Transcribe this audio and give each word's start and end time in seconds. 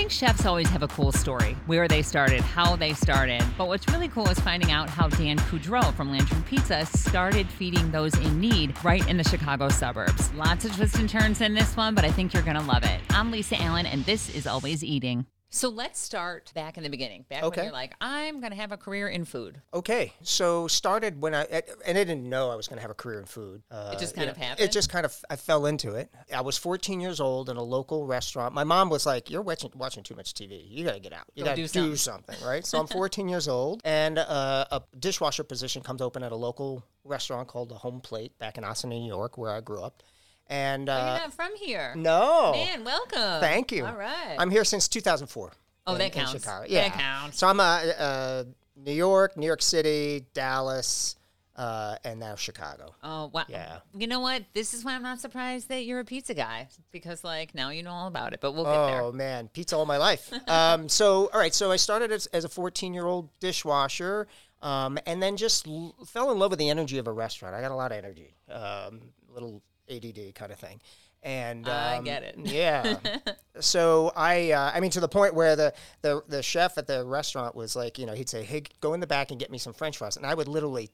think 0.00 0.10
chefs 0.10 0.46
always 0.46 0.66
have 0.66 0.82
a 0.82 0.88
cool 0.88 1.12
story 1.12 1.54
where 1.66 1.86
they 1.86 2.00
started, 2.00 2.40
how 2.40 2.74
they 2.74 2.94
started. 2.94 3.44
But 3.58 3.68
what's 3.68 3.86
really 3.88 4.08
cool 4.08 4.26
is 4.30 4.40
finding 4.40 4.70
out 4.70 4.88
how 4.88 5.08
Dan 5.08 5.36
Coudreaut 5.40 5.92
from 5.92 6.10
Lantern 6.10 6.42
Pizza 6.44 6.86
started 6.86 7.46
feeding 7.46 7.90
those 7.90 8.14
in 8.14 8.40
need 8.40 8.74
right 8.82 9.06
in 9.10 9.18
the 9.18 9.24
Chicago 9.24 9.68
suburbs. 9.68 10.32
Lots 10.32 10.64
of 10.64 10.74
twists 10.74 10.96
and 10.96 11.06
turns 11.06 11.42
in 11.42 11.52
this 11.52 11.76
one, 11.76 11.94
but 11.94 12.06
I 12.06 12.10
think 12.10 12.32
you're 12.32 12.42
going 12.42 12.56
to 12.56 12.62
love 12.62 12.82
it. 12.82 12.98
I'm 13.10 13.30
Lisa 13.30 13.60
Allen, 13.60 13.84
and 13.84 14.02
this 14.06 14.34
is 14.34 14.46
Always 14.46 14.82
Eating. 14.82 15.26
So 15.52 15.68
let's 15.68 15.98
start 15.98 16.52
back 16.54 16.76
in 16.76 16.84
the 16.84 16.88
beginning, 16.88 17.24
back 17.28 17.42
Okay. 17.42 17.56
when 17.62 17.64
you're 17.66 17.72
like, 17.72 17.92
I'm 18.00 18.38
going 18.38 18.52
to 18.52 18.56
have 18.56 18.70
a 18.70 18.76
career 18.76 19.08
in 19.08 19.24
food. 19.24 19.60
Okay, 19.74 20.12
so 20.22 20.68
started 20.68 21.20
when 21.20 21.34
I 21.34 21.42
and 21.84 21.98
I 21.98 22.04
didn't 22.04 22.28
know 22.28 22.50
I 22.50 22.54
was 22.54 22.68
going 22.68 22.76
to 22.76 22.82
have 22.82 22.90
a 22.92 22.94
career 22.94 23.18
in 23.18 23.26
food. 23.26 23.62
Uh, 23.68 23.90
It 23.92 23.98
just 23.98 24.14
kind 24.14 24.30
of 24.30 24.38
know, 24.38 24.44
happened? 24.44 24.64
It 24.68 24.70
just 24.70 24.90
kind 24.90 25.04
of 25.04 25.12
I 25.28 25.34
fell 25.34 25.66
into 25.66 25.96
it. 25.96 26.08
I 26.32 26.40
was 26.42 26.56
14 26.56 27.00
years 27.00 27.18
old 27.18 27.50
in 27.50 27.56
a 27.56 27.62
local 27.62 28.06
restaurant. 28.06 28.54
My 28.54 28.62
mom 28.62 28.90
was 28.90 29.06
like, 29.06 29.28
"You're 29.28 29.42
watching 29.42 29.72
watching 29.74 30.04
too 30.04 30.14
much 30.14 30.34
TV. 30.34 30.64
You 30.70 30.84
got 30.84 30.94
to 30.94 31.00
get 31.00 31.12
out. 31.12 31.24
You 31.34 31.42
got 31.42 31.56
to 31.56 31.66
do 31.66 31.68
do 31.90 31.96
something, 31.96 32.36
right?" 32.44 32.64
So 32.64 32.78
I'm 32.78 32.86
14 33.00 33.28
years 33.28 33.48
old, 33.48 33.80
and 33.84 34.18
uh, 34.18 34.66
a 34.70 34.82
dishwasher 35.00 35.42
position 35.42 35.82
comes 35.82 36.00
open 36.00 36.22
at 36.22 36.30
a 36.30 36.36
local 36.36 36.84
restaurant 37.02 37.48
called 37.48 37.70
the 37.70 37.74
Home 37.78 38.00
Plate 38.00 38.38
back 38.38 38.56
in 38.56 38.62
Austin, 38.62 38.90
New 38.90 39.04
York, 39.04 39.36
where 39.36 39.50
I 39.50 39.60
grew 39.60 39.82
up. 39.82 40.04
And 40.50 40.88
You're 40.88 40.96
uh, 40.96 41.18
not 41.18 41.32
from 41.32 41.54
here. 41.56 41.94
no, 41.96 42.50
Man, 42.52 42.84
welcome. 42.84 43.40
thank 43.40 43.70
you. 43.70 43.86
All 43.86 43.94
right. 43.94 44.34
I'm 44.36 44.50
here 44.50 44.64
since 44.64 44.88
2004. 44.88 45.52
Oh, 45.86 45.92
in- 45.92 45.98
that 45.98 46.04
in 46.06 46.10
counts. 46.10 46.46
Yeah, 46.68 46.88
That 46.88 46.98
counts. 46.98 47.38
So 47.38 47.46
I'm 47.46 47.60
uh, 47.60 47.62
uh, 47.62 48.44
New 48.76 48.92
York, 48.92 49.36
New 49.36 49.46
York 49.46 49.62
City, 49.62 50.26
Dallas, 50.34 51.14
uh, 51.54 51.96
and 52.04 52.18
now 52.18 52.34
Chicago. 52.34 52.94
Oh 53.02 53.30
wow! 53.32 53.44
Yeah. 53.48 53.78
You 53.94 54.06
know 54.06 54.20
what? 54.20 54.44
This 54.54 54.72
is 54.74 54.84
why 54.84 54.94
I'm 54.94 55.02
not 55.02 55.20
surprised 55.20 55.68
that 55.68 55.84
you're 55.84 56.00
a 56.00 56.04
pizza 56.04 56.32
guy 56.34 56.68
because, 56.90 57.22
like, 57.22 57.54
now 57.54 57.68
you 57.70 57.82
know 57.82 57.90
all 57.90 58.06
about 58.08 58.32
it. 58.32 58.40
But 58.40 58.52
we'll 58.52 58.64
get 58.64 58.86
there. 58.86 59.02
Oh 59.02 59.12
man, 59.12 59.48
pizza 59.48 59.76
all 59.76 59.84
my 59.86 59.98
life. 59.98 60.32
um, 60.48 60.88
so 60.88 61.30
all 61.32 61.38
right, 61.38 61.54
so 61.54 61.70
I 61.70 61.76
started 61.76 62.10
as, 62.12 62.26
as 62.26 62.44
a 62.44 62.48
14 62.48 62.92
year 62.94 63.06
old 63.06 63.28
dishwasher, 63.40 64.26
um, 64.62 64.98
and 65.06 65.22
then 65.22 65.36
just 65.36 65.68
l- 65.68 65.94
fell 66.06 66.32
in 66.32 66.38
love 66.38 66.50
with 66.50 66.58
the 66.58 66.70
energy 66.70 66.98
of 66.98 67.06
a 67.06 67.12
restaurant. 67.12 67.54
I 67.54 67.60
got 67.60 67.70
a 67.72 67.76
lot 67.76 67.92
of 67.92 67.98
energy, 67.98 68.34
um, 68.50 69.00
little 69.32 69.62
ADD 69.90 70.34
kind 70.34 70.52
of 70.52 70.58
thing. 70.58 70.80
And 71.22 71.68
I 71.68 71.98
um, 71.98 72.04
get 72.04 72.22
it. 72.22 72.36
Yeah. 72.38 72.96
so 73.60 74.10
I, 74.16 74.52
uh, 74.52 74.70
I 74.74 74.80
mean, 74.80 74.90
to 74.92 75.00
the 75.00 75.08
point 75.08 75.34
where 75.34 75.54
the, 75.54 75.74
the 76.00 76.22
the 76.28 76.42
chef 76.42 76.78
at 76.78 76.86
the 76.86 77.04
restaurant 77.04 77.54
was 77.54 77.76
like, 77.76 77.98
you 77.98 78.06
know, 78.06 78.14
he'd 78.14 78.30
say, 78.30 78.42
"Hey, 78.42 78.62
go 78.80 78.94
in 78.94 79.00
the 79.00 79.06
back 79.06 79.30
and 79.30 79.38
get 79.38 79.50
me 79.50 79.58
some 79.58 79.74
French 79.74 79.98
fries," 79.98 80.16
and 80.16 80.24
I 80.24 80.32
would 80.32 80.48
literally 80.48 80.88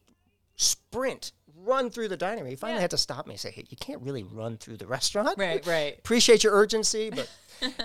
sprint, 0.56 1.32
run 1.54 1.90
through 1.90 2.08
the 2.08 2.16
dining 2.16 2.42
room. 2.42 2.50
He 2.50 2.56
finally 2.56 2.78
Yeah. 2.78 2.82
had 2.82 2.90
to 2.90 2.98
stop 2.98 3.26
me 3.26 3.34
and 3.34 3.40
say, 3.40 3.50
"Hey, 3.50 3.66
you 3.68 3.76
can't 3.76 4.02
really 4.02 4.24
run 4.24 4.56
through 4.56 4.78
the 4.78 4.86
restaurant." 4.86 5.38
Right, 5.38 5.64
right. 5.66 5.96
appreciate 5.98 6.42
your 6.42 6.54
urgency, 6.54 7.10
but 7.14 7.30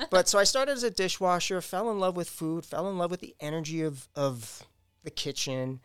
but 0.09 0.27
so 0.27 0.39
I 0.39 0.43
started 0.43 0.71
as 0.71 0.83
a 0.83 0.89
dishwasher, 0.91 1.61
fell 1.61 1.91
in 1.91 1.99
love 1.99 2.15
with 2.15 2.29
food, 2.29 2.65
fell 2.65 2.89
in 2.89 2.97
love 2.97 3.11
with 3.11 3.19
the 3.19 3.35
energy 3.39 3.81
of 3.83 4.07
of 4.15 4.63
the 5.03 5.11
kitchen. 5.11 5.79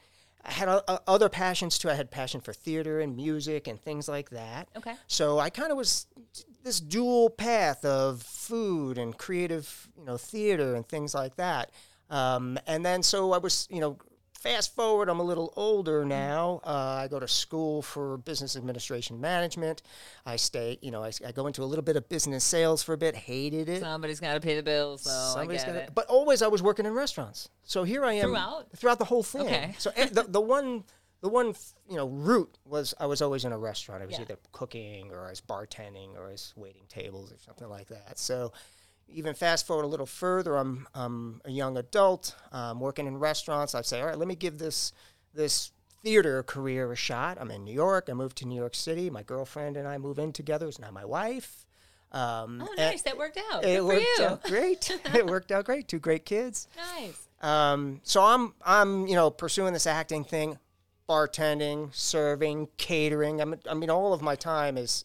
I 0.47 0.53
had 0.53 0.69
other 1.07 1.29
passions 1.29 1.79
too. 1.79 1.91
I 1.91 1.95
had 1.95 2.11
passion 2.11 2.41
for 2.41 2.53
theater 2.53 3.01
and 3.01 3.17
music 3.17 3.67
and 3.67 3.81
things 3.81 4.09
like 4.09 4.31
that. 4.31 4.69
Okay. 4.77 4.95
So 5.09 5.39
I 5.41 5.51
kind 5.51 5.73
of 5.73 5.77
was 5.77 6.07
this 6.63 6.81
dual 6.81 7.31
path 7.31 7.85
of 7.85 8.23
food 8.23 8.97
and 8.97 9.17
creative, 9.17 9.89
you 9.99 10.05
know, 10.05 10.17
theater 10.17 10.75
and 10.75 10.89
things 10.89 11.15
like 11.15 11.37
that. 11.37 11.73
Um, 12.11 12.59
and 12.67 12.87
then 12.87 13.03
so 13.03 13.33
I 13.33 13.39
was, 13.39 13.67
you 13.71 13.81
know, 13.81 13.99
fast 14.41 14.75
forward, 14.75 15.09
I'm 15.09 15.21
a 15.21 15.25
little 15.25 15.53
older 15.57 16.05
now. 16.05 16.61
Uh, 16.65 16.71
I 17.03 17.09
go 17.09 17.19
to 17.19 17.29
school 17.29 17.83
for 17.83 18.19
business 18.19 18.57
administration 18.57 19.21
management. 19.21 19.83
I 20.25 20.37
stay, 20.37 20.79
you 20.83 20.91
know, 20.91 21.03
I, 21.03 21.11
I 21.27 21.33
go 21.33 21.47
into 21.47 21.63
a 21.63 21.67
little 21.67 21.85
bit 21.85 21.97
of 21.97 22.09
business 22.09 22.45
sales 22.45 22.83
for 22.83 22.93
a 22.93 22.99
bit. 22.99 23.15
Hated 23.17 23.69
it. 23.69 23.81
Somebody's 23.81 24.21
got 24.21 24.35
to 24.35 24.41
pay 24.41 24.57
the 24.57 24.63
bills, 24.63 25.03
so 25.03 25.11
Somebody's 25.35 25.63
I 25.63 25.67
get 25.67 25.73
gotta- 25.75 25.85
it. 25.87 25.95
But 25.95 26.07
always 26.07 26.43
I 26.43 26.49
was 26.49 26.63
working 26.63 26.87
in 26.87 26.93
restaurants. 26.93 27.49
So 27.65 27.85
here 27.85 28.05
I 28.05 28.15
am 28.15 28.29
Throughout? 28.29 28.67
throughout 28.77 28.99
the 28.99 29.05
whole 29.07 29.23
thing. 29.23 29.43
Okay. 29.43 29.75
So 29.79 29.91
the, 29.91 30.25
the 30.29 30.41
one 30.41 30.85
the 31.23 31.29
one 31.31 31.55
you 31.89 31.97
know 31.97 32.09
route 32.09 32.59
was 32.65 32.95
I 33.01 33.07
was 33.07 33.23
always 33.23 33.45
in 33.45 33.53
a 33.53 33.59
restaurant. 33.59 34.03
I 34.03 34.07
was 34.07 34.15
Yeah. 34.17 34.23
either 34.23 34.37
cooking 34.53 35.11
or 35.13 35.27
I 35.27 35.31
was 35.31 35.41
bartending 35.41 36.15
or 36.17 36.27
I 36.29 36.33
was 36.33 36.53
waiting 36.57 36.83
tables 36.89 37.33
or 37.33 37.39
something 37.39 37.69
like 37.69 37.89
that. 37.89 38.19
So 38.19 38.53
even 39.09 39.35
fast 39.35 39.67
forward 39.67 39.85
a 39.85 39.89
little 39.89 40.07
further, 40.07 40.57
I'm 40.57 40.87
I'm 40.95 41.41
a 41.45 41.51
young 41.51 41.77
adult, 41.77 42.35
um, 42.53 42.81
working 42.81 43.07
in 43.07 43.19
restaurants. 43.19 43.75
I 43.75 43.83
say, 43.83 44.01
all 44.01 44.07
right, 44.09 44.19
let 44.19 44.29
me 44.29 44.35
give 44.37 44.59
this 44.59 44.93
this 45.35 45.73
theater 46.03 46.43
career 46.43 46.91
a 46.93 46.97
shot. 46.97 47.39
I'm 47.41 47.51
in 47.51 47.65
New 47.65 47.75
York. 47.75 48.09
I 48.11 48.13
moved 48.15 48.37
to 48.39 48.47
New 48.47 48.55
York 48.57 48.75
City. 48.75 49.11
My 49.11 49.23
girlfriend 49.23 49.77
and 49.77 49.89
I 49.89 49.99
move 49.99 50.19
in 50.19 50.33
together. 50.33 50.67
It's 50.69 50.79
now 50.79 50.91
my 50.91 51.05
wife. 51.05 51.67
Um, 52.13 52.63
Oh, 52.65 52.73
nice. 52.77 53.03
That 53.03 53.19
worked 53.19 53.39
out. 53.53 53.65
It 53.65 53.69
Good 53.69 53.79
for 53.81 53.85
worked 53.87 54.07
you. 54.19 54.25
out 54.25 54.43
great. 54.45 54.99
it 55.15 55.27
worked 55.27 55.51
out 55.53 55.65
great. 55.65 55.89
Two 55.89 55.99
great 55.99 56.25
kids. 56.25 56.69
Nice. 56.77 57.27
Um, 57.43 58.01
so 58.05 58.23
I'm 58.23 58.55
I'm 58.65 59.07
you 59.07 59.15
know 59.15 59.31
pursuing 59.31 59.73
this 59.73 59.87
acting 59.87 60.25
thing, 60.25 60.59
bartending, 61.09 61.95
serving, 61.95 62.69
catering. 62.77 63.41
I'm, 63.41 63.57
I 63.69 63.75
mean, 63.75 63.91
all 63.91 64.13
of 64.13 64.23
my 64.23 64.35
time 64.37 64.77
is, 64.79 65.05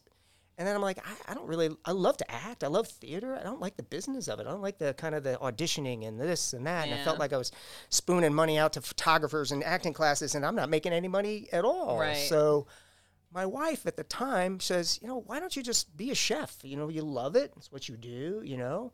and 0.58 0.68
then 0.68 0.76
I'm 0.76 0.82
like, 0.82 1.00
I, 1.00 1.32
I 1.32 1.34
don't 1.34 1.48
really. 1.48 1.70
I 1.86 1.92
love 1.92 2.18
to 2.18 2.32
act. 2.32 2.64
I 2.64 2.68
love 2.68 2.88
theater. 2.88 3.36
I 3.36 3.44
don't 3.44 3.62
like 3.62 3.78
the 3.78 3.84
business 3.84 4.28
of 4.28 4.40
it. 4.40 4.48
I 4.48 4.52
don't 4.52 4.62
like 4.62 4.78
the 4.78 4.94
kind 4.94 5.16
of 5.16 5.24
the 5.24 5.38
auditioning 5.42 6.08
and 6.08 6.20
this 6.20 6.54
and 6.54 6.68
that. 6.68 6.88
And 6.88 7.00
I 7.00 7.04
felt 7.04 7.20
like 7.20 7.34
I 7.34 7.38
was 7.38 7.52
spooning 7.90 8.34
money 8.34 8.58
out 8.58 8.74
to 8.74 8.82
photographers 8.82 9.52
and 9.52 9.64
acting 9.64 9.94
classes, 9.94 10.36
and 10.36 10.46
I'm 10.46 10.56
not 10.56 10.70
making 10.70 10.94
any 10.94 11.08
money 11.08 11.48
at 11.52 11.66
all. 11.66 12.00
Right. 12.00 12.16
So. 12.18 12.68
My 13.34 13.46
wife 13.46 13.86
at 13.86 13.96
the 13.96 14.04
time 14.04 14.60
says, 14.60 15.00
you 15.02 15.08
know, 15.08 15.24
why 15.26 15.40
don't 15.40 15.56
you 15.56 15.64
just 15.64 15.96
be 15.96 16.12
a 16.12 16.16
chef? 16.16 16.58
You 16.64 16.76
know, 16.76 16.90
you 16.90 17.02
love 17.02 17.38
it. 17.38 17.54
It's 17.56 17.72
what 17.72 17.88
you 17.88 17.96
do, 17.96 18.42
you 18.44 18.58
know? 18.58 18.92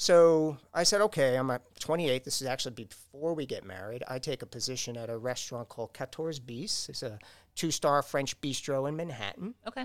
So 0.00 0.56
I 0.72 0.84
said, 0.84 1.02
okay, 1.02 1.36
I'm 1.36 1.50
at 1.50 1.60
28. 1.78 2.24
This 2.24 2.40
is 2.40 2.46
actually 2.46 2.72
before 2.72 3.34
we 3.34 3.44
get 3.44 3.64
married. 3.64 4.02
I 4.08 4.18
take 4.18 4.40
a 4.40 4.46
position 4.46 4.96
at 4.96 5.10
a 5.10 5.18
restaurant 5.18 5.68
called 5.68 5.92
Quatorze 5.92 6.40
Bis. 6.40 6.88
It's 6.88 7.02
a 7.02 7.18
two 7.54 7.70
star 7.70 8.00
French 8.00 8.40
bistro 8.40 8.88
in 8.88 8.96
Manhattan. 8.96 9.54
Okay. 9.68 9.84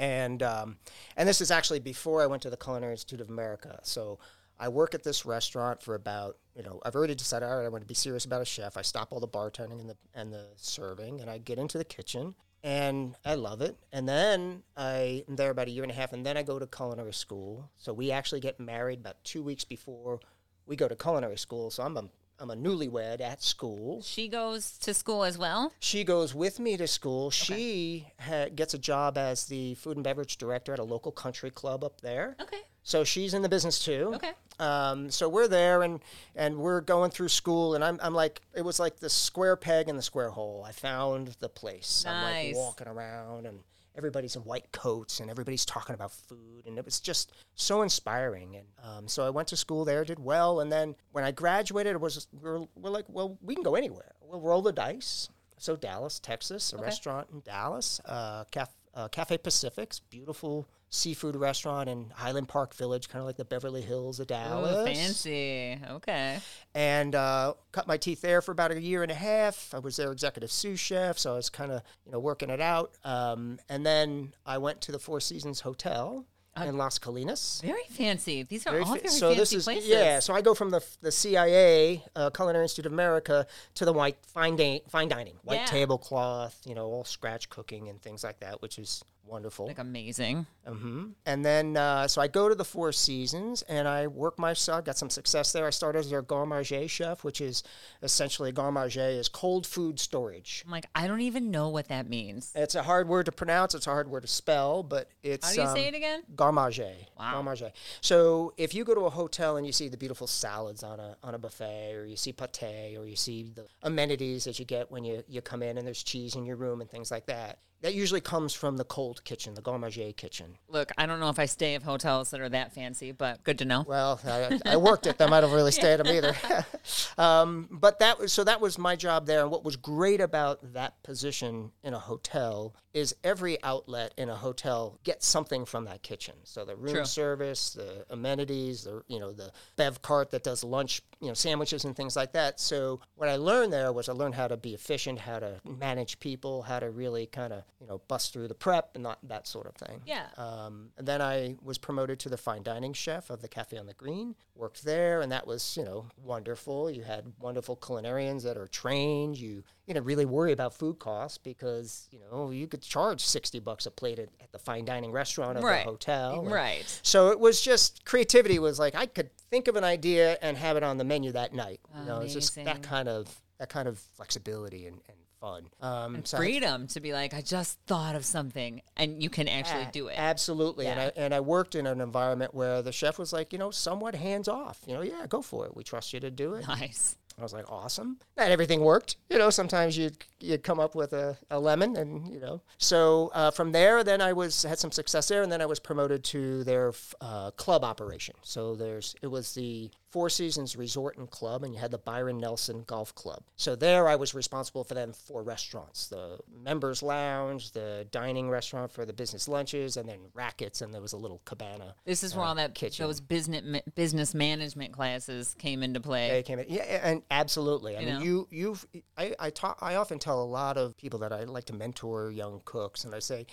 And, 0.00 0.42
um, 0.42 0.78
and 1.18 1.28
this 1.28 1.42
is 1.42 1.50
actually 1.50 1.78
before 1.78 2.22
I 2.22 2.26
went 2.26 2.40
to 2.42 2.50
the 2.50 2.56
Culinary 2.56 2.92
Institute 2.92 3.20
of 3.20 3.28
America. 3.28 3.78
So 3.82 4.18
I 4.58 4.68
work 4.70 4.94
at 4.94 5.04
this 5.04 5.26
restaurant 5.26 5.82
for 5.82 5.94
about, 5.94 6.38
you 6.56 6.62
know, 6.62 6.80
I've 6.86 6.94
already 6.94 7.14
decided, 7.14 7.46
all 7.46 7.58
right, 7.58 7.66
I 7.66 7.68
want 7.68 7.82
to 7.82 7.86
be 7.86 7.92
serious 7.94 8.24
about 8.24 8.40
a 8.40 8.46
chef. 8.46 8.78
I 8.78 8.82
stop 8.82 9.12
all 9.12 9.20
the 9.20 9.28
bartending 9.28 9.78
and 9.78 9.90
the, 9.90 9.96
and 10.14 10.32
the 10.32 10.46
serving, 10.56 11.20
and 11.20 11.28
I 11.28 11.36
get 11.36 11.58
into 11.58 11.76
the 11.76 11.84
kitchen. 11.84 12.34
And 12.64 13.14
I 13.26 13.34
love 13.34 13.60
it. 13.60 13.76
And 13.92 14.08
then 14.08 14.62
I 14.74 15.22
am 15.28 15.36
there 15.36 15.50
about 15.50 15.68
a 15.68 15.70
year 15.70 15.82
and 15.82 15.92
a 15.92 15.94
half, 15.94 16.14
and 16.14 16.24
then 16.24 16.38
I 16.38 16.44
go 16.44 16.58
to 16.58 16.66
culinary 16.66 17.12
school. 17.12 17.70
So 17.76 17.92
we 17.92 18.10
actually 18.10 18.40
get 18.40 18.58
married 18.58 19.00
about 19.00 19.22
two 19.22 19.42
weeks 19.42 19.64
before 19.64 20.20
we 20.66 20.76
go 20.76 20.88
to 20.88 20.96
culinary 20.96 21.36
school. 21.36 21.70
So 21.70 21.82
I'm 21.82 21.96
a, 21.98 22.04
I'm 22.40 22.50
a 22.50 22.56
newlywed 22.56 23.20
at 23.20 23.42
school. 23.42 24.00
She 24.02 24.26
goes 24.26 24.78
to 24.78 24.94
school 24.94 25.24
as 25.24 25.36
well. 25.36 25.72
She 25.78 26.04
goes 26.04 26.34
with 26.34 26.58
me 26.58 26.76
to 26.78 26.86
school. 26.86 27.30
She 27.30 28.06
ha- 28.18 28.48
gets 28.54 28.72
a 28.72 28.78
job 28.78 29.18
as 29.18 29.46
the 29.46 29.74
food 29.74 29.96
and 29.98 30.04
beverage 30.04 30.38
director 30.38 30.72
at 30.72 30.78
a 30.78 30.84
local 30.84 31.12
country 31.12 31.50
club 31.50 31.84
up 31.84 32.00
there. 32.00 32.36
Okay. 32.40 32.60
So 32.82 33.04
she's 33.04 33.34
in 33.34 33.42
the 33.42 33.48
business 33.48 33.84
too. 33.84 34.12
Okay. 34.14 34.32
Um, 34.58 35.10
so 35.10 35.28
we're 35.28 35.48
there 35.48 35.82
and 35.82 36.00
and 36.34 36.58
we're 36.58 36.80
going 36.80 37.10
through 37.10 37.28
school 37.28 37.74
and 37.74 37.84
I'm 37.84 37.98
I'm 38.02 38.14
like 38.14 38.40
it 38.54 38.62
was 38.62 38.80
like 38.80 39.00
the 39.00 39.10
square 39.10 39.56
peg 39.56 39.88
in 39.88 39.96
the 39.96 40.02
square 40.02 40.30
hole. 40.30 40.64
I 40.66 40.72
found 40.72 41.28
the 41.40 41.48
place. 41.48 42.04
I'm 42.06 42.22
like 42.24 42.56
walking 42.56 42.88
around 42.88 43.46
and 43.46 43.60
everybody's 43.96 44.36
in 44.36 44.42
white 44.42 44.70
coats 44.72 45.20
and 45.20 45.30
everybody's 45.30 45.64
talking 45.64 45.94
about 45.94 46.12
food 46.12 46.66
and 46.66 46.78
it 46.78 46.84
was 46.84 47.00
just 47.00 47.32
so 47.54 47.82
inspiring 47.82 48.56
and 48.56 48.66
um, 48.82 49.08
so 49.08 49.26
I 49.26 49.30
went 49.30 49.48
to 49.48 49.56
school 49.56 49.84
there, 49.84 50.04
did 50.04 50.18
well, 50.18 50.60
and 50.60 50.70
then 50.70 50.94
when 51.12 51.24
I 51.24 51.32
graduated, 51.32 51.94
it 51.94 52.00
was 52.00 52.28
we're, 52.32 52.60
we're 52.74 52.90
like, 52.90 53.06
well, 53.08 53.38
we 53.42 53.54
can 53.54 53.62
go 53.64 53.74
anywhere. 53.74 54.12
We'll 54.22 54.40
roll 54.40 54.62
the 54.62 54.72
dice. 54.72 55.28
So 55.58 55.76
Dallas, 55.76 56.18
Texas, 56.18 56.72
a 56.72 56.78
restaurant 56.78 57.28
in 57.32 57.40
Dallas, 57.40 58.00
uh, 58.06 58.44
Caf- 58.50 58.74
uh, 58.94 59.08
Cafe 59.08 59.36
Pacific's 59.38 60.00
beautiful 60.00 60.66
seafood 60.90 61.36
restaurant 61.36 61.88
in 61.88 62.10
Highland 62.14 62.48
Park 62.48 62.74
Village, 62.74 63.08
kind 63.08 63.20
of 63.20 63.26
like 63.26 63.36
the 63.36 63.44
Beverly 63.44 63.80
Hills 63.80 64.18
of 64.20 64.26
Dallas. 64.26 64.74
Oh, 64.76 64.84
fancy. 64.84 65.78
Okay. 65.88 66.38
And 66.74 67.14
uh, 67.14 67.54
cut 67.72 67.86
my 67.86 67.96
teeth 67.96 68.20
there 68.20 68.42
for 68.42 68.50
about 68.52 68.72
a 68.72 68.80
year 68.80 69.02
and 69.02 69.10
a 69.10 69.14
half. 69.14 69.72
I 69.72 69.78
was 69.78 69.96
their 69.96 70.10
executive 70.12 70.50
sous 70.50 70.78
chef, 70.80 71.18
so 71.18 71.32
I 71.32 71.36
was 71.36 71.48
kind 71.48 71.70
of 71.72 71.82
you 72.04 72.12
know 72.12 72.18
working 72.18 72.50
it 72.50 72.60
out. 72.60 72.92
Um, 73.04 73.58
and 73.68 73.86
then 73.86 74.34
I 74.44 74.58
went 74.58 74.80
to 74.82 74.92
the 74.92 74.98
Four 74.98 75.20
Seasons 75.20 75.60
Hotel 75.60 76.26
in 76.56 76.76
Las 76.76 76.98
Colinas. 76.98 77.62
Very 77.62 77.84
fancy. 77.88 78.42
These 78.42 78.66
are 78.66 78.72
Very 78.72 78.82
all 78.82 78.94
fa- 78.96 79.00
very 79.02 79.08
so 79.14 79.28
fancy 79.28 79.38
this 79.40 79.52
is 79.52 79.64
places. 79.64 79.88
yeah. 79.88 80.18
So 80.18 80.34
I 80.34 80.42
go 80.42 80.54
from 80.54 80.70
the 80.70 80.84
the 81.00 81.12
CIA, 81.12 82.02
uh, 82.16 82.30
Culinary 82.30 82.64
Institute 82.64 82.86
of 82.86 82.92
America, 82.92 83.46
to 83.76 83.84
the 83.84 83.92
white 83.92 84.16
fine 84.26 84.56
di- 84.56 84.82
fine 84.88 85.08
dining, 85.08 85.36
white 85.44 85.60
Yeah. 85.60 85.66
tablecloth, 85.66 86.60
you 86.66 86.74
know, 86.74 86.86
all 86.86 87.04
scratch 87.04 87.48
cooking 87.48 87.88
and 87.88 88.02
things 88.02 88.24
like 88.24 88.40
that, 88.40 88.60
which 88.60 88.78
is 88.78 89.04
wonderful. 89.24 89.66
Like 89.66 89.78
amazing. 89.78 90.46
Mm-hmm. 90.66 91.08
And 91.26 91.44
then, 91.44 91.76
uh, 91.76 92.08
so 92.08 92.20
I 92.20 92.28
go 92.28 92.48
to 92.48 92.54
the 92.54 92.64
Four 92.64 92.92
Seasons 92.92 93.62
and 93.62 93.88
I 93.88 94.06
work 94.06 94.38
myself, 94.38 94.84
got 94.84 94.98
some 94.98 95.10
success 95.10 95.52
there. 95.52 95.66
I 95.66 95.70
started 95.70 96.00
as 96.00 96.10
their 96.10 96.22
garde 96.22 96.48
manger 96.48 96.86
chef, 96.88 97.24
which 97.24 97.40
is 97.40 97.62
essentially 98.02 98.52
garde 98.52 98.74
manger 98.74 99.00
is 99.00 99.28
cold 99.28 99.66
food 99.66 99.98
storage. 99.98 100.62
I'm 100.66 100.72
like, 100.72 100.86
I 100.94 101.06
don't 101.06 101.20
even 101.20 101.50
know 101.50 101.68
what 101.68 101.88
that 101.88 102.08
means. 102.08 102.52
It's 102.54 102.74
a 102.74 102.82
hard 102.82 103.08
word 103.08 103.26
to 103.26 103.32
pronounce. 103.32 103.74
It's 103.74 103.86
a 103.86 103.90
hard 103.90 104.10
word 104.10 104.22
to 104.22 104.28
spell, 104.28 104.82
but 104.82 105.08
it's 105.22 105.48
How 105.48 105.54
do 105.54 105.60
you 105.60 105.68
um, 105.68 105.76
say 105.76 105.88
it 105.88 105.94
again? 105.94 106.22
Garde 106.34 106.54
manger. 106.54 106.92
Wow. 107.18 107.32
Garde 107.32 107.44
manger. 107.44 107.72
So 108.00 108.52
if 108.56 108.74
you 108.74 108.84
go 108.84 108.94
to 108.94 109.02
a 109.02 109.10
hotel 109.10 109.56
and 109.56 109.66
you 109.66 109.72
see 109.72 109.88
the 109.88 109.96
beautiful 109.96 110.26
salads 110.26 110.82
on 110.82 111.00
a 111.00 111.16
on 111.22 111.34
a 111.34 111.38
buffet, 111.38 111.94
or 111.94 112.04
you 112.04 112.16
see 112.16 112.32
pate, 112.32 112.96
or 112.96 113.06
you 113.06 113.16
see 113.16 113.52
the 113.54 113.66
amenities 113.82 114.44
that 114.44 114.58
you 114.58 114.64
get 114.64 114.90
when 114.90 115.04
you, 115.04 115.22
you 115.28 115.40
come 115.40 115.62
in 115.62 115.78
and 115.78 115.86
there's 115.86 116.02
cheese 116.02 116.34
in 116.34 116.44
your 116.44 116.56
room 116.56 116.80
and 116.80 116.90
things 116.90 117.10
like 117.10 117.26
that, 117.26 117.58
that 117.82 117.94
usually 117.94 118.20
comes 118.20 118.52
from 118.52 118.76
the 118.76 118.84
cold 118.84 119.24
kitchen, 119.24 119.54
the 119.54 119.78
manger 119.78 120.12
kitchen. 120.12 120.58
Look, 120.68 120.92
I 120.98 121.06
don't 121.06 121.20
know 121.20 121.30
if 121.30 121.38
I 121.38 121.46
stay 121.46 121.74
at 121.74 121.82
hotels 121.82 122.30
that 122.30 122.40
are 122.40 122.48
that 122.50 122.74
fancy, 122.74 123.12
but 123.12 123.42
good 123.42 123.58
to 123.58 123.64
know. 123.64 123.84
Well, 123.86 124.20
I, 124.26 124.60
I 124.66 124.76
worked 124.76 125.06
at 125.06 125.18
them. 125.18 125.32
I 125.32 125.40
don't 125.40 125.52
really 125.52 125.72
stay 125.80 125.92
at 125.94 126.04
them 126.04 126.08
either. 126.08 126.36
um, 127.18 127.68
but 127.70 127.98
that 128.00 128.18
was 128.18 128.32
so 128.32 128.44
that 128.44 128.60
was 128.60 128.78
my 128.78 128.96
job 128.96 129.26
there. 129.26 129.40
And 129.40 129.50
what 129.50 129.64
was 129.64 129.76
great 129.76 130.20
about 130.20 130.74
that 130.74 131.02
position 131.02 131.72
in 131.82 131.94
a 131.94 131.98
hotel 131.98 132.74
is 132.92 133.14
every 133.22 133.62
outlet 133.62 134.12
in 134.16 134.28
a 134.28 134.34
hotel 134.34 134.98
gets 135.04 135.26
something 135.26 135.64
from 135.64 135.84
that 135.84 136.02
kitchen. 136.02 136.34
So 136.44 136.64
the 136.64 136.76
room 136.76 136.94
True. 136.94 137.04
service, 137.04 137.70
the 137.74 138.04
amenities, 138.10 138.84
the 138.84 139.02
you 139.08 139.20
know 139.20 139.32
the 139.32 139.52
bev 139.76 140.02
cart 140.02 140.30
that 140.30 140.42
does 140.42 140.64
lunch, 140.64 141.02
you 141.20 141.28
know 141.28 141.34
sandwiches 141.34 141.84
and 141.84 141.96
things 141.96 142.16
like 142.16 142.32
that. 142.32 142.60
So 142.60 143.00
what 143.14 143.28
I 143.28 143.36
learned 143.36 143.72
there 143.72 143.92
was 143.92 144.08
I 144.08 144.12
learned 144.12 144.34
how 144.34 144.48
to 144.48 144.56
be 144.56 144.74
efficient, 144.74 145.18
how 145.18 145.38
to 145.38 145.60
manage 145.64 146.20
people, 146.20 146.62
how 146.62 146.80
to 146.80 146.90
really 146.90 147.26
kind 147.26 147.52
of 147.52 147.62
you 147.80 147.86
know 147.86 148.00
bust 148.08 148.32
through 148.32 148.48
the 148.48 148.54
prep 148.54 148.90
and 148.94 149.02
not 149.02 149.18
that 149.28 149.46
sort 149.46 149.66
of 149.66 149.74
thing. 149.74 150.00
Yeah. 150.06 150.26
Um, 150.36 150.90
and 150.98 151.06
then 151.06 151.20
I 151.22 151.56
was 151.62 151.78
promoted 151.78 152.18
to 152.20 152.28
the 152.28 152.36
fine 152.36 152.62
dining 152.62 152.92
chef 152.92 153.30
of 153.30 153.42
the 153.42 153.48
Cafe 153.48 153.76
on 153.78 153.86
the 153.86 153.94
Green. 153.94 154.34
Worked 154.54 154.84
there, 154.84 155.20
and 155.20 155.30
that 155.32 155.46
was 155.46 155.76
you 155.76 155.84
know 155.84 156.06
wonderful. 156.22 156.90
You 156.90 157.02
had 157.02 157.24
wonderful 157.40 157.76
culinarians 157.76 158.42
that 158.42 158.56
are 158.56 158.66
trained. 158.66 159.36
You 159.38 159.62
you 159.86 159.94
know 159.94 160.00
really 160.00 160.24
worry 160.26 160.52
about 160.52 160.74
food 160.74 160.98
costs 160.98 161.38
because 161.38 162.08
you 162.10 162.18
know 162.20 162.50
you 162.50 162.66
could 162.66 162.82
charge 162.82 163.20
sixty 163.24 163.58
bucks 163.58 163.86
a 163.86 163.90
plate 163.90 164.18
at, 164.18 164.28
at 164.40 164.52
the 164.52 164.58
fine 164.58 164.84
dining 164.84 165.12
restaurant 165.12 165.58
of 165.58 165.64
Right. 165.64 165.84
the 165.84 165.90
hotel. 165.90 166.40
and- 166.40 166.50
Right. 166.50 166.84
So 167.02 167.28
it 167.30 167.40
was 167.40 167.60
just 167.60 168.04
creativity 168.04 168.58
was 168.58 168.78
like 168.78 168.94
I 168.94 169.06
could 169.06 169.30
think 169.50 169.66
of 169.68 169.76
an 169.76 169.84
idea 169.84 170.38
and 170.42 170.56
have 170.56 170.76
it 170.76 170.82
on 170.82 170.98
the 170.98 171.04
menu 171.04 171.32
that 171.32 171.52
night. 171.54 171.80
You 171.98 172.04
know, 172.04 172.20
it's 172.20 172.32
just 172.34 172.54
that 172.56 172.82
kind 172.82 173.08
of 173.08 173.28
that 173.58 173.68
kind 173.68 173.88
of 173.88 173.98
flexibility 174.16 174.86
and, 174.86 174.96
and 175.08 175.16
fun. 175.40 175.64
Um, 175.80 176.24
so 176.24 176.36
Freedom 176.36 176.86
to 176.88 177.00
be 177.00 177.12
like, 177.12 177.34
I 177.34 177.40
just 177.40 177.78
thought 177.86 178.14
of 178.14 178.24
something 178.24 178.82
and 178.96 179.22
you 179.22 179.30
can 179.30 179.48
actually 179.48 179.84
a- 179.84 179.90
do 179.92 180.08
it. 180.08 180.14
Absolutely. 180.18 180.86
And 180.86 181.00
I 181.00 181.12
and 181.16 181.34
I 181.34 181.40
worked 181.40 181.74
in 181.74 181.86
an 181.86 182.00
environment 182.00 182.54
where 182.54 182.82
the 182.82 182.92
chef 182.92 183.18
was 183.18 183.32
like, 183.32 183.52
you 183.52 183.58
know, 183.58 183.70
somewhat 183.70 184.14
hands 184.14 184.48
off. 184.48 184.80
You 184.86 184.94
know, 184.94 185.02
yeah, 185.02 185.26
go 185.28 185.42
for 185.42 185.66
it. 185.66 185.76
We 185.76 185.82
trust 185.82 186.12
you 186.12 186.20
to 186.20 186.30
do 186.30 186.54
it. 186.54 186.66
Nice. 186.68 187.16
I 187.38 187.42
was 187.42 187.52
like, 187.52 187.70
awesome. 187.70 188.18
Not 188.36 188.50
everything 188.50 188.80
worked. 188.82 189.16
You 189.30 189.38
know, 189.38 189.48
sometimes 189.48 189.96
you'd, 189.96 190.18
you'd 190.40 190.62
come 190.62 190.80
up 190.80 190.94
with 190.94 191.12
a, 191.12 191.36
a 191.50 191.58
lemon 191.58 191.96
and, 191.96 192.28
you 192.32 192.40
know. 192.40 192.60
So 192.78 193.30
uh, 193.34 193.50
from 193.50 193.72
there, 193.72 194.02
then 194.04 194.20
I 194.20 194.32
was 194.32 194.62
had 194.62 194.78
some 194.78 194.92
success 194.92 195.28
there. 195.28 195.42
And 195.42 195.50
then 195.52 195.60
I 195.62 195.66
was 195.66 195.78
promoted 195.80 196.24
to 196.24 196.64
their 196.64 196.88
f- 196.88 197.14
uh, 197.20 197.50
club 197.52 197.84
operation. 197.84 198.34
So 198.42 198.74
there's 198.74 199.14
it 199.22 199.26
was 199.28 199.54
the 199.54 199.90
Four 200.10 200.28
Seasons 200.28 200.74
Resort 200.74 201.18
and 201.18 201.30
Club, 201.30 201.62
and 201.62 201.72
you 201.72 201.78
had 201.78 201.92
the 201.92 201.98
Byron 201.98 202.38
Nelson 202.40 202.82
Golf 202.84 203.14
Club. 203.14 203.44
So 203.54 203.76
there 203.76 204.08
I 204.08 204.16
was 204.16 204.34
responsible 204.34 204.82
for 204.82 204.94
them 204.94 205.12
four 205.12 205.44
restaurants 205.44 206.08
the 206.08 206.38
members 206.64 207.00
lounge, 207.00 207.70
the 207.70 208.08
dining 208.10 208.50
restaurant 208.50 208.90
for 208.90 209.04
the 209.06 209.12
business 209.12 209.46
lunches, 209.46 209.96
and 209.96 210.08
then 210.08 210.18
rackets. 210.34 210.80
And 210.80 210.92
there 210.92 211.00
was 211.00 211.12
a 211.12 211.16
little 211.16 211.40
cabana. 211.44 211.94
This 212.04 212.24
is 212.24 212.34
where 212.34 212.44
all 212.44 212.56
that 212.56 212.74
kitchen. 212.74 213.06
those 213.06 213.20
business 213.20 213.62
ma- 213.64 213.78
business 213.94 214.34
management 214.34 214.92
classes 214.92 215.54
came 215.58 215.82
into 215.84 216.00
play. 216.00 216.28
They 216.30 216.42
came 216.42 216.58
in, 216.58 216.66
yeah, 216.68 216.82
and 217.04 217.22
absolutely. 217.30 217.96
I 217.96 218.00
You 218.00 218.06
mean, 218.06 218.14
know? 218.16 218.20
you, 218.24 218.48
you've, 218.50 218.86
I, 219.16 219.34
I 219.38 219.52
I 219.80 219.94
often 219.94 220.18
tell 220.30 220.42
a 220.42 220.44
lot 220.44 220.76
of 220.76 220.96
people 220.96 221.18
that 221.20 221.32
I 221.32 221.44
like 221.44 221.64
to 221.66 221.72
mentor 221.72 222.30
young 222.30 222.62
cooks, 222.64 223.04
and 223.04 223.14
I 223.14 223.18
say, 223.18 223.46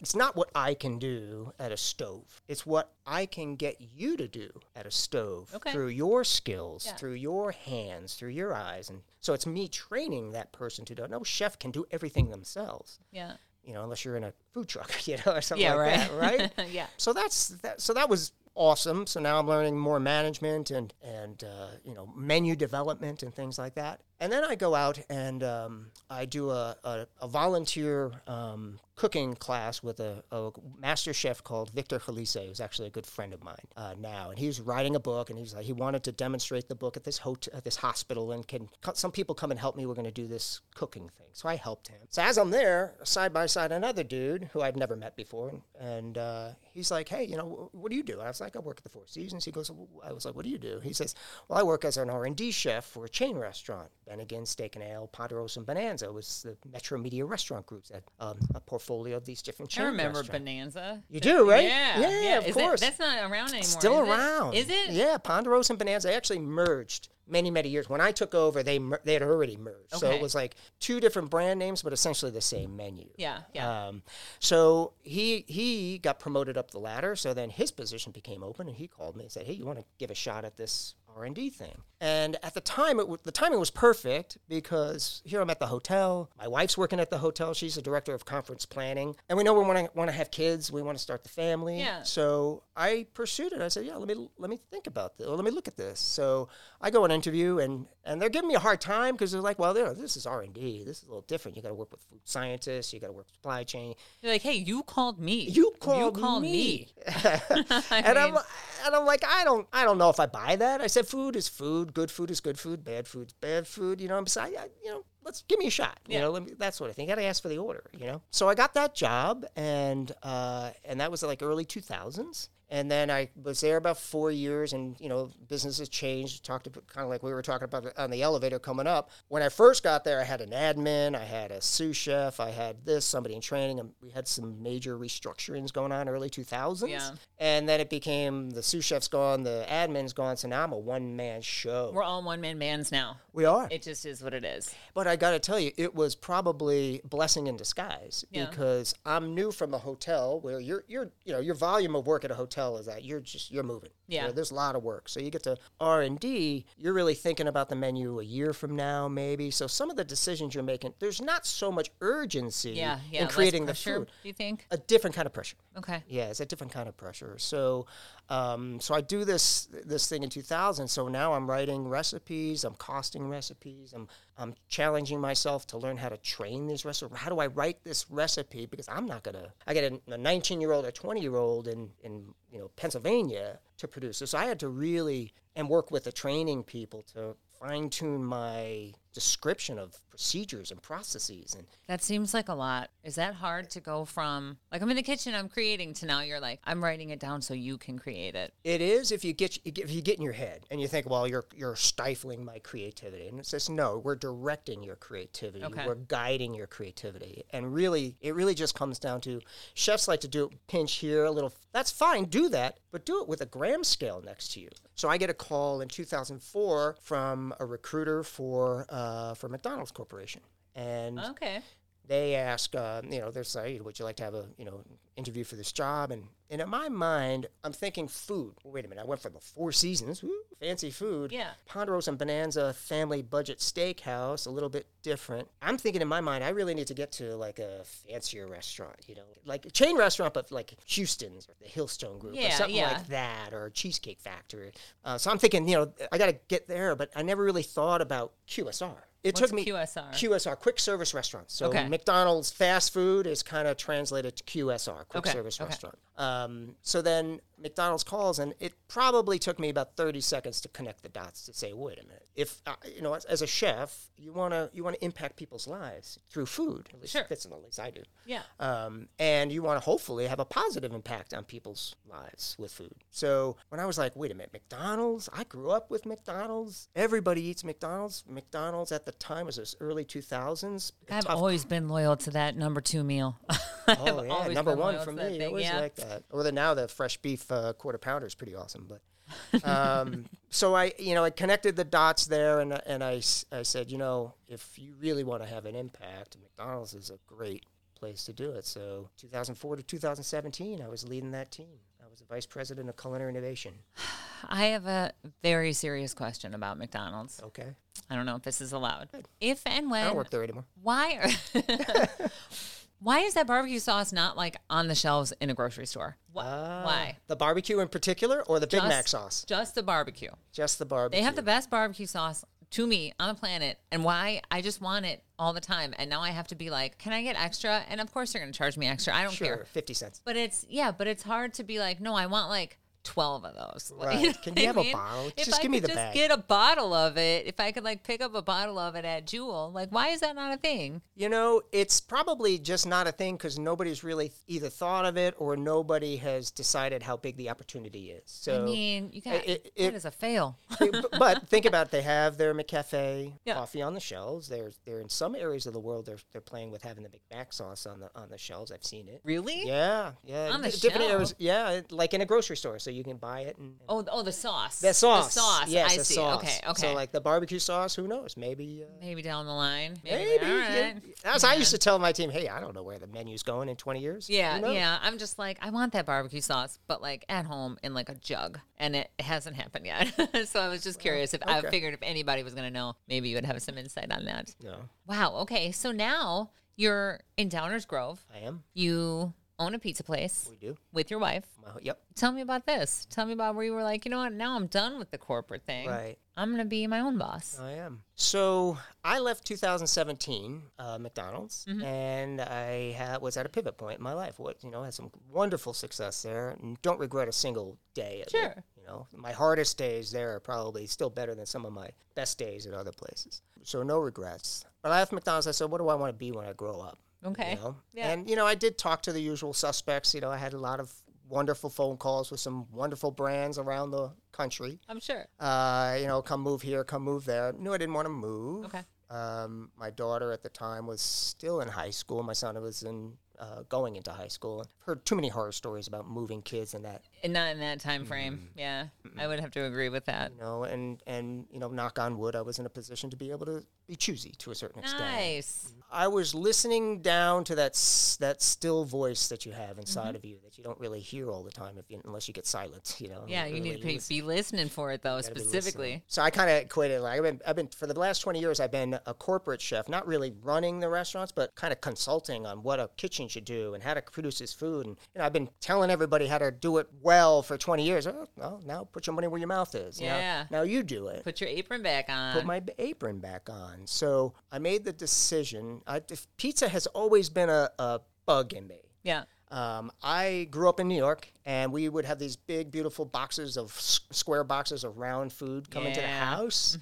it's 0.00 0.16
not 0.16 0.34
what 0.34 0.50
I 0.54 0.74
can 0.74 0.98
do 0.98 1.52
at 1.58 1.72
a 1.72 1.76
stove; 1.76 2.40
it's 2.48 2.64
what 2.64 2.92
I 3.06 3.26
can 3.26 3.56
get 3.56 3.80
you 3.80 4.16
to 4.16 4.26
do 4.28 4.48
at 4.74 4.86
a 4.86 4.90
stove 4.90 5.50
Okay. 5.54 5.72
through 5.72 5.88
your 5.88 6.24
skills, 6.24 6.86
Yeah. 6.86 6.96
through 6.96 7.14
your 7.14 7.52
hands, 7.52 8.14
through 8.14 8.30
your 8.30 8.54
eyes, 8.54 8.88
and 8.88 9.02
so 9.20 9.34
it's 9.34 9.46
me 9.46 9.68
training 9.68 10.32
that 10.32 10.52
person 10.52 10.84
to 10.86 10.94
do. 10.94 11.04
it. 11.04 11.10
No 11.10 11.22
chef 11.22 11.58
can 11.58 11.70
do 11.70 11.84
everything 11.90 12.30
themselves, 12.30 12.98
Yeah. 13.10 13.36
you 13.62 13.74
know, 13.74 13.82
unless 13.82 14.04
you're 14.04 14.16
in 14.16 14.24
a 14.24 14.32
food 14.52 14.68
truck, 14.68 14.90
you 15.06 15.18
know, 15.26 15.32
or 15.34 15.42
something 15.42 15.62
Yeah, 15.64 15.74
like 15.74 15.98
right. 15.98 16.10
that, 16.10 16.56
right? 16.58 16.70
yeah. 16.70 16.86
so 16.96 17.12
that's 17.12 17.48
that 17.62 17.80
so 17.82 17.92
that 17.92 18.08
was 18.08 18.32
awesome. 18.54 19.06
So 19.06 19.20
now 19.20 19.38
i'm 19.38 19.46
learning 19.46 19.78
more 19.78 20.00
management 20.00 20.70
and 20.70 20.92
and 21.02 21.42
uh, 21.44 21.68
you 21.84 21.94
know 21.94 22.12
menu 22.16 22.56
development 22.56 23.22
and 23.22 23.34
things 23.34 23.58
like 23.58 23.74
that. 23.74 24.00
And 24.20 24.32
then 24.32 24.44
i 24.44 24.54
go 24.54 24.74
out 24.74 25.00
and 25.10 25.42
um, 25.42 25.86
i 26.10 26.24
do 26.24 26.50
a, 26.50 26.76
a, 26.84 27.06
a 27.20 27.28
volunteer 27.28 28.12
um, 28.26 28.78
cooking 29.02 29.34
class 29.34 29.82
with 29.82 29.98
a, 29.98 30.22
a 30.30 30.52
master 30.78 31.12
chef 31.12 31.42
called 31.42 31.70
victor 31.70 31.98
Felice, 31.98 32.36
who's 32.46 32.60
actually 32.60 32.86
a 32.86 32.90
good 32.92 33.04
friend 33.04 33.34
of 33.34 33.42
mine 33.42 33.66
uh, 33.76 33.94
now. 33.98 34.30
And 34.30 34.38
he's 34.38 34.60
writing 34.60 34.94
a 34.94 35.00
book 35.00 35.28
and 35.28 35.36
he's 35.36 35.52
like 35.52 35.64
he 35.64 35.72
wanted 35.72 36.04
to 36.04 36.12
demonstrate 36.12 36.68
the 36.68 36.76
book 36.76 36.96
at 36.96 37.02
this 37.02 37.18
hotel 37.18 37.52
at 37.52 37.64
this 37.64 37.74
hospital 37.74 38.30
and 38.30 38.46
can 38.46 38.68
some 38.94 39.10
people 39.10 39.34
come 39.34 39.50
and 39.50 39.58
help 39.58 39.74
me 39.74 39.86
we're 39.86 39.94
going 39.94 40.04
to 40.04 40.12
do 40.12 40.28
this 40.28 40.60
cooking 40.76 41.10
thing. 41.18 41.26
So 41.32 41.48
i 41.48 41.56
helped 41.56 41.88
him. 41.88 41.98
So 42.10 42.22
as 42.22 42.38
i'm 42.38 42.50
there 42.50 42.94
side 43.02 43.32
by 43.32 43.46
side 43.46 43.72
another 43.72 44.04
dude 44.04 44.50
who 44.52 44.60
i'd 44.60 44.76
never 44.76 44.94
met 44.94 45.16
before 45.16 45.60
and 45.80 46.16
uh, 46.16 46.50
he's 46.72 46.92
like 46.92 47.08
hey 47.08 47.24
you 47.24 47.36
know 47.36 47.70
what 47.72 47.90
do 47.90 47.96
you 47.96 48.04
do? 48.04 48.20
I 48.20 48.28
was 48.28 48.40
like 48.40 48.54
i 48.54 48.60
work 48.60 48.78
at 48.78 48.84
the 48.84 48.90
four 48.90 49.08
seasons. 49.08 49.44
He 49.44 49.50
goes 49.50 49.68
i 50.04 50.12
was 50.12 50.24
like 50.24 50.36
what 50.36 50.44
do 50.44 50.50
you 50.50 50.58
do? 50.58 50.78
He 50.80 50.92
says 50.92 51.16
well 51.48 51.58
i 51.58 51.64
work 51.64 51.84
as 51.84 51.96
an 51.96 52.08
r&d 52.08 52.52
chef 52.52 52.84
for 52.84 53.04
a 53.04 53.08
chain 53.08 53.36
restaurant 53.36 53.90
bennigan 54.08 54.46
steak 54.46 54.76
and 54.76 54.84
ale 54.84 55.08
ponderosa 55.08 55.58
and 55.58 55.66
bonanza 55.66 56.04
It 56.04 56.14
was 56.14 56.46
the 56.46 56.68
Metromedia 56.68 57.28
restaurant 57.28 57.66
groups 57.66 57.90
um, 58.20 58.38
a 58.54 58.60
portfolio 58.92 59.16
of 59.16 59.24
these 59.24 59.42
different 59.42 59.70
chain 59.70 59.84
I 59.84 59.88
remember 59.88 60.18
restaurants. 60.20 60.44
Bonanza. 60.44 61.02
You 61.08 61.20
do, 61.20 61.48
right? 61.48 61.64
Yeah. 61.64 62.00
Yeah, 62.00 62.38
of 62.38 62.46
Is 62.46 62.54
course. 62.54 62.80
That, 62.80 62.96
that's 62.96 62.98
not 62.98 63.30
around 63.30 63.48
anymore. 63.48 63.62
Still 63.62 64.02
is 64.02 64.08
around. 64.08 64.54
Is 64.54 64.68
it? 64.68 64.90
Yeah, 64.90 65.18
Ponderosa 65.18 65.72
and 65.72 65.78
Bonanza 65.78 66.08
they 66.08 66.14
actually 66.14 66.38
merged 66.38 67.08
many, 67.26 67.50
many 67.50 67.68
years. 67.68 67.88
When 67.88 68.00
I 68.00 68.12
took 68.12 68.34
over, 68.34 68.62
they 68.62 68.78
mer- 68.78 69.00
they 69.04 69.14
had 69.14 69.22
already 69.22 69.56
merged. 69.56 69.94
So 69.94 70.10
it 70.10 70.20
was 70.20 70.34
like 70.34 70.54
two 70.80 71.00
different 71.00 71.30
brand 71.30 71.58
names, 71.58 71.82
but 71.82 71.92
essentially 71.92 72.30
the 72.30 72.40
same 72.40 72.76
menu. 72.76 73.08
Yeah. 73.16 73.40
Yeah. 73.54 73.86
Um, 73.88 74.02
so 74.38 74.92
he 75.02 75.44
he 75.48 75.98
got 75.98 76.18
promoted 76.18 76.56
up 76.56 76.70
the 76.70 76.78
ladder. 76.78 77.16
So 77.16 77.34
then 77.34 77.50
his 77.50 77.70
position 77.70 78.12
became 78.12 78.42
open, 78.42 78.68
and 78.68 78.76
he 78.76 78.88
called 78.88 79.16
me 79.16 79.24
and 79.24 79.32
said, 79.32 79.46
"Hey, 79.46 79.54
you 79.54 79.64
want 79.64 79.78
to 79.78 79.84
give 79.98 80.10
a 80.10 80.14
shot 80.14 80.44
at 80.44 80.56
this 80.56 80.94
R 81.16 81.24
and 81.24 81.34
D 81.34 81.50
thing?" 81.50 81.82
And 82.02 82.36
at 82.42 82.54
the 82.54 82.60
time, 82.60 82.98
it 82.98 83.04
w- 83.04 83.18
the 83.22 83.30
timing 83.30 83.60
was 83.60 83.70
perfect 83.70 84.36
because 84.48 85.22
here 85.24 85.40
I'm 85.40 85.48
at 85.50 85.60
the 85.60 85.68
hotel. 85.68 86.28
My 86.36 86.48
wife's 86.48 86.76
working 86.76 86.98
at 86.98 87.10
the 87.10 87.18
hotel. 87.18 87.54
She's 87.54 87.76
the 87.76 87.82
director 87.82 88.12
of 88.12 88.24
conference 88.24 88.66
planning, 88.66 89.14
and 89.28 89.38
we 89.38 89.44
know 89.44 89.54
we 89.54 89.64
want 89.64 89.78
to 89.78 89.88
want 89.96 90.08
to 90.10 90.12
have 90.12 90.32
kids. 90.32 90.72
We 90.72 90.82
want 90.82 90.98
to 90.98 91.02
start 91.02 91.22
the 91.22 91.28
family. 91.28 91.78
Yeah. 91.78 92.02
So 92.02 92.64
I 92.76 93.06
pursued 93.14 93.52
it. 93.52 93.60
I 93.60 93.68
said, 93.68 93.86
"Yeah, 93.86 93.94
let 93.94 94.08
me 94.08 94.28
let 94.36 94.50
me 94.50 94.58
think 94.68 94.88
about 94.88 95.16
this. 95.16 95.28
Or 95.28 95.36
let 95.36 95.44
me 95.44 95.52
look 95.52 95.68
at 95.68 95.76
this." 95.76 96.00
So 96.00 96.48
I 96.80 96.90
go 96.90 97.04
and 97.04 97.12
interview, 97.12 97.60
and 97.60 97.86
and 98.04 98.20
they're 98.20 98.30
giving 98.30 98.48
me 98.48 98.56
a 98.56 98.58
hard 98.58 98.80
time 98.80 99.14
because 99.14 99.30
they're 99.30 99.40
like, 99.40 99.60
"Well, 99.60 99.76
you 99.78 99.84
know, 99.84 99.94
this 99.94 100.16
is 100.16 100.26
R 100.26 100.42
and 100.42 100.52
D. 100.52 100.82
This 100.84 100.98
is 100.98 101.04
a 101.04 101.06
little 101.06 101.24
different. 101.28 101.56
You 101.56 101.62
got 101.62 101.68
to 101.68 101.74
work 101.74 101.92
with 101.92 102.00
food 102.10 102.22
scientists. 102.24 102.92
You 102.92 102.98
got 102.98 103.06
to 103.06 103.12
work 103.12 103.26
with 103.26 103.34
supply 103.34 103.62
chain." 103.62 103.94
You're 104.22 104.32
like, 104.32 104.42
hey, 104.42 104.54
you 104.54 104.82
called 104.82 105.20
me. 105.20 105.42
You 105.42 105.72
called, 105.78 106.16
you 106.16 106.20
called 106.20 106.42
me. 106.42 106.50
me. 106.50 106.88
And 107.92 108.18
I'm 108.18 108.36
and 108.84 108.94
I'm 108.96 109.06
like, 109.06 109.24
I 109.24 109.44
don't 109.44 109.68
I 109.72 109.84
don't 109.84 109.98
know 109.98 110.10
if 110.10 110.18
I 110.18 110.26
buy 110.26 110.56
that. 110.56 110.80
I 110.80 110.88
said, 110.88 111.06
food 111.06 111.36
is 111.36 111.48
food. 111.48 111.91
Good 111.92 112.10
food 112.10 112.30
is 112.30 112.40
good 112.40 112.58
food. 112.58 112.84
Bad 112.84 113.06
food's 113.06 113.32
bad 113.34 113.66
food. 113.66 114.00
You 114.00 114.08
know, 114.08 114.16
I'm 114.16 114.26
saying, 114.26 114.54
I, 114.58 114.66
you 114.84 114.90
know, 114.90 115.04
let's 115.24 115.42
give 115.42 115.58
me 115.58 115.66
a 115.66 115.70
shot. 115.70 115.98
You 116.06 116.14
Yeah. 116.14 116.20
know, 116.22 116.30
let 116.30 116.44
me, 116.44 116.52
that 116.58 116.74
sort 116.74 116.90
of 116.90 116.96
thing. 116.96 117.06
You 117.08 117.12
got 117.14 117.20
to 117.20 117.24
ask 117.26 117.42
for 117.42 117.48
the 117.48 117.58
order. 117.58 117.84
You 117.96 118.06
know, 118.06 118.22
so 118.30 118.48
I 118.48 118.54
got 118.54 118.74
that 118.74 118.94
job, 118.94 119.44
and 119.56 120.10
uh, 120.22 120.70
and 120.84 121.00
that 121.00 121.10
was 121.10 121.22
like 121.22 121.42
early 121.42 121.64
2000s. 121.64 122.48
And 122.72 122.90
then 122.90 123.10
I 123.10 123.28
was 123.40 123.60
there 123.60 123.76
about 123.76 123.98
four 123.98 124.30
years, 124.30 124.72
and 124.72 124.98
you 124.98 125.10
know, 125.10 125.30
business 125.46 125.76
has 125.78 125.90
changed. 125.90 126.42
Talked 126.42 126.66
about 126.66 126.86
kind 126.86 127.04
of 127.04 127.10
like 127.10 127.22
we 127.22 127.30
were 127.30 127.42
talking 127.42 127.66
about 127.66 127.92
on 127.98 128.10
the 128.10 128.22
elevator 128.22 128.58
coming 128.58 128.86
up. 128.86 129.10
When 129.28 129.42
I 129.42 129.50
first 129.50 129.82
got 129.82 130.04
there, 130.04 130.18
I 130.18 130.24
had 130.24 130.40
an 130.40 130.50
admin, 130.52 131.14
I 131.14 131.24
had 131.24 131.50
a 131.50 131.60
sous 131.60 131.94
chef, 131.94 132.40
I 132.40 132.48
had 132.48 132.86
this 132.86 133.04
somebody 133.04 133.34
in 133.34 133.42
training, 133.42 133.78
and 133.78 133.90
we 134.02 134.08
had 134.10 134.26
some 134.26 134.62
major 134.62 134.96
restructurings 134.98 135.70
going 135.70 135.92
on 135.92 136.08
early 136.08 136.30
2000s. 136.30 136.88
Yeah. 136.88 137.10
And 137.38 137.68
then 137.68 137.78
it 137.78 137.90
became 137.90 138.48
the 138.50 138.62
sous 138.62 138.86
chef's 138.86 139.06
gone, 139.08 139.42
the 139.42 139.66
admin's 139.68 140.14
gone, 140.14 140.38
so 140.38 140.48
now 140.48 140.64
I'm 140.64 140.72
a 140.72 140.78
one 140.78 141.14
man 141.14 141.42
show. 141.42 141.90
We're 141.92 142.02
all 142.02 142.22
one 142.22 142.40
man 142.40 142.58
bands 142.58 142.90
now. 142.90 143.18
we 143.34 143.44
are. 143.44 143.68
It 143.70 143.82
just 143.82 144.06
is 144.06 144.24
what 144.24 144.32
it 144.32 144.46
is. 144.46 144.74
But 144.94 145.06
I 145.06 145.16
got 145.16 145.32
to 145.32 145.38
tell 145.38 145.60
you, 145.60 145.72
it 145.76 145.94
was 145.94 146.14
probably 146.14 147.02
blessing 147.04 147.48
in 147.48 147.58
disguise 147.58 148.24
Yeah. 148.30 148.46
because 148.46 148.94
I'm 149.04 149.34
new 149.34 149.52
from 149.52 149.74
a 149.74 149.78
hotel 149.78 150.40
where 150.40 150.58
your 150.58 150.84
your 150.88 151.10
you 151.26 151.34
know 151.34 151.40
your 151.40 151.54
volume 151.54 151.94
of 151.94 152.06
work 152.06 152.24
at 152.24 152.30
a 152.30 152.34
hotel 152.34 152.61
tell 152.62 152.76
is 152.78 152.86
that 152.86 153.04
you're 153.04 153.20
just 153.20 153.50
you're 153.50 153.62
moving. 153.62 153.90
You 154.06 154.16
Yeah. 154.16 154.26
know, 154.26 154.32
there's 154.32 154.50
a 154.50 154.54
lot 154.54 154.76
of 154.76 154.82
work. 154.82 155.08
So 155.08 155.20
you 155.20 155.30
get 155.30 155.42
to 155.44 155.56
R 155.80 156.02
and 156.02 156.18
D. 156.18 156.64
You're 156.76 156.92
really 156.92 157.14
thinking 157.14 157.48
about 157.48 157.68
the 157.68 157.74
menu 157.76 158.20
a 158.20 158.24
year 158.24 158.52
from 158.52 158.76
now, 158.76 159.08
maybe. 159.08 159.50
So 159.50 159.66
some 159.66 159.90
of 159.90 159.96
the 159.96 160.04
decisions 160.04 160.54
you're 160.54 160.64
making, 160.64 160.94
there's 160.98 161.20
not 161.20 161.46
so 161.46 161.72
much 161.72 161.90
urgency 162.00 162.70
Yeah, 162.72 162.98
yeah. 163.10 163.22
in 163.22 163.28
creating 163.28 163.66
the 163.66 163.74
food. 163.74 164.10
Do 164.22 164.28
you 164.28 164.34
think? 164.34 164.66
A 164.70 164.76
different 164.78 165.16
kind 165.16 165.26
of 165.26 165.32
pressure. 165.32 165.56
Okay. 165.76 166.02
Yeah, 166.08 166.26
it's 166.30 166.40
a 166.40 166.46
different 166.46 166.72
kind 166.72 166.88
of 166.88 166.96
pressure. 166.96 167.34
So, 167.38 167.86
um, 168.32 168.80
so 168.80 168.94
I 168.94 169.02
do 169.02 169.26
this 169.26 169.68
this 169.84 170.08
thing 170.08 170.22
in 170.22 170.30
2000. 170.30 170.88
So 170.88 171.06
now 171.06 171.34
I'm 171.34 171.46
writing 171.48 171.86
recipes. 171.86 172.64
I'm 172.64 172.74
costing 172.76 173.28
recipes. 173.28 173.92
I'm 173.94 174.08
I'm 174.38 174.54
challenging 174.68 175.20
myself 175.20 175.66
to 175.66 175.76
learn 175.76 175.98
how 175.98 176.08
to 176.08 176.16
train 176.16 176.66
these 176.66 176.86
recipes. 176.86 177.18
How 177.18 177.28
do 177.28 177.40
I 177.40 177.48
write 177.48 177.84
this 177.84 178.10
recipe? 178.10 178.64
Because 178.64 178.88
I'm 178.88 179.04
not 179.04 179.22
gonna. 179.22 179.52
I 179.66 179.74
get 179.74 180.00
a 180.08 180.16
19 180.16 180.62
year 180.62 180.72
old 180.72 180.86
or 180.86 180.90
20 180.90 181.20
year 181.20 181.36
old 181.36 181.68
in 181.68 181.90
in 182.02 182.32
you 182.50 182.58
know 182.58 182.68
Pennsylvania 182.74 183.58
to 183.76 183.86
produce 183.86 184.20
this. 184.20 184.30
So 184.30 184.38
I 184.38 184.46
had 184.46 184.58
to 184.60 184.68
really 184.68 185.34
and 185.54 185.68
work 185.68 185.90
with 185.90 186.04
the 186.04 186.12
training 186.12 186.62
people 186.62 187.02
to 187.12 187.36
fine 187.60 187.90
tune 187.90 188.24
my 188.24 188.92
description 189.12 189.78
of 189.78 189.98
procedures 190.10 190.70
and 190.70 190.82
processes 190.82 191.54
and 191.54 191.66
That 191.86 192.02
seems 192.02 192.34
like 192.34 192.48
a 192.48 192.54
lot. 192.54 192.90
Is 193.02 193.14
that 193.14 193.34
hard 193.34 193.70
to 193.70 193.80
go 193.80 194.04
from 194.04 194.58
like 194.70 194.82
I'm 194.82 194.90
in 194.90 194.96
the 194.96 195.02
kitchen, 195.02 195.34
I'm 195.34 195.48
creating 195.48 195.94
to 195.94 196.06
now 196.06 196.20
you're 196.20 196.40
like 196.40 196.60
I'm 196.64 196.82
writing 196.84 197.10
it 197.10 197.18
down 197.18 197.40
so 197.42 197.54
you 197.54 197.78
can 197.78 197.98
create 197.98 198.34
it. 198.34 198.52
It 198.64 198.80
is 198.80 199.10
if 199.12 199.24
you 199.24 199.32
get 199.32 199.58
if 199.64 199.90
you 199.90 200.02
get 200.02 200.16
in 200.16 200.22
your 200.22 200.32
head 200.34 200.66
and 200.70 200.80
you 200.80 200.88
think, 200.88 201.08
well, 201.08 201.26
you're 201.26 201.44
you're 201.54 201.76
stifling 201.76 202.44
my 202.44 202.58
creativity, 202.58 203.28
and 203.28 203.38
it 203.38 203.46
says 203.46 203.68
no, 203.68 203.98
we're 203.98 204.16
directing 204.16 204.82
your 204.82 204.96
creativity, 204.96 205.64
Okay. 205.64 205.86
we're 205.86 205.94
guiding 205.94 206.54
your 206.54 206.66
creativity, 206.66 207.44
and 207.50 207.72
really, 207.72 208.16
it 208.20 208.34
really 208.34 208.54
just 208.54 208.74
comes 208.74 208.98
down 208.98 209.20
to 209.22 209.40
chefs 209.74 210.08
like 210.08 210.20
to 210.20 210.28
do 210.28 210.50
pinch 210.68 210.96
here 210.96 211.24
a 211.24 211.30
little. 211.30 211.52
That's 211.72 211.90
fine, 211.90 212.24
do 212.24 212.50
that, 212.50 212.78
but 212.90 213.06
do 213.06 213.22
it 213.22 213.28
with 213.28 213.40
a 213.40 213.46
gram 213.46 213.82
scale 213.82 214.20
next 214.24 214.52
to 214.52 214.60
you. 214.60 214.68
So 214.94 215.08
I 215.08 215.16
get 215.16 215.30
a 215.30 215.34
call 215.34 215.80
in 215.80 215.88
2004 215.88 216.96
from 217.00 217.54
a 217.58 217.64
recruiter 217.64 218.22
for 218.22 218.84
uh, 218.90 219.01
Uh, 219.02 219.34
for 219.34 219.48
McDonald's 219.48 219.90
Corporation, 219.90 220.42
and 220.76 221.18
Okay. 221.18 221.60
They 222.06 222.34
ask, 222.34 222.74
uh, 222.74 223.00
you 223.08 223.20
know, 223.20 223.30
they're 223.30 223.44
saying, 223.44 223.84
would 223.84 223.98
you 223.98 224.04
like 224.04 224.16
to 224.16 224.24
have 224.24 224.34
a, 224.34 224.46
you 224.58 224.64
know, 224.64 224.82
interview 225.16 225.44
for 225.44 225.56
this 225.56 225.72
job? 225.72 226.10
And, 226.10 226.24
and 226.50 226.60
in 226.60 226.68
my 226.68 226.88
mind, 226.88 227.46
I'm 227.62 227.72
thinking 227.72 228.08
food. 228.08 228.54
Wait 228.64 228.84
a 228.84 228.88
minute, 228.88 229.02
I 229.02 229.04
went 229.06 229.22
for 229.22 229.30
the 229.30 229.40
Four 229.40 229.72
Seasons, 229.72 230.22
woo, 230.22 230.30
fancy 230.60 230.90
food. 230.90 231.32
Yeah. 231.32 231.50
Ponderosa 231.66 232.10
and 232.10 232.18
Bonanza 232.18 232.72
family 232.72 233.22
budget 233.22 233.58
steakhouse, 233.58 234.46
a 234.46 234.50
little 234.50 234.68
bit 234.68 234.86
different. 235.02 235.48
I'm 235.62 235.78
thinking 235.78 236.02
in 236.02 236.08
my 236.08 236.20
mind, 236.20 236.42
I 236.42 236.50
really 236.50 236.74
need 236.74 236.88
to 236.88 236.94
get 236.94 237.12
to 237.12 237.36
like 237.36 237.58
a 237.60 237.84
fancier 237.84 238.46
restaurant, 238.48 238.96
you 239.06 239.14
know, 239.14 239.22
like 239.46 239.64
a 239.66 239.70
chain 239.70 239.96
restaurant, 239.96 240.34
but 240.34 240.50
like 240.50 240.74
Houston's 240.86 241.48
or 241.48 241.54
the 241.60 241.68
Hillstone 241.68 242.18
Group 242.18 242.36
or 242.36 242.50
something 242.50 242.76
yeah. 242.76 242.92
like 242.92 243.06
that, 243.08 243.52
or 243.52 243.70
Cheesecake 243.70 244.20
Factory. 244.20 244.72
Uh, 245.04 245.18
so 245.18 245.30
I'm 245.30 245.38
thinking, 245.38 245.68
you 245.68 245.76
know, 245.76 245.92
I 246.10 246.18
got 246.18 246.26
to 246.26 246.36
get 246.48 246.66
there, 246.66 246.96
but 246.96 247.10
I 247.14 247.22
never 247.22 247.44
really 247.44 247.62
thought 247.62 248.00
about 248.00 248.32
QSR. 248.48 248.96
It 249.24 249.34
What's 249.34 249.40
took 249.50 249.52
me 249.52 249.64
QSR? 249.64 250.10
QSR, 250.12 250.58
quick 250.58 250.80
service 250.80 251.14
restaurant. 251.14 251.50
So 251.50 251.66
Okay. 251.68 251.86
McDonald's 251.88 252.50
fast 252.50 252.92
food 252.92 253.26
is 253.26 253.42
kind 253.42 253.68
of 253.68 253.76
translated 253.76 254.36
to 254.36 254.42
QSR, 254.44 255.06
quick 255.08 255.26
Okay, 255.26 255.32
service 255.32 255.60
okay. 255.60 255.68
restaurant. 255.68 255.96
Um, 256.16 256.74
so 256.82 257.02
then 257.02 257.40
McDonald's 257.62 258.04
calls, 258.04 258.38
and 258.38 258.54
it 258.60 258.74
probably 258.88 259.38
took 259.38 259.58
me 259.58 259.68
about 259.68 259.96
thirty 259.96 260.20
seconds 260.20 260.60
to 260.62 260.68
connect 260.68 261.02
the 261.02 261.08
dots 261.08 261.46
to 261.46 261.52
say, 261.52 261.72
wait 261.72 261.98
a 261.98 262.04
minute, 262.06 262.26
if 262.34 262.60
uh, 262.66 262.74
you 262.94 263.02
know, 263.02 263.14
as, 263.14 263.24
as 263.26 263.42
a 263.42 263.46
chef, 263.46 264.10
you 264.16 264.32
wanna 264.32 264.70
you 264.72 264.84
wanna 264.84 264.96
impact 265.00 265.36
people's 265.36 265.66
lives 265.66 266.18
through 266.30 266.46
food. 266.46 266.88
At 266.92 267.00
least 267.00 267.12
Sure. 267.12 267.26
that's 267.28 267.44
at 267.44 267.62
least 267.62 267.80
I 267.80 267.90
do. 267.90 268.02
Yeah. 268.24 268.42
Um, 268.60 269.08
and 269.18 269.52
you 269.52 269.62
want 269.62 269.80
to 269.80 269.84
hopefully 269.84 270.26
have 270.26 270.40
a 270.40 270.44
positive 270.44 270.92
impact 270.92 271.34
on 271.34 271.44
people's 271.44 271.94
lives 272.08 272.56
with 272.58 272.72
food. 272.72 272.94
So 273.10 273.56
when 273.68 273.80
I 273.80 273.86
was 273.86 273.98
like, 273.98 274.14
wait 274.16 274.30
a 274.30 274.34
minute, 274.34 274.52
McDonald's? 274.52 275.28
I 275.32 275.44
grew 275.44 275.70
up 275.70 275.90
with 275.90 276.06
McDonald's. 276.06 276.88
Everybody 276.94 277.42
eats 277.42 277.64
McDonald's. 277.64 278.24
McDonald's 278.28 278.92
at 278.92 279.04
the 279.06 279.12
time 279.12 279.46
was 279.46 279.56
this 279.56 279.74
early 279.80 280.04
2000s. 280.04 280.92
I've 281.10 281.26
always 281.26 281.64
been 281.64 281.88
loyal 281.88 282.16
to 282.18 282.30
that 282.30 282.56
number 282.56 282.80
two 282.80 283.04
meal. 283.04 283.38
Oh 283.88 284.22
yeah, 284.22 284.46
number 284.54 284.76
one 284.76 284.98
for 285.00 285.10
me. 285.10 285.38
Thing, 285.38 285.42
always 285.48 285.64
yeah. 285.64 285.80
like 285.80 285.96
that. 285.96 286.22
Or 286.30 286.44
the 286.44 286.52
now 286.52 286.72
the 286.74 286.86
fresh 286.86 287.16
beef 287.16 287.42
uh, 287.52 287.72
quarter 287.74 287.98
pounder 287.98 288.26
is 288.26 288.34
pretty 288.34 288.54
awesome. 288.54 288.88
But 288.88 289.64
um, 289.64 290.26
so 290.50 290.74
I, 290.74 290.92
you 290.98 291.14
know, 291.14 291.24
I 291.24 291.30
connected 291.30 291.76
the 291.76 291.84
dots 291.84 292.26
there, 292.26 292.60
and 292.60 292.80
and 292.86 293.04
I, 293.04 293.20
I 293.52 293.62
said, 293.62 293.90
you 293.90 293.98
know, 293.98 294.34
if 294.48 294.78
you 294.78 294.94
really 295.00 295.24
want 295.24 295.42
to 295.42 295.48
have 295.48 295.66
an 295.66 295.76
impact, 295.76 296.36
McDonald's 296.40 296.94
is 296.94 297.10
a 297.10 297.18
great 297.26 297.64
place 297.94 298.24
to 298.24 298.32
do 298.32 298.50
it. 298.50 298.66
So 298.66 299.10
2004 299.18 299.76
to 299.76 299.82
2017, 299.82 300.82
I 300.82 300.88
was 300.88 301.06
leading 301.06 301.30
that 301.32 301.50
team. 301.50 301.78
I 302.04 302.08
was 302.10 302.18
the 302.18 302.24
vice 302.26 302.46
president 302.46 302.88
of 302.88 302.96
culinary 302.96 303.30
innovation. 303.30 303.74
I 304.48 304.66
have 304.66 304.86
a 304.86 305.12
very 305.42 305.72
serious 305.72 306.14
question 306.14 306.52
about 306.52 306.76
McDonald's. 306.76 307.40
Okay, 307.44 307.68
I 308.10 308.16
don't 308.16 308.26
know 308.26 308.34
if 308.36 308.42
this 308.42 308.60
is 308.60 308.72
allowed. 308.72 309.08
If 309.40 309.62
and 309.66 309.86
I 309.86 309.90
when 309.90 310.06
don't 310.06 310.16
work 310.16 310.30
there 310.30 310.42
anymore. 310.42 310.64
why 310.82 311.14
are 311.22 311.60
why 313.02 313.20
is 313.20 313.34
that 313.34 313.46
barbecue 313.46 313.78
sauce 313.78 314.12
not 314.12 314.36
like 314.36 314.56
on 314.70 314.88
the 314.88 314.94
shelves 314.94 315.32
in 315.40 315.50
a 315.50 315.54
grocery 315.54 315.86
store? 315.86 316.16
Wh- 316.34 316.38
ah. 316.38 316.82
why? 316.84 317.16
The 317.26 317.36
barbecue 317.36 317.80
in 317.80 317.88
particular, 317.88 318.42
or 318.42 318.60
the 318.60 318.66
Big 318.66 318.82
Mac 318.82 319.08
sauce? 319.08 319.44
Just 319.46 319.74
the 319.74 319.82
barbecue. 319.82 320.30
Just 320.52 320.78
the 320.78 320.84
barbecue. 320.84 321.20
They 321.20 321.24
have 321.24 321.36
the 321.36 321.42
best 321.42 321.70
barbecue 321.70 322.06
sauce 322.06 322.44
to 322.70 322.86
me 322.86 323.12
on 323.20 323.28
the 323.28 323.34
planet, 323.34 323.78
and 323.90 324.02
why 324.02 324.40
I 324.50 324.62
just 324.62 324.80
want 324.80 325.04
it 325.04 325.22
all 325.38 325.52
the 325.52 325.60
time. 325.60 325.94
And 325.98 326.08
now 326.08 326.22
I 326.22 326.30
have 326.30 326.48
to 326.48 326.54
be 326.54 326.70
like, 326.70 326.96
can 326.96 327.12
I 327.12 327.22
get 327.22 327.36
extra? 327.38 327.82
And 327.88 328.00
of 328.00 328.12
course, 328.12 328.32
they're 328.32 328.40
going 328.40 328.52
to 328.52 328.56
charge 328.56 328.78
me 328.78 328.86
extra. 328.86 329.14
I 329.14 329.24
don't 329.24 329.32
sure 329.32 329.56
care. 329.56 329.64
50 329.66 329.94
cents. 329.94 330.22
But 330.24 330.36
it's 330.36 330.64
yeah, 330.68 330.90
but 330.90 331.06
it's 331.06 331.22
hard 331.22 331.54
to 331.54 331.64
be 331.64 331.78
like, 331.78 332.00
no, 332.00 332.14
I 332.14 332.26
want 332.26 332.48
like 332.48 332.78
twelve 333.04 333.44
of 333.44 333.54
those. 333.54 333.92
Right. 334.02 334.20
you 334.20 334.26
know 334.28 334.32
Can 334.42 334.56
you 334.56 334.62
I 334.62 334.66
have 334.66 334.76
a 334.78 334.92
bottle? 334.92 335.26
If 335.36 335.46
Just 335.46 335.58
I 335.58 335.62
give 335.62 335.70
me 335.70 335.78
the 335.80 335.88
just 335.88 335.96
bag. 335.96 336.14
get 336.14 336.30
a 336.30 336.36
bottle 336.38 336.92
of 336.94 337.16
it, 337.18 337.46
if 337.46 337.60
I 337.60 337.72
could 337.72 337.84
like 337.84 338.02
pick 338.04 338.20
up 338.22 338.34
a 338.34 338.42
bottle 338.42 338.78
of 338.78 338.94
it 338.96 339.04
at 339.04 339.26
Jewel, 339.26 339.70
like 339.74 339.90
why 339.90 340.08
is 340.08 340.20
that 340.20 340.34
not 340.34 340.52
a 340.54 340.56
thing? 340.56 341.02
You 341.14 341.28
know, 341.28 341.62
it's 341.72 342.00
probably 342.00 342.58
just 342.58 342.86
not 342.86 343.06
a 343.06 343.12
thing 343.12 343.36
because 343.36 343.58
nobody's 343.58 344.02
really 344.02 344.32
either 344.48 344.68
thought 344.68 345.04
of 345.04 345.16
it 345.16 345.34
or 345.38 345.56
nobody 345.56 346.16
has 346.16 346.50
decided 346.50 347.02
how 347.02 347.16
big 347.16 347.36
the 347.36 347.50
opportunity 347.50 348.10
is. 348.10 348.22
So, 348.26 348.62
I 348.62 348.64
mean, 348.64 349.10
you 349.12 349.20
got 349.20 349.34
it- 349.46 349.72
it- 349.76 349.90
that 349.92 349.94
is 349.94 350.04
a 350.04 350.10
fail. 350.10 350.56
b- 350.80 350.90
but 351.18 351.48
think 351.48 351.64
about 351.64 351.86
it, 351.88 351.90
they 351.92 352.02
have 352.02 352.36
their 352.38 352.54
McCafe 352.54 353.32
Yeah. 353.44 353.54
coffee 353.54 353.82
on 353.82 353.94
the 353.94 354.00
shelves. 354.00 354.48
They're 354.48 354.72
they're 354.84 355.00
in 355.00 355.08
some 355.08 355.34
areas 355.34 355.66
of 355.66 355.72
the 355.72 355.80
world 355.80 356.06
they're 356.06 356.18
they're 356.32 356.40
playing 356.40 356.70
with 356.70 356.82
having 356.82 357.02
the 357.02 357.08
Big 357.10 357.22
Mac 357.30 357.52
sauce 357.52 357.86
on 357.86 358.00
the 358.00 358.10
on 358.14 358.30
the 358.30 358.38
shelves. 358.38 358.72
I've 358.72 358.84
seen 358.84 359.08
it. 359.08 359.20
really? 359.24 359.66
Yeah, 359.66 360.12
yeah. 360.24 360.50
On 360.50 360.62
the 360.62 360.70
d- 360.70 360.78
different 360.78 361.04
shelf? 361.04 361.12
areas. 361.14 361.34
Yeah, 361.38 361.80
like 361.90 362.14
in 362.14 362.20
a 362.20 362.26
grocery 362.26 362.56
store, 362.56 362.78
so 362.78 362.90
you 362.92 363.02
can 363.04 363.16
buy 363.16 363.40
it 363.40 363.56
and. 363.58 363.68
and 363.72 363.80
Oh, 363.88 364.04
oh, 364.10 364.22
the 364.22 364.32
sauce. 364.32 364.80
the 364.80 364.92
sauce, 364.94 365.34
The 365.34 365.40
sauce. 365.40 365.68
yes, 365.68 365.92
I 365.92 365.96
the 365.98 366.04
see. 366.04 366.14
sauce. 366.14 366.42
Okay, 366.42 366.60
okay. 366.68 366.80
So 366.88 366.92
like 366.94 367.12
the 367.12 367.20
barbecue 367.20 367.58
sauce, 367.58 367.94
who 367.94 368.06
knows? 368.06 368.36
Maybe, 368.36 368.84
uh, 368.86 368.90
maybe 369.00 369.22
down 369.22 369.46
the 369.46 369.52
line. 369.52 369.96
maybe. 370.04 370.38
Yeah. 370.44 370.92
right. 370.92 371.02
As 371.24 371.44
I 371.44 371.54
used 371.54 371.70
to 371.72 371.78
tell 371.78 371.98
my 371.98 372.12
team, 372.12 372.30
hey, 372.30 372.48
I 372.48 372.60
don't 372.60 372.74
know 372.74 372.82
where 372.82 372.98
the 372.98 373.06
menu's 373.06 373.42
going 373.42 373.68
in 373.68 373.76
twenty 373.76 374.00
years. 374.00 374.26
Who 374.28 374.34
Yeah, 374.34 374.58
yeah. 374.70 374.98
I'm 375.02 375.18
just 375.18 375.38
like, 375.38 375.58
I 375.60 375.70
want 375.70 375.92
that 375.94 376.06
barbecue 376.06 376.40
sauce, 376.40 376.78
but 376.86 377.02
like 377.02 377.24
at 377.28 377.44
home 377.44 377.78
in 377.82 377.94
like 377.94 378.08
a 378.08 378.14
jug, 378.14 378.58
and 378.78 378.94
it 378.96 379.10
hasn't 379.18 379.56
happened 379.56 379.86
yet. 379.86 380.46
so 380.48 380.60
I 380.60 380.68
was 380.68 380.82
just 380.82 380.98
curious 381.00 381.34
if 381.34 381.42
I 381.46 381.60
figured 381.62 381.94
if 381.94 382.00
anybody 382.02 382.42
was 382.42 382.54
gonna 382.54 382.70
know, 382.70 382.94
maybe 383.08 383.28
you 383.28 383.36
would 383.36 383.44
have 383.46 383.60
some 383.62 383.78
insight 383.78 384.10
on 384.12 384.24
that. 384.26 384.54
No, 384.62 384.76
Wow. 385.06 385.34
Okay. 385.42 385.72
So 385.72 385.92
now 385.92 386.50
you're 386.76 387.20
in 387.36 387.48
Downers 387.50 387.86
Grove. 387.86 388.24
I 388.34 388.38
am. 388.46 388.62
You 388.74 389.34
own 389.62 389.74
a 389.74 389.78
pizza 389.78 390.02
place 390.04 390.46
We 390.50 390.56
do. 390.56 390.76
with 390.92 391.10
your 391.10 391.20
wife. 391.20 391.44
Well, 391.62 391.78
yep. 391.82 392.00
Tell 392.14 392.32
me 392.32 392.40
about 392.40 392.66
this. 392.66 393.06
Tell 393.10 393.24
me 393.26 393.32
about 393.32 393.54
where 393.54 393.64
you 393.64 393.72
were 393.72 393.82
like, 393.82 394.04
you 394.04 394.10
know 394.10 394.18
what? 394.18 394.32
Now 394.32 394.56
I'm 394.56 394.66
done 394.66 394.98
with 394.98 395.10
the 395.10 395.18
corporate 395.18 395.64
thing. 395.64 395.88
Right. 395.88 396.18
I'm 396.36 396.50
gonna 396.50 396.64
be 396.64 396.86
my 396.86 397.00
own 397.00 397.18
boss. 397.18 397.58
I 397.60 397.72
am. 397.72 398.02
So 398.16 398.78
I 399.04 399.18
left 399.18 399.44
2017 399.46 400.62
uh, 400.78 400.98
McDonald's, 400.98 401.66
Mm-hmm. 401.68 401.82
and 401.84 402.40
I 402.40 402.92
ha- 402.98 403.18
was 403.20 403.36
at 403.36 403.44
a 403.46 403.48
pivot 403.48 403.76
point 403.76 403.98
in 403.98 404.02
my 404.02 404.12
life. 404.14 404.38
What 404.38 404.62
you 404.64 404.70
know, 404.70 404.82
had 404.82 404.94
some 404.94 405.10
wonderful 405.30 405.72
success 405.74 406.22
there, 406.22 406.56
and 406.60 406.80
don't 406.82 406.98
regret 406.98 407.28
a 407.28 407.32
single 407.32 407.76
day. 407.94 408.22
Of 408.26 408.30
Sure. 408.30 408.46
It. 408.50 408.62
You 408.80 408.86
know, 408.88 409.06
my 409.14 409.32
hardest 409.32 409.78
days 409.78 410.10
there 410.10 410.34
are 410.34 410.40
probably 410.40 410.86
still 410.86 411.10
better 411.10 411.34
than 411.34 411.46
some 411.46 411.64
of 411.64 411.72
my 411.72 411.90
best 412.16 412.38
days 412.38 412.66
at 412.66 412.74
other 412.74 412.92
places. 412.92 413.42
So 413.62 413.82
no 413.84 413.98
regrets. 414.00 414.64
But 414.82 414.90
I 414.90 414.98
left 414.98 415.12
McDonald's. 415.12 415.46
I 415.46 415.52
said, 415.52 415.70
what 415.70 415.78
do 415.78 415.88
I 415.88 415.94
want 415.94 416.10
to 416.12 416.18
be 416.18 416.32
when 416.32 416.46
I 416.48 416.52
grow 416.52 416.80
up? 416.80 416.98
Okay. 417.24 417.52
You 417.52 417.56
know? 417.56 417.76
Yeah. 417.92 418.10
And 418.10 418.28
you 418.28 418.36
know, 418.36 418.46
I 418.46 418.54
did 418.54 418.78
talk 418.78 419.02
to 419.02 419.12
the 419.12 419.20
usual 419.20 419.52
suspects. 419.52 420.14
You 420.14 420.20
know, 420.20 420.30
I 420.30 420.36
had 420.38 420.52
a 420.52 420.58
lot 420.58 420.80
of 420.80 420.92
wonderful 421.28 421.70
phone 421.70 421.96
calls 421.96 422.30
with 422.30 422.40
some 422.40 422.66
wonderful 422.72 423.10
brands 423.10 423.56
around 423.58 423.90
the 423.90 424.10
country 424.32 424.78
I'm 424.88 425.00
sure. 425.00 425.26
uh, 425.40 425.96
you 425.98 426.06
know, 426.06 426.20
come 426.20 426.42
move 426.42 426.60
here, 426.62 426.84
come 426.84 427.02
move 427.02 427.24
there. 427.24 427.52
Knew 427.52 427.72
I 427.72 427.78
didn't 427.78 427.94
want 427.94 428.06
to 428.06 428.10
move. 428.12 428.66
Okay. 428.66 428.82
Um, 429.08 429.70
my 429.78 429.90
daughter 429.90 430.32
at 430.32 430.42
the 430.42 430.48
time 430.48 430.86
was 430.86 431.00
still 431.00 431.60
in 431.60 431.68
high 431.68 431.90
school. 431.90 432.22
My 432.22 432.32
son 432.32 432.60
was 432.62 432.82
in 432.82 433.12
uh, 433.42 433.62
going 433.68 433.96
into 433.96 434.12
high 434.12 434.28
school. 434.28 434.60
I've 434.64 434.86
heard 434.86 435.04
too 435.04 435.16
many 435.16 435.28
horror 435.28 435.50
stories 435.52 435.88
about 435.88 436.08
moving 436.08 436.42
kids 436.42 436.74
in 436.74 436.82
that 436.84 437.02
And 437.24 437.32
not 437.32 437.50
in 437.52 437.58
that 437.60 437.80
time 437.80 438.04
frame. 438.04 438.48
Yeah, 438.56 438.86
I 439.18 439.26
would 439.26 439.40
have 439.40 439.50
to 439.52 439.64
agree 439.64 439.88
with 439.88 440.04
that. 440.06 440.30
you 440.32 440.40
know, 440.40 440.62
and 440.64 441.02
and 441.06 441.46
you 441.52 441.58
know, 441.58 441.68
knock 441.68 441.98
on 441.98 442.18
wood, 442.18 442.36
I 442.36 442.42
was 442.42 442.58
in 442.60 442.66
a 442.66 442.70
position 442.70 443.10
to 443.10 443.16
be 443.16 443.30
able 443.32 443.46
to 443.46 443.64
be 443.88 443.96
choosy 443.96 444.32
to 444.38 444.52
a 444.52 444.54
certain 444.54 444.78
extent. 444.80 445.02
Nice. 445.10 445.72
I 445.94 446.06
was 446.08 446.34
listening 446.34 447.02
down 447.02 447.44
to 447.44 447.54
that 447.56 447.72
s- 447.72 448.16
that 448.20 448.40
still 448.40 448.84
voice 448.84 449.28
that 449.28 449.44
you 449.44 449.52
have 449.52 449.76
inside 449.78 450.02
Mm-hmm. 450.14 450.16
of 450.16 450.24
you 450.24 450.38
that 450.44 450.56
you 450.56 450.64
don't 450.64 450.78
really 450.80 451.00
hear 451.00 451.30
all 451.30 451.42
the 451.42 451.50
time 451.50 451.76
if 451.78 451.90
you, 451.90 452.00
unless 452.04 452.28
you 452.28 452.34
get 452.34 452.46
silent. 452.46 452.96
You 452.98 453.08
know. 453.08 453.24
Yeah, 453.26 453.46
you 453.46 453.60
need 453.60 453.78
to 453.80 453.86
really 453.86 453.98
be, 454.08 454.20
be 454.20 454.22
listening 454.22 454.68
for 454.68 454.92
it 454.92 455.02
though, 455.02 455.20
specifically. 455.20 456.02
So 456.06 456.22
I 456.22 456.30
kind 456.30 456.48
of 456.50 456.56
equated 456.62 457.00
like 457.00 457.18
I've 457.18 457.22
been, 457.24 457.40
I've 457.46 457.56
been 457.56 457.68
for 457.68 457.86
the 457.86 457.98
last 457.98 458.20
20 458.20 458.38
years 458.40 458.60
I've 458.60 458.70
been 458.70 458.98
a 459.04 459.14
corporate 459.14 459.60
chef, 459.60 459.88
not 459.88 460.06
really 460.06 460.32
running 460.42 460.80
the 460.80 460.88
restaurants, 460.88 461.32
but 461.32 461.54
kind 461.56 461.72
of 461.72 461.80
consulting 461.80 462.46
on 462.46 462.62
what 462.62 462.78
a 462.80 462.88
kitchen 462.96 463.28
should 463.32 463.44
do 463.44 463.74
and 463.74 463.82
how 463.82 463.94
to 463.94 464.02
produce 464.02 464.38
this 464.38 464.52
food. 464.52 464.86
And 464.86 464.96
you 465.14 465.18
know, 465.18 465.24
I've 465.24 465.32
been 465.32 465.48
telling 465.60 465.90
everybody 465.90 466.26
how 466.26 466.38
to 466.38 466.50
do 466.50 466.78
it 466.78 466.88
well 467.00 467.42
for 467.42 467.56
20 467.58 467.82
years. 467.84 468.06
Oh, 468.06 468.28
well, 468.36 468.60
now 468.66 468.84
put 468.92 469.06
your 469.06 469.14
money 469.14 469.26
where 469.28 469.38
your 469.38 469.48
mouth 469.48 469.74
is. 469.74 470.00
Now- 470.00 470.06
Yeah. 470.18 470.46
Now, 470.50 470.62
you 470.62 470.82
do 470.82 471.08
it. 471.08 471.24
Put 471.24 471.40
your 471.40 471.50
apron 471.50 471.82
back 471.82 472.06
on. 472.08 472.34
Put 472.34 472.44
my 472.44 472.62
apron 472.78 473.18
back 473.20 473.48
on. 473.50 473.86
So 473.86 474.34
I 474.50 474.58
made 474.58 474.84
the 474.84 474.92
decision. 474.92 475.82
I, 475.86 476.02
if 476.10 476.26
pizza 476.36 476.68
has 476.68 476.86
always 476.88 477.30
been 477.30 477.48
a, 477.48 477.70
a 477.78 478.00
bug 478.26 478.52
in 478.52 478.66
me. 478.68 478.80
yeah. 479.02 479.24
Um, 479.52 479.92
I 480.02 480.48
grew 480.50 480.68
up 480.70 480.80
in 480.80 480.88
New 480.88 480.96
York, 480.96 481.30
and 481.44 481.70
we 481.72 481.86
would 481.88 482.06
have 482.06 482.18
these 482.18 482.36
big, 482.36 482.70
beautiful 482.70 483.04
boxes 483.04 483.58
of 483.58 483.66
s- 483.76 484.00
square 484.10 484.44
boxes 484.44 484.82
of 484.82 484.96
round 484.96 485.30
food 485.30 485.70
come 485.70 485.86
into 485.86 486.00
the 486.00 486.06
Yeah. 486.06 486.24
house, 486.36 486.78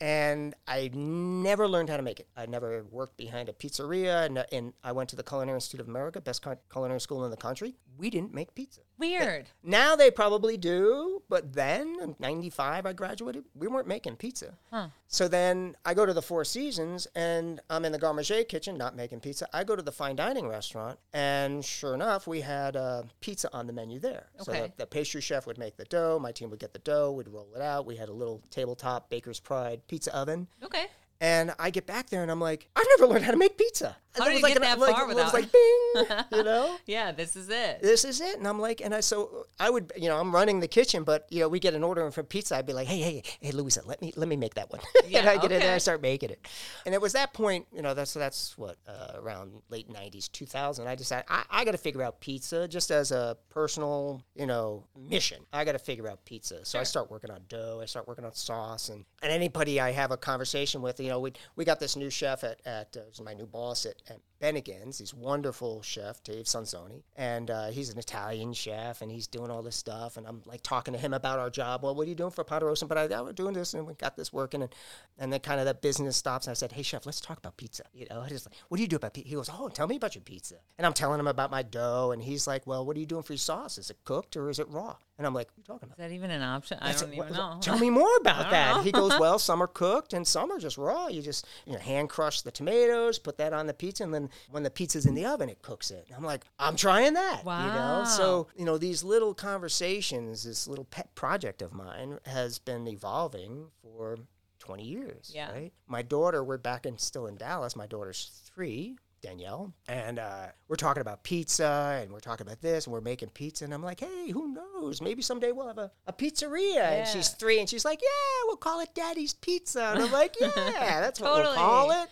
and 0.00 0.54
I 0.66 0.90
never 0.94 1.68
learned 1.68 1.90
how 1.90 1.98
to 1.98 2.02
make 2.02 2.18
it. 2.18 2.28
I 2.34 2.46
never 2.46 2.84
worked 2.84 3.18
behind 3.18 3.50
a 3.50 3.52
pizzeria, 3.52 4.24
and, 4.24 4.44
and 4.50 4.72
I 4.82 4.92
went 4.92 5.10
to 5.10 5.16
the 5.16 5.22
Culinary 5.22 5.56
Institute 5.58 5.80
of 5.80 5.88
America, 5.88 6.20
best 6.22 6.40
cu- 6.42 6.56
culinary 6.72 7.00
school 7.00 7.22
in 7.26 7.30
the 7.30 7.36
country. 7.36 7.76
We 7.98 8.08
didn't 8.08 8.32
make 8.32 8.54
pizza. 8.54 8.80
Weird. 8.98 9.50
Now 9.62 9.94
they 9.94 10.10
probably 10.10 10.56
do, 10.56 11.22
but 11.28 11.52
then 11.52 11.96
in 12.00 12.16
95 12.18 12.86
I 12.86 12.92
graduated, 12.92 13.44
we 13.54 13.68
weren't 13.68 13.86
making 13.86 14.16
pizza. 14.16 14.54
Huh. 14.72 14.88
So 15.06 15.28
then 15.28 15.76
I 15.84 15.92
go 15.94 16.06
to 16.06 16.14
the 16.14 16.22
Four 16.22 16.44
Seasons 16.44 17.06
and 17.14 17.60
I'm 17.68 17.84
in 17.84 17.92
the 17.92 17.98
garde 17.98 18.16
manger 18.16 18.42
kitchen, 18.44 18.78
not 18.78 18.96
making 18.96 19.20
pizza. 19.20 19.46
I 19.52 19.64
go 19.64 19.76
to 19.76 19.82
the 19.82 19.92
fine 19.92 20.16
dining 20.16 20.48
restaurant, 20.48 20.98
and 21.12 21.64
sure 21.64 21.94
enough, 21.94 22.26
we 22.26 22.40
had 22.40 22.74
uh, 22.76 23.02
pizza 23.20 23.48
on 23.52 23.66
the 23.66 23.72
menu 23.72 23.98
there. 23.98 24.26
So 24.38 24.50
Okay. 24.52 24.62
the, 24.62 24.72
the 24.78 24.86
pastry 24.86 25.20
chef 25.20 25.46
would 25.46 25.58
make 25.58 25.76
the 25.76 25.84
dough, 25.84 26.18
my 26.18 26.32
team 26.32 26.48
would 26.50 26.58
get 26.60 26.72
the 26.72 26.78
dough, 26.80 27.12
we'd 27.12 27.28
roll 27.28 27.48
it 27.54 27.60
out. 27.62 27.84
We 27.86 27.96
had 27.96 28.08
a 28.08 28.12
little 28.14 28.42
tabletop 28.50 29.10
Baker's 29.10 29.40
Pride 29.40 29.82
pizza 29.88 30.14
oven. 30.16 30.48
Okay. 30.62 30.86
And 31.20 31.54
I 31.58 31.70
get 31.70 31.86
back 31.86 32.10
there 32.10 32.20
and 32.22 32.30
I'm 32.30 32.40
like, 32.40 32.68
I've 32.76 32.86
never 32.98 33.06
learned 33.10 33.24
how 33.24 33.30
to 33.30 33.38
make 33.38 33.56
pizza. 33.56 33.96
How 34.18 34.24
did 34.24 34.32
was 34.32 34.38
you 34.38 34.42
like 34.42 34.54
get 34.54 34.56
an- 34.56 34.62
that 34.62 34.78
like, 34.78 34.94
far 34.94 35.10
it 35.10 35.16
was 35.16 35.32
like 35.32 35.52
bing, 35.52 36.16
you 36.32 36.44
know? 36.44 36.76
Yeah, 36.86 37.12
this 37.12 37.36
is 37.36 37.48
it. 37.48 37.82
this 37.82 38.04
is 38.04 38.20
it. 38.20 38.38
And 38.38 38.46
I'm 38.46 38.60
like, 38.60 38.80
and 38.80 38.94
I 38.94 39.00
so 39.00 39.46
I 39.58 39.70
would, 39.70 39.92
you 39.96 40.08
know, 40.08 40.18
I'm 40.18 40.34
running 40.34 40.60
the 40.60 40.68
kitchen, 40.68 41.04
but 41.04 41.26
you 41.30 41.40
know, 41.40 41.48
we 41.48 41.58
get 41.58 41.74
an 41.74 41.82
order 41.82 42.10
for 42.10 42.22
pizza. 42.22 42.56
I'd 42.56 42.66
be 42.66 42.72
like, 42.72 42.86
hey, 42.86 43.00
hey, 43.00 43.22
hey, 43.40 43.50
Louisa, 43.52 43.82
let 43.84 44.00
me 44.00 44.12
let 44.16 44.28
me 44.28 44.36
make 44.36 44.54
that 44.54 44.70
one. 44.70 44.80
and 45.12 45.28
I 45.28 45.36
get 45.36 45.44
in 45.44 45.50
there 45.50 45.58
okay. 45.60 45.68
and 45.72 45.82
start 45.82 46.02
making 46.02 46.30
it. 46.30 46.46
And 46.84 46.94
it 46.94 47.00
was 47.00 47.12
that 47.14 47.32
point, 47.32 47.66
you 47.72 47.82
know, 47.82 47.94
that's 47.94 48.14
that's 48.14 48.56
what 48.56 48.76
uh, 48.86 49.12
around 49.16 49.52
late 49.70 49.88
'90s, 49.88 50.30
2000. 50.30 50.86
I 50.86 50.94
decided 50.94 51.24
I, 51.28 51.44
I 51.50 51.64
got 51.64 51.72
to 51.72 51.78
figure 51.78 52.02
out 52.02 52.20
pizza 52.20 52.68
just 52.68 52.90
as 52.90 53.10
a 53.12 53.36
personal, 53.50 54.22
you 54.34 54.46
know, 54.46 54.84
mission. 54.96 55.42
I 55.52 55.64
got 55.64 55.72
to 55.72 55.78
figure 55.78 56.08
out 56.08 56.24
pizza. 56.24 56.64
So 56.64 56.78
I 56.78 56.84
start 56.84 57.10
working 57.10 57.30
on 57.30 57.40
dough. 57.48 57.80
I 57.82 57.86
start 57.86 58.06
working 58.06 58.24
on 58.24 58.34
sauce, 58.34 58.88
and 58.88 59.04
and 59.22 59.32
anybody 59.32 59.80
I 59.80 59.92
have 59.92 60.10
a 60.10 60.16
conversation 60.16 60.82
with, 60.82 61.00
you 61.00 61.08
know, 61.08 61.20
we 61.20 61.32
we 61.56 61.64
got 61.64 61.80
this 61.80 61.96
new 61.96 62.10
chef 62.10 62.44
at 62.44 62.60
at 62.66 62.96
uh, 62.96 63.22
my 63.22 63.34
new 63.34 63.46
boss 63.46 63.86
at, 63.86 63.96
at 64.10 64.20
Bennigan's. 64.40 64.98
He's 64.98 65.14
wonderful 65.14 65.82
chef, 65.82 66.22
Dave 66.22 66.44
Sanzoni, 66.44 67.02
and 67.16 67.50
uh, 67.50 67.66
he's 67.68 67.88
an 67.90 67.98
Italian 67.98 68.52
chef, 68.52 69.02
and 69.02 69.10
he's 69.10 69.26
doing 69.26 69.50
all 69.50 69.62
this 69.62 69.76
stuff. 69.76 70.16
And 70.16 70.26
I'm 70.26 70.42
like 70.46 70.62
talking 70.62 70.94
to 70.94 71.00
him 71.00 71.14
about 71.14 71.38
our 71.38 71.50
job. 71.50 71.82
Well, 71.82 71.94
what 71.94 72.06
are 72.06 72.08
you 72.08 72.14
doing 72.14 72.30
for 72.30 72.44
Ponderosa? 72.44 72.86
But 72.86 72.98
I, 72.98 73.14
oh, 73.14 73.24
we're 73.24 73.32
doing 73.32 73.54
this, 73.54 73.74
and 73.74 73.86
we 73.86 73.94
got 73.94 74.16
this 74.16 74.32
working, 74.32 74.62
and 74.62 74.74
and 75.18 75.32
then 75.32 75.40
kind 75.40 75.60
of 75.60 75.66
that 75.66 75.82
business 75.82 76.16
stops. 76.16 76.46
And 76.46 76.52
I 76.52 76.54
said, 76.54 76.72
Hey, 76.72 76.82
chef, 76.82 77.06
let's 77.06 77.20
talk 77.20 77.38
about 77.38 77.56
pizza. 77.56 77.84
You 77.94 78.06
know, 78.10 78.20
I 78.20 78.28
just 78.28 78.46
like, 78.46 78.54
what 78.68 78.76
do 78.76 78.82
you 78.82 78.88
do 78.88 78.96
about 78.96 79.14
pizza? 79.14 79.28
He 79.28 79.34
goes, 79.34 79.50
Oh, 79.52 79.68
tell 79.68 79.86
me 79.86 79.96
about 79.96 80.14
your 80.14 80.22
pizza. 80.22 80.56
And 80.78 80.86
I'm 80.86 80.92
telling 80.92 81.18
him 81.20 81.26
about 81.28 81.50
my 81.50 81.62
dough, 81.62 82.10
and 82.12 82.22
he's 82.22 82.46
like, 82.46 82.66
Well, 82.66 82.84
what 82.84 82.96
are 82.96 83.00
you 83.00 83.06
doing 83.06 83.22
for 83.22 83.32
your 83.32 83.38
sauce? 83.38 83.78
Is 83.78 83.90
it 83.90 83.96
cooked 84.04 84.36
or 84.36 84.50
is 84.50 84.58
it 84.58 84.68
raw? 84.68 84.96
And 85.18 85.26
I'm 85.26 85.32
like, 85.32 85.48
What 85.48 85.56
are 85.56 85.60
you 85.60 85.64
talking 85.64 85.86
about? 85.88 85.98
Is 86.04 86.10
that 86.10 86.14
even 86.14 86.30
an 86.30 86.42
option? 86.42 86.78
I 86.82 86.92
don't 86.92 87.12
even 87.14 87.18
"What- 87.18 87.32
know. 87.32 87.58
Tell 87.62 87.78
me 87.78 87.88
more 87.90 88.14
about 88.20 88.50
that. 88.50 88.76
know. 88.76 88.82
He 88.82 88.92
goes, 88.92 89.12
well, 89.20 89.38
some 89.38 89.62
are 89.62 89.66
cooked 89.66 90.12
and 90.12 90.26
some 90.26 90.52
are 90.52 90.58
just 90.58 90.76
raw. 90.76 91.08
You 91.08 91.22
just 91.22 91.46
you 91.64 91.72
know 91.72 91.78
hand 91.78 92.10
crush 92.10 92.42
the 92.42 92.50
tomatoes, 92.50 93.18
put 93.18 93.38
that 93.38 93.52
on 93.54 93.66
the 93.66 93.74
pizza, 93.74 94.04
and 94.04 94.12
then 94.12 94.25
when 94.50 94.62
the 94.62 94.70
pizza's 94.70 95.06
in 95.06 95.14
the 95.14 95.26
oven, 95.26 95.48
it 95.48 95.62
cooks 95.62 95.90
it. 95.90 96.06
I'm 96.16 96.24
like, 96.24 96.44
I'm 96.58 96.76
trying 96.76 97.14
that. 97.14 97.44
You 97.44 97.72
know, 97.74 98.04
so 98.06 98.48
you 98.56 98.64
know 98.64 98.78
these 98.78 99.02
little 99.02 99.34
conversations, 99.34 100.44
this 100.44 100.66
little 100.66 100.84
pet 100.84 101.14
project 101.14 101.62
of 101.62 101.72
mine 101.72 102.18
has 102.24 102.58
been 102.58 102.86
evolving 102.88 103.66
for 103.82 104.18
20 104.60 104.84
years. 104.84 105.32
Yeah. 105.34 105.52
Right. 105.52 105.72
My 105.86 106.02
daughter, 106.02 106.42
we're 106.42 106.58
back 106.58 106.86
in 106.86 106.98
still 106.98 107.26
in 107.26 107.36
Dallas. 107.36 107.76
My 107.76 107.86
daughter's 107.86 108.30
three. 108.44 108.96
Danielle, 109.22 109.72
and 109.88 110.20
uh, 110.20 110.46
we're 110.68 110.76
talking 110.76 111.00
about 111.00 111.24
pizza, 111.24 111.98
and 112.00 112.12
we're 112.12 112.20
talking 112.20 112.46
about 112.46 112.60
this, 112.60 112.86
and 112.86 112.92
we're 112.92 113.00
making 113.00 113.30
pizza, 113.30 113.64
and 113.64 113.74
I'm 113.74 113.82
like, 113.82 113.98
hey, 113.98 114.30
who 114.30 114.54
knows? 114.54 115.00
Maybe 115.02 115.20
someday 115.20 115.50
we'll 115.50 115.66
have 115.66 115.78
a, 115.78 115.90
a 116.06 116.12
pizzeria. 116.12 116.76
And 116.82 117.08
she's 117.08 117.30
three, 117.30 117.58
and 117.58 117.68
she's 117.68 117.84
like, 117.84 118.00
yeah, 118.02 118.44
we'll 118.46 118.56
call 118.56 118.80
it 118.80 118.90
Daddy's 118.94 119.32
Pizza, 119.32 119.82
and 119.94 120.02
I'm 120.02 120.12
like, 120.12 120.36
yeah, 120.40 121.00
that's 121.00 121.18
what 121.20 121.42
we'll 121.42 121.54
call 121.54 121.90
it. 121.90 122.08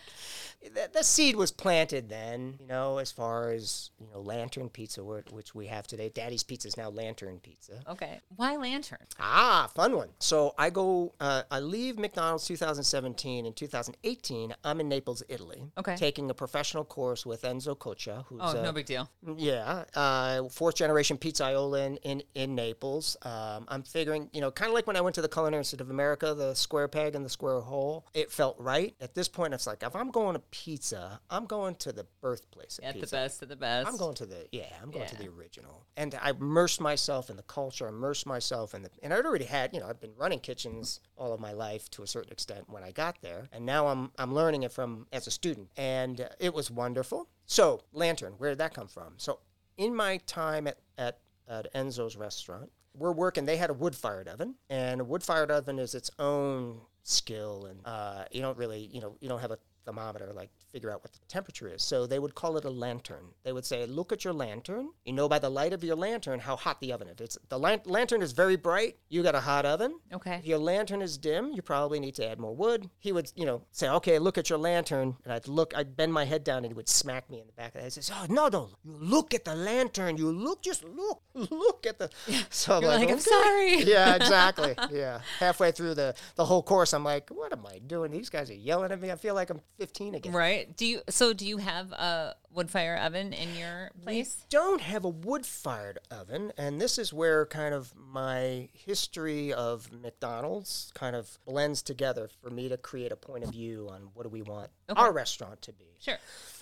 That, 0.73 0.93
that 0.93 1.05
seed 1.05 1.35
was 1.35 1.51
planted 1.51 2.09
then, 2.09 2.55
you 2.59 2.67
know, 2.67 2.97
as 2.97 3.11
far 3.11 3.51
as 3.51 3.91
you 3.99 4.07
know, 4.11 4.19
Lantern 4.21 4.69
Pizza, 4.69 5.03
which 5.03 5.53
we 5.55 5.67
have 5.67 5.87
today. 5.87 6.09
Daddy's 6.09 6.43
Pizza 6.43 6.67
is 6.67 6.75
now 6.77 6.89
Lantern 6.89 7.39
Pizza. 7.39 7.81
Okay. 7.87 8.19
Why 8.35 8.55
lantern? 8.57 8.97
Ah, 9.19 9.69
fun 9.75 9.95
one. 9.95 10.09
So 10.19 10.53
I 10.57 10.69
go, 10.69 11.13
uh, 11.19 11.43
I 11.51 11.59
leave 11.59 11.97
McDonald's 11.99 12.45
2017. 12.47 13.45
In 13.45 13.53
2018, 13.53 14.53
I'm 14.63 14.79
in 14.79 14.89
Naples, 14.89 15.23
Italy. 15.29 15.63
Okay. 15.77 15.95
Taking 15.95 16.29
a 16.29 16.33
professional 16.33 16.83
course 16.83 17.25
with 17.25 17.43
Enzo 17.43 17.77
Coccia, 17.77 18.25
who's 18.27 18.41
Oh, 18.43 18.59
uh, 18.59 18.61
no 18.63 18.71
big 18.71 18.85
deal. 18.85 19.09
yeah, 19.37 19.83
uh, 19.95 20.43
fourth 20.49 20.75
generation 20.75 21.17
pizzaiola 21.17 21.85
in, 21.85 21.97
in, 21.97 22.23
in 22.33 22.55
Naples. 22.55 23.17
Um, 23.21 23.65
I'm 23.67 23.83
figuring, 23.83 24.29
you 24.33 24.41
know, 24.41 24.51
kind 24.51 24.69
of 24.69 24.73
like 24.73 24.87
when 24.87 24.95
I 24.95 25.01
went 25.01 25.15
to 25.15 25.21
the 25.21 25.29
Culinary 25.29 25.59
Institute 25.61 25.81
of 25.81 25.89
America, 25.89 26.33
the 26.33 26.53
square 26.55 26.87
peg 26.87 27.15
and 27.15 27.23
the 27.25 27.29
square 27.29 27.59
hole, 27.61 28.05
it 28.13 28.31
felt 28.31 28.55
right. 28.59 28.95
At 28.99 29.15
this 29.15 29.27
point, 29.27 29.53
it's 29.53 29.67
like, 29.67 29.83
if 29.83 29.95
I'm 29.95 30.11
going 30.11 30.33
to 30.35 30.39
pizza, 30.51 31.19
I'm 31.29 31.45
going 31.45 31.75
to 31.75 31.91
the 31.91 32.05
birthplace 32.21 32.79
of 32.79 32.85
At 32.85 32.99
the 32.99 33.07
best 33.07 33.41
of 33.41 33.49
the 33.49 33.55
best. 33.55 33.87
I'm 33.87 33.97
going 33.97 34.15
to 34.15 34.25
the 34.25 34.47
yeah, 34.51 34.63
I'm 34.81 34.91
going 34.91 35.07
to 35.07 35.15
the 35.15 35.27
original, 35.29 35.85
and 35.97 36.15
I 36.21 36.31
immersed 36.31 36.81
myself 36.81 37.29
in 37.29 37.37
the 37.37 37.43
culture, 37.43 37.87
immersed 37.87 38.25
myself 38.25 38.73
in 38.73 38.83
the, 38.83 38.89
and 39.03 39.13
I'd 39.13 39.25
already 39.25 39.45
had, 39.45 39.73
you 39.73 39.79
know, 39.79 39.87
I've 39.87 39.99
been 39.99 40.15
running 40.17 40.39
kitchens 40.39 40.99
all 41.17 41.33
of 41.33 41.39
my 41.39 41.51
life 41.51 41.89
to 41.91 42.03
a 42.03 42.07
certain 42.07 42.31
extent 42.31 42.69
when 42.69 42.83
I 42.83 42.91
got 42.91 43.21
there, 43.21 43.49
and 43.51 43.65
now 43.65 43.87
I'm 43.87 44.11
I'm 44.17 44.33
learning 44.33 44.63
it 44.63 44.71
from 44.71 45.07
as 45.11 45.27
a 45.27 45.31
student, 45.31 45.69
and 45.77 46.21
uh, 46.21 46.29
it 46.39 46.53
was 46.53 46.71
wonderful. 46.71 47.29
So 47.45 47.81
Lantern, 47.93 48.33
where 48.37 48.49
did 48.49 48.59
that 48.59 48.73
come 48.73 48.87
from? 48.87 49.13
So 49.17 49.39
in 49.77 49.95
my 49.95 50.17
time 50.25 50.67
at 50.67 50.77
at, 50.97 51.19
at 51.47 51.73
Enzo's 51.73 52.15
restaurant, 52.15 52.71
we're 52.97 53.11
working. 53.11 53.45
They 53.45 53.57
had 53.57 53.69
a 53.69 53.73
wood 53.73 53.95
fired 53.95 54.27
oven, 54.27 54.55
and 54.69 55.01
a 55.01 55.03
wood 55.03 55.23
fired 55.23 55.51
oven 55.51 55.79
is 55.79 55.95
its 55.95 56.09
own 56.19 56.81
skill, 57.03 57.67
and 57.69 57.79
uh, 57.85 58.25
you 58.31 58.41
don't 58.41 58.57
really, 58.57 58.89
you 58.91 59.01
know, 59.01 59.15
you 59.19 59.29
don't 59.29 59.41
have 59.41 59.51
a 59.51 59.59
thermometer 59.85 60.31
like 60.33 60.49
figure 60.71 60.91
out 60.91 61.03
what 61.03 61.13
the 61.13 61.19
temperature 61.27 61.67
is. 61.67 61.83
So 61.83 62.05
they 62.05 62.19
would 62.19 62.35
call 62.35 62.57
it 62.57 62.65
a 62.65 62.69
lantern. 62.69 63.25
They 63.43 63.51
would 63.53 63.65
say, 63.65 63.85
"Look 63.85 64.11
at 64.11 64.23
your 64.23 64.33
lantern. 64.33 64.89
You 65.05 65.13
know 65.13 65.29
by 65.29 65.39
the 65.39 65.49
light 65.49 65.73
of 65.73 65.83
your 65.83 65.95
lantern 65.95 66.39
how 66.39 66.55
hot 66.55 66.81
the 66.81 66.91
oven 66.91 67.07
is. 67.07 67.19
It's 67.19 67.37
the 67.49 67.59
lan- 67.59 67.81
lantern 67.85 68.21
is 68.21 68.31
very 68.33 68.55
bright, 68.55 68.97
you 69.09 69.23
got 69.23 69.35
a 69.35 69.41
hot 69.41 69.65
oven. 69.65 69.99
Okay. 70.11 70.35
If 70.35 70.45
your 70.45 70.57
lantern 70.57 71.01
is 71.01 71.17
dim, 71.17 71.51
you 71.53 71.61
probably 71.61 71.99
need 71.99 72.15
to 72.15 72.27
add 72.27 72.39
more 72.39 72.55
wood." 72.55 72.89
He 72.99 73.11
would, 73.11 73.31
you 73.35 73.45
know, 73.45 73.61
say, 73.71 73.87
"Okay, 73.89 74.19
look 74.19 74.37
at 74.37 74.49
your 74.49 74.59
lantern," 74.59 75.17
and 75.23 75.33
I'd 75.33 75.47
look, 75.47 75.75
I'd 75.75 75.95
bend 75.95 76.13
my 76.13 76.25
head 76.25 76.43
down, 76.43 76.57
and 76.57 76.67
he 76.67 76.73
would 76.73 76.89
smack 76.89 77.29
me 77.29 77.39
in 77.39 77.47
the 77.47 77.53
back 77.53 77.69
of 77.69 77.73
the 77.73 77.79
head. 77.81 77.93
He 77.93 78.01
says, 78.01 78.11
"Oh 78.13 78.25
no, 78.29 78.47
no, 78.47 78.69
you 78.83 78.91
look 78.93 79.33
at 79.33 79.45
the 79.45 79.55
lantern. 79.55 80.17
You 80.17 80.31
look, 80.31 80.61
just 80.61 80.83
look, 80.83 81.21
look 81.33 81.85
at 81.85 81.99
the." 81.99 82.09
So 82.49 82.75
I'm 82.75 82.81
You're 82.83 82.91
like, 82.91 83.09
I'm 83.09 83.19
sorry. 83.19 83.83
yeah, 83.83 84.15
exactly. 84.15 84.75
Yeah. 84.91 85.19
Halfway 85.39 85.71
through 85.71 85.95
the 85.95 86.15
the 86.35 86.45
whole 86.45 86.63
course, 86.63 86.93
I'm 86.93 87.03
like, 87.03 87.29
what 87.29 87.51
am 87.51 87.65
I 87.65 87.79
doing? 87.79 88.11
These 88.11 88.29
guys 88.29 88.49
are 88.49 88.55
yelling 88.55 88.91
at 88.91 88.99
me. 88.99 89.11
I 89.11 89.15
feel 89.15 89.35
like 89.35 89.49
I'm 89.49 89.61
15 89.77 90.15
again. 90.15 90.33
Right. 90.33 90.75
Do 90.75 90.85
you? 90.85 91.01
So 91.09 91.33
do 91.33 91.45
you 91.45 91.57
have 91.57 91.91
a 91.91 92.35
wood 92.51 92.69
fire 92.69 92.97
oven 92.97 93.33
in 93.33 93.55
your 93.55 93.91
place? 94.01 94.37
We 94.39 94.45
Don't 94.49 94.81
have 94.81 95.03
a 95.03 95.09
wood 95.09 95.45
fired 95.45 95.99
oven, 96.09 96.51
and 96.57 96.79
this 96.79 96.97
is 96.97 97.13
where 97.13 97.45
kind 97.45 97.73
of 97.73 97.93
my 97.95 98.69
history 98.73 99.53
of 99.53 99.91
McDonald's 99.91 100.91
kind 100.95 101.15
of 101.15 101.37
blends 101.45 101.81
together 101.81 102.29
for 102.41 102.49
me 102.49 102.69
to 102.69 102.77
create 102.77 103.11
a 103.11 103.17
point 103.17 103.43
of 103.43 103.51
view 103.51 103.89
on 103.91 104.09
what 104.13 104.23
do 104.23 104.29
we 104.29 104.41
want 104.41 104.69
our 104.95 105.11
restaurant 105.11 105.61
to 105.63 105.73
be. 105.73 105.85
Sure. 105.99 106.17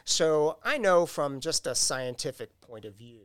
So 0.06 0.58
I 0.63 0.78
know 0.78 1.06
from 1.06 1.39
just 1.39 1.67
a 1.67 1.76
scientific 1.76 2.60
point 2.62 2.86
of 2.86 2.95
view, 2.95 3.21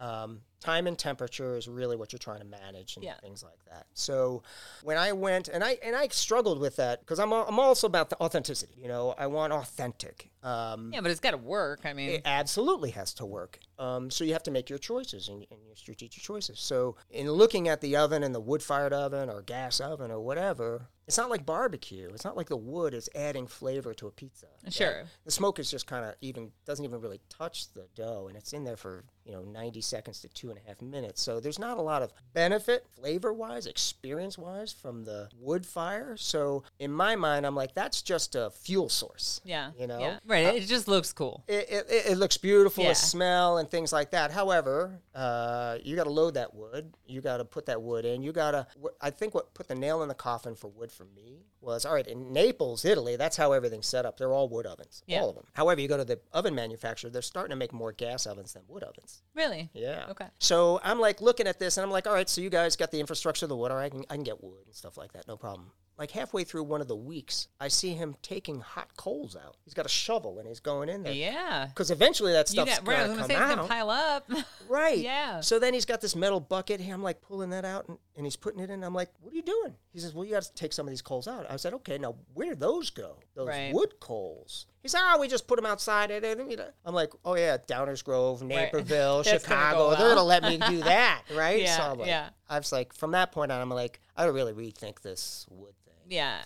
um, 0.00 0.40
time 0.60 0.86
and 0.86 0.98
temperature 0.98 1.56
is 1.56 1.68
really 1.68 1.94
what 1.96 2.12
you're 2.12 2.18
trying 2.18 2.40
to 2.40 2.44
manage 2.44 2.96
and 2.96 3.04
Yeah. 3.04 3.14
things 3.20 3.42
like 3.42 3.62
that. 3.70 3.86
So 3.94 4.42
when 4.82 4.96
I 4.96 5.12
went 5.12 5.48
and 5.48 5.62
I 5.62 5.78
and 5.84 5.94
I 5.94 6.08
struggled 6.08 6.58
with 6.58 6.76
that 6.76 7.00
because 7.00 7.18
I'm 7.18 7.32
I'm 7.32 7.58
also 7.60 7.86
about 7.86 8.10
the 8.10 8.20
authenticity. 8.20 8.74
You 8.76 8.88
know, 8.88 9.14
I 9.16 9.26
want 9.26 9.52
authentic. 9.52 10.30
Um, 10.42 10.90
Yeah, 10.92 11.00
but 11.00 11.10
it's 11.10 11.20
got 11.20 11.30
to 11.30 11.36
work. 11.38 11.80
I 11.84 11.92
mean, 11.92 12.10
it 12.10 12.22
absolutely 12.24 12.90
has 12.90 13.14
to 13.14 13.26
work. 13.26 13.58
Um, 13.78 14.10
so 14.10 14.24
you 14.24 14.32
have 14.34 14.42
to 14.44 14.50
make 14.50 14.68
your 14.68 14.78
choices 14.78 15.28
and, 15.28 15.46
and 15.50 15.60
your 15.66 15.74
strategic 15.76 16.22
choices. 16.22 16.60
So 16.60 16.96
in 17.10 17.30
looking 17.30 17.68
at 17.68 17.80
the 17.80 17.96
oven 17.96 18.22
and 18.22 18.34
the 18.34 18.40
wood-fired 18.40 18.92
oven 18.92 19.30
or 19.30 19.40
gas 19.42 19.80
oven 19.80 20.10
or 20.10 20.20
whatever, 20.20 20.88
it's 21.06 21.16
not 21.16 21.30
like 21.30 21.44
barbecue. 21.46 22.08
It's 22.12 22.24
not 22.24 22.36
like 22.36 22.48
the 22.48 22.56
wood 22.58 22.92
is 22.94 23.08
adding 23.14 23.46
flavor 23.46 23.94
to 23.94 24.06
a 24.06 24.10
pizza. 24.10 24.46
Sure. 24.70 25.04
The 25.24 25.30
smoke 25.30 25.58
is 25.58 25.70
just 25.70 25.86
kind 25.86 26.04
of 26.04 26.14
even 26.20 26.52
doesn't 26.66 26.84
even 26.84 27.00
really 27.00 27.20
touch 27.30 27.72
the 27.72 27.86
dough, 27.94 28.26
and 28.28 28.36
it's 28.36 28.52
in 28.52 28.64
there 28.64 28.76
for 28.76 29.04
you 29.24 29.32
know 29.32 29.42
90 29.42 29.80
seconds 29.80 30.20
to 30.20 30.28
two 30.28 30.50
and 30.50 30.58
a 30.58 30.68
half 30.68 30.80
minutes. 30.82 31.22
So 31.22 31.40
there's 31.40 31.58
not 31.58 31.78
a 31.78 31.82
lot 31.82 32.02
of 32.02 32.12
benefit, 32.34 32.86
flavor-wise, 32.94 33.66
experience-wise, 33.66 34.72
from 34.72 35.04
the 35.04 35.28
wood 35.38 35.64
fire. 35.66 36.16
So 36.16 36.62
in 36.78 36.92
my 36.92 37.16
mind, 37.16 37.46
I'm 37.46 37.54
like, 37.54 37.74
that's 37.74 38.02
just 38.02 38.34
a 38.34 38.50
fuel 38.50 38.88
source. 38.88 39.40
yeah, 39.44 39.70
you 39.78 39.86
know? 39.86 39.98
yeah. 39.98 40.18
right? 40.26 40.54
it 40.54 40.66
just 40.66 40.88
looks 40.88 41.12
cool. 41.12 41.42
It, 41.48 41.66
it, 41.70 41.86
it 42.10 42.18
looks 42.18 42.36
beautiful, 42.36 42.84
Yeah. 42.84 42.90
the 42.90 42.94
smell 42.96 43.58
and 43.58 43.70
things 43.70 43.92
like 43.92 44.10
that. 44.10 44.30
However, 44.30 45.00
uh, 45.14 45.78
you 45.82 45.96
got 45.96 46.04
to 46.04 46.10
load 46.10 46.34
that 46.34 46.54
wood. 46.54 46.92
You 47.06 47.20
got 47.20 47.38
to 47.38 47.44
put 47.44 47.66
that 47.66 47.80
wood 47.80 48.04
in. 48.04 48.22
You 48.22 48.32
got 48.32 48.50
to. 48.52 48.66
I 49.00 49.10
think 49.10 49.34
what 49.34 49.54
put 49.54 49.68
the 49.68 49.74
nail 49.74 50.02
in 50.02 50.08
the 50.08 50.14
coffin 50.14 50.54
for 50.54 50.68
wood 50.68 50.92
for 50.92 51.04
me 51.16 51.44
was 51.60 51.86
all 51.86 51.94
right 51.94 52.06
in 52.06 52.32
Naples, 52.32 52.84
Italy. 52.84 53.16
That's 53.16 53.36
how 53.36 53.52
everything's 53.52 53.86
set 53.86 54.04
up. 54.04 54.18
They're 54.18 54.32
all 54.32 54.48
wood 54.48 54.66
ovens, 54.66 55.02
Yeah. 55.06 55.20
all 55.20 55.30
of 55.30 55.34
them. 55.36 55.46
However, 55.54 55.80
you 55.80 55.88
go 55.88 55.96
to 55.96 56.04
the 56.04 56.20
oven 56.32 56.54
manufacturer, 56.54 57.10
they're 57.10 57.22
starting 57.22 57.50
to 57.50 57.56
make 57.56 57.72
more 57.72 57.92
gas 57.92 58.26
ovens 58.26 58.52
than 58.52 58.62
wood 58.68 58.82
ovens. 58.82 59.13
Really? 59.34 59.70
Yeah. 59.74 60.06
Okay. 60.10 60.26
So 60.38 60.80
I'm 60.84 61.00
like 61.00 61.20
looking 61.20 61.46
at 61.46 61.58
this 61.58 61.76
and 61.76 61.84
I'm 61.84 61.90
like, 61.90 62.06
all 62.06 62.14
right, 62.14 62.28
so 62.28 62.40
you 62.40 62.50
guys 62.50 62.76
got 62.76 62.90
the 62.90 63.00
infrastructure 63.00 63.46
the 63.46 63.56
wood. 63.56 63.70
All 63.70 63.76
right, 63.78 63.86
I 63.86 63.88
can, 63.90 64.04
I 64.10 64.14
can 64.14 64.24
get 64.24 64.42
wood 64.42 64.66
and 64.66 64.74
stuff 64.74 64.96
like 64.96 65.12
that. 65.12 65.26
No 65.26 65.36
problem. 65.36 65.70
Like 65.96 66.10
halfway 66.10 66.42
through 66.42 66.64
one 66.64 66.80
of 66.80 66.88
the 66.88 66.96
weeks, 66.96 67.46
I 67.60 67.68
see 67.68 67.90
him 67.94 68.16
taking 68.20 68.60
hot 68.60 68.96
coals 68.96 69.36
out. 69.36 69.56
He's 69.64 69.74
got 69.74 69.86
a 69.86 69.88
shovel 69.88 70.38
and 70.40 70.48
he's 70.48 70.58
going 70.58 70.88
in 70.88 71.04
there. 71.04 71.12
Yeah. 71.12 71.66
Because 71.68 71.92
eventually 71.92 72.32
that 72.32 72.48
stuff's 72.48 72.78
got, 72.80 72.88
right, 72.88 72.96
gonna 72.96 73.06
come 73.08 73.16
gonna 73.16 73.28
say 73.28 73.34
gonna 73.34 73.62
out. 73.62 73.68
pile 73.68 73.90
up. 73.90 74.30
Right. 74.66 74.98
Yeah. 74.98 75.40
So 75.40 75.58
then 75.58 75.74
he's 75.74 75.84
got 75.84 76.00
this 76.00 76.16
metal 76.16 76.40
bucket. 76.40 76.80
I'm 76.80 77.02
like 77.02 77.20
pulling 77.20 77.50
that 77.50 77.66
out 77.66 77.86
and, 77.86 77.98
and 78.16 78.24
he's 78.26 78.34
putting 78.34 78.60
it 78.60 78.70
in. 78.70 78.82
I'm 78.82 78.94
like, 78.94 79.10
what 79.20 79.32
are 79.32 79.36
you 79.36 79.42
doing? 79.42 79.74
He 79.92 79.98
says, 80.00 80.14
well, 80.14 80.24
you 80.24 80.32
got 80.32 80.42
to 80.44 80.54
take 80.54 80.72
some 80.72 80.86
of 80.86 80.90
these 80.90 81.02
coals 81.02 81.28
out. 81.28 81.46
I 81.50 81.56
said, 81.56 81.74
okay, 81.74 81.98
now 81.98 82.14
where 82.32 82.48
do 82.48 82.54
those 82.56 82.88
go? 82.90 83.18
Those 83.36 83.48
Right. 83.48 83.74
wood 83.74 84.00
coals. 84.00 84.66
He 84.82 84.88
said, 84.88 85.00
oh, 85.02 85.20
we 85.20 85.28
just 85.28 85.46
put 85.46 85.56
them 85.56 85.66
outside. 85.66 86.10
And, 86.10 86.24
and, 86.24 86.50
you 86.50 86.56
know. 86.56 86.68
I'm 86.84 86.94
like, 86.94 87.10
oh, 87.26 87.36
yeah, 87.36 87.58
Downers 87.58 88.02
Grove, 88.02 88.42
Naperville, 88.42 89.22
gonna 89.22 89.38
Chicago. 89.38 89.90
go 89.90 89.96
They're 89.96 90.14
to 90.14 90.22
let 90.22 90.42
me 90.42 90.56
do 90.56 90.80
that, 90.82 91.22
right? 91.34 91.60
Yeah, 91.62 91.76
so 91.76 91.82
I'm 91.92 91.98
like, 91.98 92.08
yeah. 92.08 92.30
I 92.48 92.58
was 92.58 92.72
like, 92.72 92.94
from 92.94 93.10
that 93.12 93.32
point 93.32 93.52
on, 93.52 93.60
I'm 93.60 93.68
like, 93.70 94.00
I 94.16 94.24
don't 94.24 94.34
really 94.34 94.52
rethink 94.54 95.02
this 95.02 95.46
wood. 95.50 95.74
Yeah. 96.08 96.42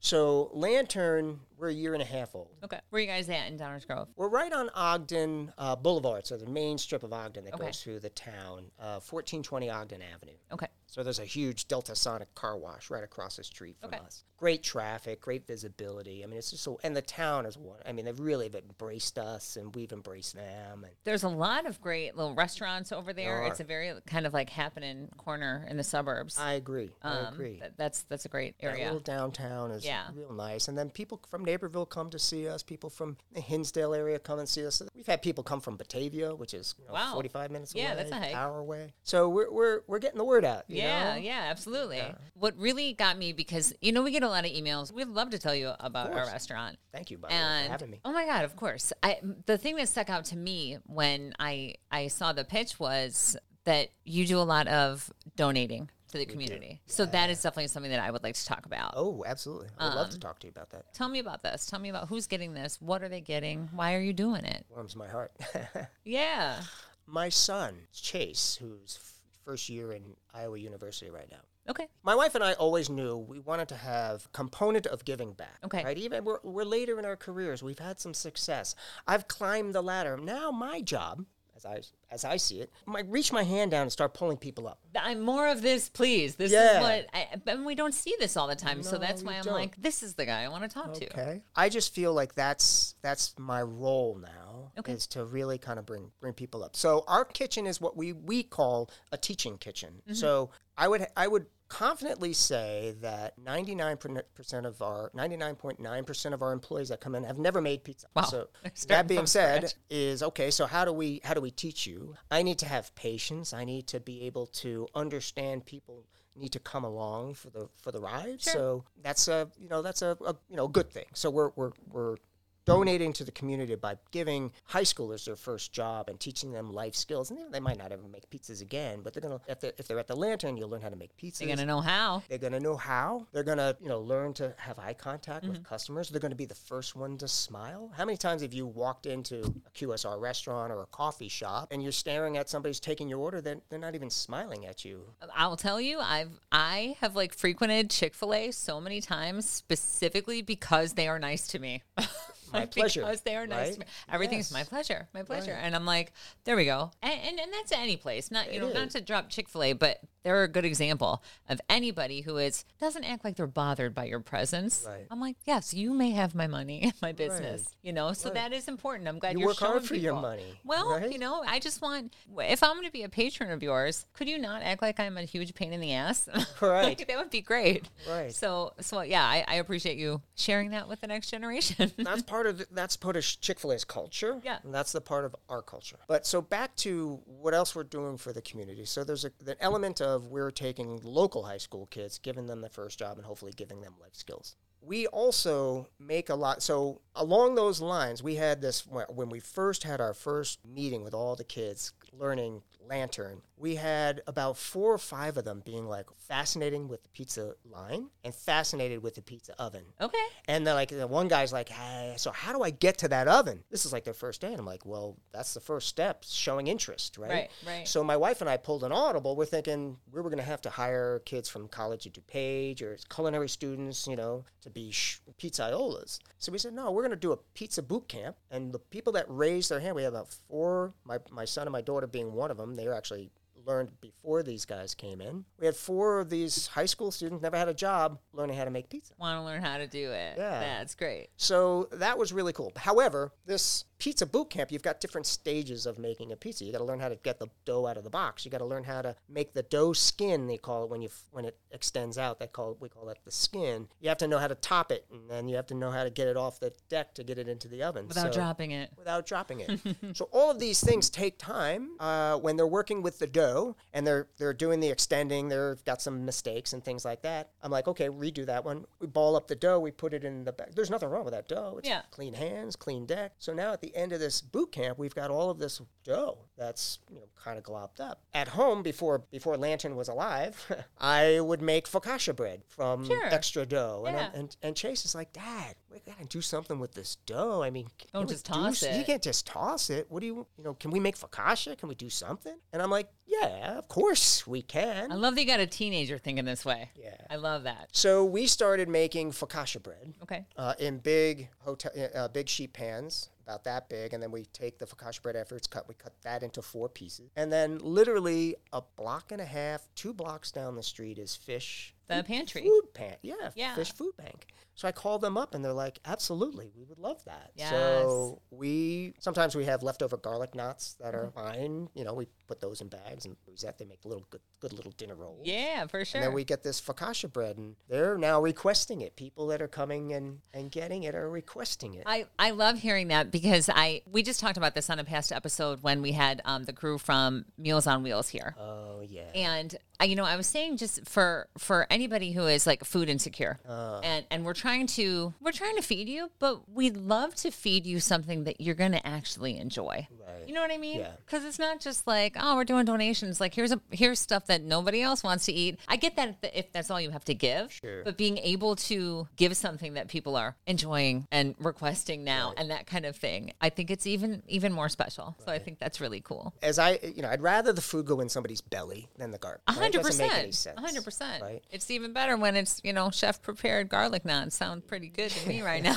So 0.00 0.50
Lantern, 0.52 1.40
we're 1.56 1.68
a 1.68 1.72
year 1.72 1.94
and 1.94 2.02
a 2.02 2.06
half 2.06 2.34
old. 2.34 2.50
Okay. 2.62 2.78
Where 2.90 2.98
are 2.98 3.02
you 3.02 3.08
guys 3.08 3.28
at 3.30 3.46
in 3.48 3.58
Downers 3.58 3.86
Grove? 3.86 4.08
We're 4.16 4.28
right 4.28 4.52
on 4.52 4.68
Ogden 4.74 5.50
uh, 5.56 5.76
Boulevard, 5.76 6.26
so 6.26 6.36
the 6.36 6.46
main 6.46 6.76
strip 6.76 7.02
of 7.04 7.12
Ogden 7.14 7.44
that 7.44 7.54
Okay. 7.54 7.64
goes 7.66 7.82
through 7.82 8.00
the 8.00 8.10
town, 8.10 8.70
uh, 8.78 9.00
1420 9.00 9.70
Ogden 9.70 10.02
Avenue. 10.02 10.34
Okay. 10.52 10.66
So 10.86 11.02
there's 11.02 11.18
a 11.18 11.24
huge 11.24 11.66
Delta 11.66 11.94
Sonic 11.96 12.34
car 12.34 12.56
wash 12.56 12.90
right 12.90 13.02
across 13.04 13.36
the 13.36 13.44
street 13.44 13.76
from 13.80 13.88
Okay. 13.94 13.98
us. 14.04 14.24
Great 14.36 14.62
traffic, 14.62 15.20
great 15.20 15.46
visibility. 15.46 16.22
I 16.22 16.26
mean, 16.26 16.36
it's 16.36 16.50
just 16.50 16.62
so, 16.62 16.78
and 16.84 16.94
the 16.94 17.00
town 17.02 17.46
is 17.46 17.56
one. 17.56 17.78
I 17.86 17.92
mean, 17.92 18.04
they've 18.04 18.18
really 18.18 18.50
embraced 18.54 19.18
us, 19.18 19.56
and 19.56 19.74
we've 19.74 19.92
embraced 19.92 20.34
them. 20.34 20.84
And 20.84 20.92
There's 21.04 21.22
a 21.22 21.28
lot 21.28 21.66
of 21.66 21.80
great 21.80 22.14
little 22.16 22.34
restaurants 22.34 22.92
over 22.92 23.12
there. 23.12 23.40
There 23.40 23.46
It's 23.50 23.60
a 23.60 23.64
very 23.64 23.92
kind 24.06 24.26
of 24.26 24.34
like 24.34 24.50
happening 24.50 25.08
corner 25.16 25.66
in 25.68 25.76
the 25.78 25.84
suburbs. 25.84 26.38
I 26.38 26.52
agree. 26.54 26.90
I 27.02 27.10
Um, 27.18 27.34
agree. 27.34 27.58
that- 27.60 27.76
that's 27.76 28.02
that's 28.02 28.24
a 28.24 28.28
great 28.28 28.58
That 28.58 28.66
area. 28.66 28.84
little 28.86 29.00
downtown 29.00 29.70
is 29.70 29.84
Yeah. 29.84 30.10
real 30.12 30.32
nice. 30.32 30.68
And 30.68 30.76
then 30.76 30.90
people 30.90 31.20
from 31.28 31.44
Naperville 31.44 31.86
come 31.86 32.10
to 32.10 32.18
see 32.18 32.46
us. 32.48 32.62
People 32.62 32.90
from 32.90 33.16
the 33.32 33.40
Hinsdale 33.40 33.94
area 33.94 34.18
come 34.18 34.38
and 34.40 34.48
see 34.48 34.66
us. 34.66 34.82
We've 34.94 35.06
had 35.06 35.22
people 35.22 35.42
come 35.44 35.60
from 35.60 35.76
Batavia, 35.76 36.34
which 36.34 36.52
is 36.54 36.74
you 36.78 36.86
know, 36.86 36.92
Wow. 36.92 37.14
45 37.14 37.50
minutes 37.50 37.74
Yeah, 37.74 37.92
away, 37.94 37.96
that's 37.96 38.10
a 38.12 38.16
hike. 38.16 38.34
hour 38.34 38.58
away. 38.58 38.92
So 39.04 39.28
we're, 39.28 39.50
we're, 39.50 39.80
we're 39.86 39.98
getting 40.00 40.18
the 40.18 40.24
word 40.24 40.44
out. 40.44 40.64
Yeah, 40.78 41.14
know? 41.14 41.20
yeah, 41.20 41.46
absolutely. 41.50 42.02
What 42.34 42.56
really 42.58 42.92
got 42.92 43.16
me 43.18 43.32
because 43.32 43.72
you 43.80 43.92
know 43.92 44.02
we 44.02 44.10
get 44.10 44.22
a 44.22 44.28
lot 44.28 44.44
of 44.44 44.50
emails. 44.50 44.92
We'd 44.92 45.08
love 45.08 45.30
to 45.30 45.38
tell 45.38 45.54
you 45.54 45.72
about 45.80 46.12
our 46.12 46.26
restaurant. 46.26 46.76
Thank 46.92 47.10
you, 47.10 47.16
the 47.18 47.26
way, 47.26 47.64
for 47.66 47.70
having 47.70 47.90
me. 47.90 48.00
oh 48.04 48.12
my 48.12 48.24
god, 48.26 48.44
of 48.44 48.56
course. 48.56 48.92
I 49.02 49.18
the 49.46 49.58
thing 49.58 49.76
that 49.76 49.88
stuck 49.88 50.10
out 50.10 50.24
to 50.26 50.36
me 50.36 50.78
when 50.86 51.34
I 51.38 51.74
I 51.90 52.08
saw 52.08 52.32
the 52.32 52.44
pitch 52.44 52.78
was 52.80 53.36
that 53.64 53.88
you 54.04 54.26
do 54.26 54.38
a 54.38 54.42
lot 54.42 54.66
of 54.68 55.10
donating 55.36 55.88
to 56.12 56.18
the 56.18 56.26
community. 56.26 56.80
So 56.86 57.06
that 57.06 57.30
is 57.30 57.42
definitely 57.42 57.66
something 57.68 57.90
that 57.90 57.98
I 58.00 58.10
would 58.10 58.22
like 58.22 58.34
to 58.36 58.44
talk 58.46 58.66
about. 58.66 58.92
Oh, 58.94 59.24
absolutely. 59.26 59.68
I 59.78 59.88
would 59.88 59.94
love 59.94 60.06
Um, 60.08 60.12
to 60.12 60.18
talk 60.20 60.38
to 60.40 60.46
you 60.46 60.50
about 60.50 60.70
that. 60.70 60.92
Tell 60.94 61.08
me 61.08 61.18
about 61.18 61.42
this. 61.42 61.66
Tell 61.66 61.80
me 61.80 61.88
about 61.88 62.08
who's 62.08 62.26
getting 62.28 62.54
this. 62.54 62.80
What 62.80 63.02
are 63.02 63.08
they 63.08 63.20
getting? 63.20 63.68
Why 63.72 63.94
are 63.94 64.00
you 64.00 64.12
doing 64.12 64.44
it? 64.44 64.64
Warms 64.70 64.94
my 64.94 65.08
heart. 65.08 65.32
Yeah. 66.04 66.60
my 67.06 67.30
son, 67.30 67.74
Chase, 67.92 68.58
who's 68.60 68.96
first 69.44 69.68
year 69.68 69.92
in 69.92 70.02
Iowa 70.32 70.58
University 70.58 71.10
right 71.10 71.30
now. 71.30 71.40
Okay. 71.68 71.86
My 72.02 72.14
wife 72.14 72.34
and 72.34 72.44
I 72.44 72.52
always 72.54 72.90
knew 72.90 73.16
we 73.16 73.38
wanted 73.38 73.68
to 73.68 73.76
have 73.76 74.30
component 74.32 74.86
of 74.86 75.04
giving 75.04 75.32
back. 75.32 75.58
Okay. 75.64 75.82
Right. 75.82 75.96
Even 75.96 76.24
we're, 76.24 76.38
we're 76.42 76.64
later 76.64 76.98
in 76.98 77.04
our 77.04 77.16
careers. 77.16 77.62
We've 77.62 77.78
had 77.78 77.98
some 78.00 78.12
success. 78.12 78.74
I've 79.06 79.28
climbed 79.28 79.74
the 79.74 79.82
ladder. 79.82 80.16
Now 80.16 80.50
my 80.50 80.80
job, 80.82 81.24
as 81.64 81.92
I 82.10 82.14
as 82.14 82.24
I 82.24 82.36
see 82.36 82.60
it, 82.60 82.70
I 82.86 83.00
reach 83.00 83.32
my 83.32 83.42
hand 83.42 83.70
down 83.72 83.82
and 83.82 83.92
start 83.92 84.14
pulling 84.14 84.36
people 84.36 84.68
up. 84.68 84.78
I'm 84.94 85.20
more 85.20 85.48
of 85.48 85.62
this, 85.62 85.88
please. 85.88 86.36
This 86.36 86.52
Yeah. 86.52 86.76
is 86.78 86.82
what 86.82 87.06
I, 87.12 87.28
and 87.46 87.64
we 87.64 87.74
don't 87.74 87.94
see 87.94 88.14
this 88.18 88.36
all 88.36 88.46
the 88.46 88.54
time. 88.56 88.82
so 88.82 88.98
that's 88.98 89.22
why 89.22 89.34
I'm 89.34 89.42
don't. 89.42 89.54
like, 89.54 89.80
this 89.80 90.02
is 90.02 90.14
the 90.14 90.26
guy 90.26 90.42
I 90.42 90.48
want 90.48 90.62
to 90.62 90.68
talk 90.68 90.92
to. 90.94 91.06
Okay. 91.06 91.42
I 91.56 91.68
just 91.68 91.94
feel 91.94 92.12
like 92.12 92.34
that's 92.34 92.94
that's 93.02 93.34
my 93.38 93.62
role 93.62 94.16
now 94.20 94.72
Okay. 94.78 94.92
is 94.92 95.06
to 95.08 95.24
really 95.24 95.58
kind 95.58 95.78
of 95.78 95.86
bring 95.86 96.10
bring 96.20 96.34
people 96.34 96.62
up. 96.62 96.76
So 96.76 97.04
our 97.08 97.24
kitchen 97.24 97.66
is 97.66 97.80
what 97.80 97.96
we 97.96 98.12
we 98.12 98.42
call 98.42 98.90
a 99.12 99.16
teaching 99.16 99.58
kitchen. 99.58 100.02
Mm-hmm. 100.04 100.14
So 100.14 100.50
I 100.76 100.88
would 100.88 101.06
I 101.16 101.26
would 101.26 101.46
confidently 101.74 102.32
say 102.32 102.94
that 103.00 103.34
99% 103.44 104.64
of 104.64 104.80
our 104.80 105.10
99.9% 105.10 106.32
of 106.32 106.40
our 106.40 106.52
employees 106.52 106.88
that 106.90 107.00
come 107.00 107.16
in 107.16 107.24
have 107.24 107.36
never 107.36 107.60
made 107.60 107.82
pizza. 107.82 108.06
Wow. 108.14 108.22
So 108.22 108.48
that 108.86 109.08
being 109.08 109.26
said 109.26 109.70
scratch. 109.70 109.74
is 109.90 110.22
okay, 110.22 110.52
so 110.52 110.66
how 110.66 110.84
do 110.84 110.92
we 110.92 111.20
how 111.24 111.34
do 111.34 111.40
we 111.40 111.50
teach 111.50 111.84
you? 111.84 112.14
I 112.30 112.44
need 112.44 112.58
to 112.58 112.66
have 112.66 112.94
patience. 112.94 113.52
I 113.52 113.64
need 113.64 113.88
to 113.88 113.98
be 113.98 114.22
able 114.22 114.46
to 114.62 114.86
understand 114.94 115.66
people 115.66 116.04
need 116.36 116.52
to 116.52 116.60
come 116.60 116.84
along 116.84 117.34
for 117.34 117.50
the 117.50 117.68
for 117.82 117.90
the 117.90 118.00
ride. 118.00 118.40
Sure. 118.40 118.52
So 118.52 118.84
that's 119.02 119.26
a 119.26 119.50
you 119.58 119.68
know 119.68 119.82
that's 119.82 120.02
a, 120.02 120.16
a 120.24 120.36
you 120.48 120.56
know 120.56 120.68
good 120.68 120.90
thing. 120.90 121.06
So 121.12 121.28
we're 121.28 121.50
we're 121.56 121.72
we're 121.90 122.16
donating 122.64 123.12
to 123.14 123.24
the 123.24 123.32
community 123.32 123.74
by 123.74 123.96
giving 124.10 124.52
high 124.64 124.82
schoolers 124.82 125.24
their 125.24 125.36
first 125.36 125.72
job 125.72 126.08
and 126.08 126.18
teaching 126.18 126.52
them 126.52 126.72
life 126.72 126.94
skills. 126.94 127.30
And 127.30 127.38
they, 127.52 127.60
might 127.60 127.78
not 127.78 127.92
ever 127.92 128.02
make 128.10 128.28
pizzas 128.30 128.60
again, 128.60 129.00
but 129.02 129.12
they're 129.14 129.22
gonna 129.22 129.40
if 129.48 129.60
they're, 129.60 129.72
if 129.78 129.88
they're 129.88 129.98
at 129.98 130.06
the 130.06 130.16
Lantern, 130.16 130.56
you'll 130.56 130.68
learn 130.68 130.82
how 130.82 130.88
to 130.90 130.96
make 130.96 131.16
pizzas. 131.16 131.40
You're 131.40 131.48
gonna 131.56 131.66
know 131.66 131.80
how. 131.80 132.22
They're 132.28 132.38
going 132.38 132.52
to 132.52 132.60
know 132.60 132.76
how. 132.76 133.26
They're 133.32 133.42
going 133.42 133.58
to, 133.58 133.76
you 133.80 133.88
know, 133.88 134.00
learn 134.00 134.32
to 134.34 134.54
have 134.56 134.78
eye 134.78 134.94
contact 134.94 135.44
Mm-hmm. 135.44 135.52
with 135.52 135.64
customers. 135.64 136.08
They're 136.08 136.20
going 136.20 136.30
to 136.30 136.36
be 136.36 136.44
the 136.46 136.54
first 136.54 136.94
one 136.96 137.18
to 137.18 137.28
smile. 137.28 137.90
How 137.96 138.04
many 138.04 138.16
times 138.16 138.42
have 138.42 138.52
you 138.54 138.66
walked 138.66 139.06
into 139.06 139.42
a 139.66 139.70
QSR 139.70 140.20
restaurant 140.20 140.72
or 140.72 140.82
a 140.82 140.86
coffee 140.86 141.28
shop 141.28 141.68
and 141.70 141.82
you're 141.82 141.92
staring 141.92 142.36
at 142.36 142.48
somebody's 142.48 142.80
taking 142.80 143.08
your 143.08 143.18
order? 143.18 143.40
They're, 143.40 143.60
they're 143.68 143.78
not 143.78 143.94
even 143.94 144.10
smiling 144.10 144.64
at 144.66 144.84
you. 144.84 145.02
I'll 145.34 145.56
tell 145.56 145.80
you, 145.80 145.98
I've 146.00 146.30
I 146.52 146.96
have 147.00 147.16
like 147.16 147.34
frequented 147.34 147.90
Chick 147.90 148.14
Fil 148.14 148.32
A 148.34 148.50
so 148.52 148.80
many 148.80 149.00
times 149.00 149.48
specifically 149.48 150.40
because 150.42 150.94
they 150.94 151.08
are 151.08 151.18
nice 151.18 151.46
to 151.48 151.58
me. 151.58 151.82
My 152.54 152.60
Like, 152.60 152.70
pleasure, 152.74 153.00
Because 153.00 153.20
they 153.22 153.36
are 153.36 153.46
nice 153.46 153.76
right? 153.78 153.86
Everything's 154.10 154.50
Yes. 154.50 154.52
my 154.52 154.64
pleasure, 154.64 155.08
my 155.12 155.22
pleasure. 155.22 155.52
Right. 155.52 155.60
And 155.62 155.74
I'm 155.76 155.84
like, 155.84 156.12
there 156.44 156.56
we 156.56 156.64
go. 156.64 156.90
And 157.02 157.12
and, 157.20 157.38
and 157.40 157.52
that's 157.52 157.72
any 157.72 157.96
place. 157.96 158.30
Not 158.30 158.46
you 158.52 158.64
It 158.64 158.74
know, 158.74 158.80
not 158.80 158.90
to 158.90 159.00
drop 159.00 159.28
Chick 159.28 159.48
Fil 159.48 159.62
A, 159.64 159.72
but 159.74 160.00
they're 160.24 160.42
a 160.42 160.48
good 160.48 160.64
example 160.64 161.22
of 161.48 161.60
anybody 161.68 162.22
who 162.22 162.38
is 162.38 162.64
doesn't 162.80 163.04
act 163.04 163.24
like 163.24 163.36
they're 163.36 163.46
bothered 163.46 163.94
by 163.94 164.04
your 164.06 164.20
presence. 164.20 164.84
Right. 164.88 165.06
I'm 165.10 165.20
like, 165.20 165.36
yes, 165.44 165.72
you 165.72 165.92
may 165.92 166.10
have 166.12 166.34
my 166.34 166.46
money, 166.46 166.80
and 166.82 166.92
my 167.02 167.12
business. 167.12 167.62
Right. 167.62 167.74
You 167.82 167.92
know, 167.92 168.12
so 168.12 168.30
Right. 168.30 168.34
that 168.34 168.52
is 168.52 168.66
important. 168.66 169.06
I'm 169.08 169.18
glad 169.18 169.34
You 169.34 169.40
you're 169.40 169.48
work 169.48 169.58
hard 169.58 169.84
for 169.84 169.94
your 169.94 170.14
money, 170.14 170.58
Well, 170.64 171.08
you 171.10 171.18
know, 171.18 171.44
I 171.46 171.58
just 171.60 171.80
want 171.82 172.14
if 172.40 172.62
I'm 172.62 172.72
going 172.74 172.86
to 172.86 172.90
be 172.92 173.02
a 173.04 173.08
patron 173.08 173.50
of 173.50 173.62
yours, 173.62 174.06
could 174.14 174.28
you 174.28 174.38
not 174.38 174.62
act 174.62 174.80
like 174.82 174.98
I'm 174.98 175.16
a 175.18 175.22
huge 175.22 175.54
pain 175.54 175.72
in 175.72 175.80
the 175.80 175.92
ass? 175.92 176.28
Right. 176.60 176.84
Like, 176.98 177.06
that 177.08 177.18
would 177.18 177.30
be 177.30 177.42
great. 177.42 177.88
Right. 178.08 178.32
So, 178.32 178.72
so 178.80 179.02
yeah, 179.02 179.22
I, 179.24 179.44
I 179.46 179.54
appreciate 179.56 179.98
you 179.98 180.22
sharing 180.34 180.70
that 180.70 180.88
with 180.88 181.00
the 181.02 181.06
next 181.06 181.30
generation. 181.30 181.92
that's 181.98 182.22
part 182.22 182.46
of 182.46 182.58
the, 182.58 182.66
that's 182.72 182.96
part 182.96 183.16
of 183.16 183.24
Chick 183.24 183.60
Fil 183.60 183.72
A's 183.72 183.84
culture. 183.84 184.40
Yeah. 184.42 184.58
and 184.64 184.72
that's 184.74 184.92
the 184.92 185.00
part 185.02 185.24
of 185.26 185.36
our 185.50 185.60
culture. 185.60 185.96
But 186.08 186.26
so 186.26 186.40
back 186.40 186.74
to 186.76 187.20
what 187.26 187.52
else 187.52 187.74
we're 187.76 187.84
doing 187.84 188.16
for 188.16 188.32
the 188.32 188.40
community. 188.40 188.84
So 188.86 189.04
there's 189.04 189.24
a, 189.26 189.32
the 189.42 189.62
element 189.62 190.00
of 190.00 190.13
we're 190.22 190.50
taking 190.50 191.00
local 191.02 191.44
high 191.44 191.58
school 191.58 191.86
kids, 191.86 192.18
giving 192.18 192.46
them 192.46 192.60
the 192.60 192.68
first 192.68 192.98
job, 192.98 193.16
and 193.16 193.26
hopefully 193.26 193.52
giving 193.54 193.80
them 193.80 193.94
life 194.00 194.14
skills. 194.14 194.56
We 194.80 195.06
also 195.06 195.88
make 195.98 196.28
a 196.28 196.34
lot. 196.34 196.62
So 196.62 197.00
along 197.16 197.54
those 197.54 197.80
lines, 197.80 198.22
we 198.22 198.34
had 198.34 198.60
this 198.60 198.86
when 198.86 199.30
we 199.30 199.40
first 199.40 199.82
had 199.82 200.00
our 200.00 200.12
first 200.12 200.60
meeting 200.66 201.02
with 201.02 201.14
all 201.14 201.36
the 201.36 201.44
kids, 201.44 201.92
learning 202.12 202.62
Lantern, 202.86 203.40
we 203.56 203.76
had 203.76 204.22
about 204.26 204.56
four 204.56 204.92
or 204.92 204.98
five 204.98 205.36
of 205.36 205.44
them 205.44 205.62
being 205.64 205.86
like 205.86 206.06
fascinating 206.16 206.88
with 206.88 207.02
the 207.02 207.08
pizza 207.10 207.54
line 207.64 208.08
and 208.24 208.34
fascinated 208.34 209.02
with 209.02 209.14
the 209.14 209.22
pizza 209.22 209.54
oven. 209.60 209.84
Okay. 210.00 210.18
And 210.46 210.66
they're 210.66 210.74
like, 210.74 210.88
the 210.88 211.06
one 211.06 211.28
guy's 211.28 211.52
like, 211.52 211.68
hey, 211.68 212.14
so 212.16 212.32
how 212.32 212.52
do 212.52 212.62
I 212.62 212.70
get 212.70 212.98
to 212.98 213.08
that 213.08 213.28
oven? 213.28 213.62
This 213.70 213.86
is 213.86 213.92
like 213.92 214.04
their 214.04 214.14
first 214.14 214.40
day. 214.40 214.48
And 214.48 214.58
I'm 214.58 214.66
like, 214.66 214.84
well, 214.84 215.16
that's 215.32 215.54
the 215.54 215.60
first 215.60 215.88
step, 215.88 216.24
showing 216.26 216.66
interest, 216.66 217.16
right? 217.16 217.30
Right, 217.30 217.50
right. 217.66 217.88
So 217.88 218.02
my 218.02 218.16
wife 218.16 218.40
and 218.40 218.50
I 218.50 218.56
pulled 218.56 218.82
an 218.82 218.92
audible. 218.92 219.36
We're 219.36 219.44
thinking 219.44 219.98
we 220.10 220.20
were 220.20 220.30
going 220.30 220.42
to 220.42 220.44
have 220.44 220.62
to 220.62 220.70
hire 220.70 221.20
kids 221.20 221.48
from 221.48 221.68
college 221.68 222.06
at 222.06 222.14
DuPage 222.14 222.82
or 222.82 222.98
culinary 223.08 223.48
students, 223.48 224.08
you 224.08 224.16
know, 224.16 224.44
to 224.62 224.70
be 224.70 224.90
sh- 224.90 225.20
pizzaiolas. 225.38 226.18
So 226.38 226.50
we 226.50 226.58
said, 226.58 226.74
no, 226.74 226.90
we're 226.90 227.02
going 227.02 227.10
to 227.10 227.16
do 227.16 227.32
a 227.32 227.38
pizza 227.54 227.82
boot 227.82 228.08
camp. 228.08 228.36
And 228.50 228.72
the 228.72 228.80
people 228.80 229.12
that 229.12 229.26
raised 229.28 229.70
their 229.70 229.80
hand, 229.80 229.94
we 229.94 230.02
had 230.02 230.12
about 230.12 230.28
four, 230.48 230.92
my, 231.04 231.18
my 231.30 231.44
son 231.44 231.66
and 231.66 231.72
my 231.72 231.82
daughter 231.82 232.08
being 232.08 232.32
one 232.32 232.50
of 232.50 232.56
them, 232.56 232.74
they 232.74 232.88
were 232.88 232.94
actually 232.94 233.30
learned 233.66 234.00
before 234.00 234.42
these 234.42 234.64
guys 234.64 234.94
came 234.94 235.20
in. 235.20 235.44
We 235.58 235.66
had 235.66 235.76
four 235.76 236.20
of 236.20 236.30
these 236.30 236.66
high 236.68 236.86
school 236.86 237.10
students, 237.10 237.42
never 237.42 237.56
had 237.56 237.68
a 237.68 237.74
job, 237.74 238.18
learning 238.32 238.56
how 238.56 238.64
to 238.64 238.70
make 238.70 238.88
pizza. 238.88 239.14
Want 239.18 239.38
to 239.38 239.44
learn 239.44 239.62
how 239.62 239.78
to 239.78 239.86
do 239.86 240.10
it. 240.12 240.34
Yeah. 240.36 240.60
That's 240.60 240.94
great. 240.94 241.28
So 241.36 241.88
that 241.92 242.18
was 242.18 242.32
really 242.32 242.52
cool. 242.52 242.72
However, 242.76 243.32
this 243.46 243.84
pizza 244.04 244.26
boot 244.26 244.50
camp, 244.50 244.70
you've 244.70 244.82
got 244.82 245.00
different 245.00 245.26
stages 245.26 245.86
of 245.86 245.98
making 245.98 246.30
a 246.30 246.36
pizza. 246.36 246.62
You 246.62 246.72
got 246.72 246.78
to 246.78 246.84
learn 246.84 247.00
how 247.00 247.08
to 247.08 247.16
get 247.16 247.38
the 247.38 247.46
dough 247.64 247.86
out 247.86 247.96
of 247.96 248.04
the 248.04 248.10
box. 248.10 248.44
You 248.44 248.50
got 248.50 248.58
to 248.58 248.66
learn 248.66 248.84
how 248.84 249.00
to 249.00 249.16
make 249.30 249.54
the 249.54 249.62
dough 249.62 249.94
skin. 249.94 250.46
They 250.46 250.58
call 250.58 250.84
it 250.84 250.90
when 250.90 251.00
you 251.00 251.08
when 251.30 251.46
it 251.46 251.56
extends 251.72 252.18
out. 252.18 252.38
They 252.38 252.46
call 252.46 252.72
it, 252.72 252.76
we 252.80 252.90
call 252.90 253.06
that 253.06 253.24
the 253.24 253.30
skin. 253.30 253.88
You 254.02 254.10
have 254.10 254.18
to 254.18 254.28
know 254.28 254.36
how 254.38 254.48
to 254.48 254.54
top 254.56 254.92
it, 254.92 255.06
and 255.10 255.30
then 255.30 255.48
you 255.48 255.56
have 255.56 255.66
to 255.68 255.74
know 255.74 255.90
how 255.90 256.04
to 256.04 256.10
get 256.10 256.28
it 256.28 256.36
off 256.36 256.60
the 256.60 256.70
deck 256.90 257.14
to 257.14 257.24
get 257.24 257.38
it 257.38 257.48
into 257.48 257.66
the 257.66 257.82
oven 257.82 258.06
Without 258.06 258.34
So- 258.34 258.40
dropping 258.40 258.72
it. 258.72 258.90
without 258.98 259.24
dropping 259.24 259.60
it. 259.60 259.80
so 260.12 260.28
all 260.32 260.50
of 260.50 260.58
these 260.58 260.82
things 260.84 261.08
take 261.08 261.38
time 261.38 261.92
uh, 261.98 262.36
when 262.36 262.56
they're 262.58 262.66
working 262.66 263.00
with 263.00 263.18
the 263.18 263.26
dough 263.26 263.74
and 263.94 264.06
they're 264.06 264.28
they're 264.36 264.52
doing 264.52 264.80
the 264.80 264.90
extending. 264.90 265.48
They've 265.48 265.82
got 265.86 266.02
some 266.02 266.26
mistakes 266.26 266.74
and 266.74 266.84
things 266.84 267.06
like 267.06 267.22
that. 267.22 267.52
I'm 267.62 267.70
like, 267.70 267.88
okay, 267.88 268.10
redo 268.10 268.44
that 268.44 268.66
one. 268.66 268.84
We 269.00 269.06
ball 269.06 269.34
up 269.34 269.46
the 269.46 269.56
dough. 269.56 269.80
We 269.80 269.92
put 269.92 270.12
it 270.12 270.24
in 270.24 270.44
the 270.44 270.52
bag. 270.52 270.74
There's 270.74 270.90
nothing 270.90 271.08
wrong 271.08 271.24
with 271.24 271.32
that 271.32 271.48
dough. 271.48 271.76
It's 271.78 271.88
Yeah. 271.88 272.02
clean 272.10 272.34
hands, 272.34 272.76
clean 272.76 273.06
deck. 273.06 273.32
So 273.38 273.54
now 273.54 273.72
at 273.72 273.80
the 273.80 273.93
end 273.94 274.12
of 274.12 274.20
this 274.20 274.40
boot 274.40 274.72
camp, 274.72 274.98
we've 274.98 275.14
got 275.14 275.30
all 275.30 275.50
of 275.50 275.58
this 275.58 275.80
dough 276.02 276.38
that's 276.56 276.98
you 277.10 277.16
know 277.16 277.26
kind 277.42 277.58
of 277.58 277.64
glopped 277.64 278.00
up. 278.00 278.22
At 278.32 278.48
home 278.48 278.82
before 278.82 279.18
before 279.30 279.56
Lantern 279.56 279.96
was 279.96 280.08
alive, 280.08 280.64
I 280.98 281.40
would 281.40 281.62
make 281.62 281.88
focaccia 281.88 282.34
bread 282.34 282.62
from 282.68 283.06
Sure. 283.06 283.24
extra 283.26 283.64
dough. 283.66 284.04
And, 284.06 284.16
Yeah. 284.16 284.30
and 284.34 284.56
and 284.62 284.76
Chase 284.76 285.04
is 285.04 285.14
like, 285.14 285.32
Dad, 285.32 285.74
we 285.90 286.00
gotta 286.00 286.24
do 286.26 286.40
something 286.40 286.78
with 286.78 286.94
this 286.94 287.16
dough. 287.26 287.62
I 287.62 287.70
mean, 287.70 287.88
Don't 288.12 288.28
just 288.28 288.46
do 288.46 288.52
toss 288.54 288.82
s- 288.82 288.96
You 288.98 289.04
can't 289.04 289.22
just 289.22 289.46
toss 289.46 289.90
it. 289.90 290.06
What 290.10 290.20
do 290.20 290.26
you, 290.26 290.46
you 290.58 290.64
know, 290.64 290.74
can 290.74 290.90
we 290.90 291.00
make 291.00 291.16
focaccia? 291.18 291.76
Can 291.76 291.88
we 291.88 291.94
do 291.94 292.10
something? 292.10 292.56
And 292.72 292.82
I'm 292.82 292.90
like, 292.90 293.08
yeah, 293.26 293.78
of 293.78 293.88
course 293.88 294.46
we 294.46 294.62
can. 294.62 295.10
I 295.10 295.14
love 295.14 295.34
that 295.34 295.40
you 295.40 295.46
got 295.46 295.60
a 295.60 295.66
teenager 295.66 296.18
thinking 296.18 296.44
this 296.44 296.64
way. 296.64 296.90
Yeah. 296.96 297.16
I 297.30 297.36
love 297.36 297.64
that. 297.64 297.88
so 297.92 298.24
we 298.24 298.46
started 298.46 298.88
making 298.88 299.32
focaccia 299.32 299.82
bread 299.82 300.14
Okay. 300.22 300.46
uh, 300.56 300.74
in 300.78 300.98
big 300.98 301.48
hotel, 301.60 301.90
uh, 302.14 302.28
big 302.28 302.48
sheet 302.48 302.72
pans, 302.72 303.28
about 303.46 303.64
that 303.64 303.88
big, 303.88 304.12
and 304.12 304.22
then 304.22 304.30
we 304.30 304.44
take 304.46 304.78
the 304.78 304.86
focaccia 304.86 305.22
bread 305.22 305.36
after 305.36 305.56
it's 305.56 305.66
cut. 305.66 305.88
We 305.88 305.94
cut 305.94 306.12
that 306.22 306.42
into 306.42 306.62
four 306.62 306.88
pieces, 306.88 307.30
and 307.36 307.52
then 307.52 307.78
literally 307.78 308.56
a 308.72 308.82
block 308.96 309.32
and 309.32 309.40
a 309.40 309.46
half, 309.46 309.86
two 309.94 310.12
blocks 310.12 310.50
down 310.50 310.74
the 310.74 310.82
street 310.82 311.18
is 311.18 311.36
fish. 311.36 311.94
The 312.06 312.16
food- 312.16 312.26
pantry. 312.26 312.62
Food 312.62 312.92
pan, 312.94 313.16
yeah, 313.22 313.50
Yeah. 313.54 313.74
fish 313.74 313.92
food 313.92 314.16
bank. 314.16 314.46
So 314.76 314.88
I 314.88 314.92
called 314.92 315.20
them 315.20 315.36
up, 315.36 315.54
and 315.54 315.64
they're 315.64 315.72
like, 315.72 316.00
"Absolutely, 316.04 316.72
we 316.76 316.82
would 316.82 316.98
love 316.98 317.24
that." 317.26 317.52
Yes. 317.54 317.70
So 317.70 318.42
we 318.50 319.14
sometimes 319.20 319.54
we 319.54 319.66
have 319.66 319.84
leftover 319.84 320.16
garlic 320.16 320.56
knots 320.56 320.94
that 320.94 321.14
are 321.14 321.30
fine. 321.30 321.88
You 321.94 322.02
know, 322.02 322.12
we 322.12 322.26
put 322.48 322.58
those 322.60 322.80
in 322.80 322.88
bags 322.88 323.24
and 323.24 323.36
use 323.46 323.60
that. 323.62 323.78
They 323.78 323.84
make 323.84 324.04
little 324.04 324.26
good, 324.30 324.40
good 324.58 324.72
little 324.72 324.90
dinner 324.90 325.14
rolls. 325.14 325.42
Yeah, 325.46 325.86
for 325.86 326.04
sure. 326.04 326.18
And 326.20 326.26
then 326.26 326.34
we 326.34 326.42
get 326.42 326.64
this 326.64 326.80
focaccia 326.80 327.32
bread, 327.32 327.56
and 327.56 327.76
they're 327.88 328.18
now 328.18 328.40
requesting 328.40 329.00
it. 329.00 329.14
People 329.14 329.46
that 329.46 329.62
are 329.62 329.68
coming 329.68 330.12
and, 330.12 330.40
and 330.52 330.72
getting 330.72 331.04
it 331.04 331.14
are 331.14 331.30
requesting 331.30 331.94
it. 331.94 332.02
I, 332.04 332.26
I 332.36 332.50
love 332.50 332.80
hearing 332.80 333.08
that 333.08 333.30
because 333.30 333.70
I 333.72 334.02
we 334.10 334.24
just 334.24 334.40
talked 334.40 334.56
about 334.56 334.74
this 334.74 334.90
on 334.90 334.98
a 334.98 335.04
past 335.04 335.30
episode 335.30 335.84
when 335.84 336.02
we 336.02 336.10
had 336.10 336.42
um, 336.44 336.64
the 336.64 336.72
crew 336.72 336.98
from 336.98 337.44
Meals 337.56 337.86
on 337.86 338.02
Wheels 338.02 338.28
here. 338.28 338.56
oh 338.58 339.02
yeah. 339.06 339.30
And 339.36 339.76
I, 340.00 340.06
you 340.06 340.16
know, 340.16 340.24
I 340.24 340.34
was 340.34 340.48
saying 340.48 340.78
just 340.78 341.06
for 341.08 341.48
for 341.58 341.86
anybody 341.94 342.32
who 342.36 342.44
is 342.46 342.66
like 342.66 342.84
food 342.84 343.08
insecure, 343.08 343.54
Uh. 343.68 344.00
and 344.02 344.26
and 344.32 344.44
we're 344.44 344.60
trying 344.66 344.86
to 344.98 345.32
we're 345.40 345.52
trying 345.62 345.76
to 345.76 345.82
feed 345.82 346.08
you, 346.08 346.30
but 346.38 346.54
we'd 346.68 346.96
love 346.96 347.34
to 347.36 347.50
feed 347.50 347.86
you 347.86 348.00
something 348.00 348.44
that 348.44 348.60
you're 348.60 348.74
going 348.84 348.92
to 348.98 349.04
actually 349.06 349.54
enjoy. 349.58 349.96
Right. 350.23 350.23
You 350.46 350.54
know 350.54 350.60
what 350.60 350.70
I 350.70 350.78
mean? 350.78 351.00
Yeah. 351.00 351.12
Because 351.24 351.44
it's 351.44 351.58
not 351.58 351.80
just 351.80 352.06
like 352.06 352.36
oh 352.38 352.56
we're 352.56 352.64
doing 352.64 352.84
donations. 352.84 353.40
Like 353.40 353.54
here's 353.54 353.72
a 353.72 353.80
here's 353.90 354.18
stuff 354.20 354.46
that 354.46 354.62
nobody 354.62 355.02
else 355.02 355.22
wants 355.22 355.46
to 355.46 355.52
eat. 355.52 355.78
I 355.88 355.96
get 355.96 356.16
that 356.16 356.36
if, 356.54 356.72
that's 356.72 356.90
all 356.90 357.00
you 357.00 357.10
have 357.10 357.24
to 357.26 357.34
give, 357.34 357.72
Sure. 357.72 358.02
but 358.04 358.16
being 358.16 358.38
able 358.38 358.76
to 358.76 359.28
give 359.36 359.56
something 359.56 359.94
that 359.94 360.08
people 360.08 360.36
are 360.36 360.56
enjoying 360.66 361.26
and 361.30 361.54
requesting 361.58 362.24
now 362.24 362.52
and 362.56 362.70
that 362.70 362.86
kind 362.86 363.06
of 363.06 363.16
thing, 363.16 363.52
I 363.60 363.70
think 363.70 363.90
it's 363.90 364.06
even 364.06 364.42
even 364.48 364.72
more 364.72 364.88
special. 364.88 365.36
So 365.44 365.52
I 365.52 365.58
think 365.58 365.78
that's 365.78 366.00
really 366.00 366.20
cool. 366.20 366.54
As 366.62 366.78
I, 366.78 366.98
you 367.02 367.22
know, 367.22 367.28
I'd 367.28 367.42
rather 367.42 367.72
the 367.72 367.80
food 367.82 368.06
go 368.06 368.20
in 368.20 368.28
somebody's 368.28 368.60
belly 368.60 369.08
than 369.16 369.30
the 369.30 369.38
garbage. 369.38 369.62
A 369.68 369.72
hundred 369.72 370.02
doesn't 370.02 370.24
make 370.26 370.32
any 370.36 370.48
percent. 370.48 370.78
A 370.78 370.80
hundred 370.80 371.04
percent. 371.04 371.42
Right. 371.42 371.62
It's 371.70 371.90
even 371.90 372.12
better 372.12 372.36
when 372.36 372.56
it's 372.56 372.80
you 372.84 372.92
know 372.92 373.10
chef 373.10 373.42
prepared 373.42 373.88
garlic 373.88 374.24
naan. 374.24 374.50
Sound 374.52 374.86
pretty 374.86 375.08
good 375.08 375.30
to 375.30 375.48
me 375.48 375.62
right 375.62 375.82
now. 375.82 375.96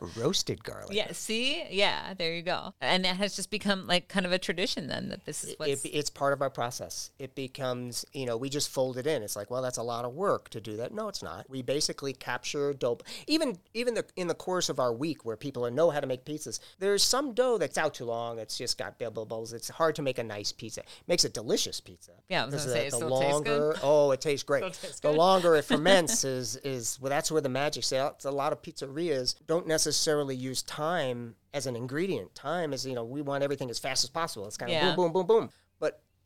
Roasted 0.16 0.62
garlic. 0.64 0.88
yeah. 0.94 1.12
See. 1.12 1.62
Yeah. 1.70 2.14
There 2.14 2.34
you 2.34 2.42
go. 2.42 2.74
And 2.80 3.04
that 3.04 3.16
has 3.16 3.36
just 3.36 3.50
become 3.52 3.86
like 3.86 4.08
kind 4.08 4.26
of 4.26 4.32
a 4.32 4.38
tradition 4.38 4.88
then 4.88 5.10
that 5.10 5.24
this 5.26 5.44
is 5.44 5.54
It, 5.60 5.80
it's 5.84 6.10
part 6.10 6.32
of 6.32 6.42
our 6.42 6.50
process. 6.50 7.12
It 7.20 7.36
becomes, 7.36 8.04
you 8.12 8.26
know, 8.26 8.36
we 8.36 8.48
just 8.48 8.70
fold 8.70 8.96
it 8.96 9.06
in. 9.06 9.22
It's 9.22 9.36
like, 9.36 9.50
well, 9.50 9.62
that's 9.62 9.76
a 9.76 9.82
lot 9.82 10.04
of 10.04 10.14
work 10.14 10.48
to 10.50 10.60
do 10.60 10.76
that. 10.78 10.92
No, 10.92 11.06
it's 11.06 11.22
not. 11.22 11.48
We 11.48 11.62
basically 11.62 12.14
capture 12.14 12.72
dough. 12.72 12.98
Even 13.28 13.58
even 13.74 13.94
the, 13.94 14.04
in 14.16 14.26
the 14.26 14.34
course 14.34 14.68
of 14.68 14.80
our 14.80 14.92
week, 14.92 15.24
where 15.24 15.36
people 15.36 15.70
know 15.70 15.90
how 15.90 16.00
to 16.00 16.06
make 16.06 16.24
pizzas, 16.24 16.58
there's 16.80 17.04
some 17.04 17.34
dough 17.34 17.58
that's 17.58 17.78
out 17.78 17.94
too 17.94 18.06
long. 18.06 18.38
It's 18.40 18.58
just 18.58 18.78
got 18.78 18.98
bubbles. 18.98 19.52
It's 19.52 19.68
hard 19.68 19.94
to 19.96 20.02
make 20.02 20.18
a 20.18 20.24
nice 20.24 20.50
pizza. 20.50 20.82
Makes 21.06 21.24
a 21.24 21.28
delicious 21.28 21.78
pizza. 21.78 22.12
Yeah, 22.28 22.42
I 22.42 22.46
was 22.46 22.54
gonna 22.54 22.66
say, 22.66 22.90
the, 22.90 22.96
it 22.96 23.00
the 23.00 23.08
tastes 23.10 23.40
good? 23.40 23.58
longer, 23.58 23.76
oh, 23.82 24.10
it 24.10 24.20
tastes 24.20 24.42
great. 24.42 24.62
Tastes 24.72 25.00
the 25.00 25.12
longer 25.12 25.54
it 25.56 25.64
ferments 25.66 26.24
is 26.24 26.56
is 26.56 26.98
well, 27.00 27.10
that's 27.10 27.30
where 27.30 27.42
the 27.42 27.50
magic. 27.50 27.84
So 27.84 28.14
a 28.24 28.30
lot 28.30 28.52
of 28.52 28.62
pizzerias 28.62 29.34
don't 29.46 29.66
necessarily 29.66 30.34
use 30.34 30.62
time 30.62 31.34
as 31.54 31.66
an 31.66 31.76
ingredient. 31.76 32.34
Time 32.34 32.72
is, 32.72 32.86
you 32.86 32.94
know, 32.94 33.04
we 33.04 33.22
want 33.22 33.42
everything 33.42 33.70
as 33.70 33.78
fast 33.78 34.04
as 34.04 34.10
possible. 34.10 34.46
It's 34.46 34.56
kind 34.56 34.70
of 34.70 34.74
Yeah. 34.74 34.94
boom, 34.94 35.12
boom, 35.12 35.26
boom, 35.26 35.26
boom. 35.26 35.50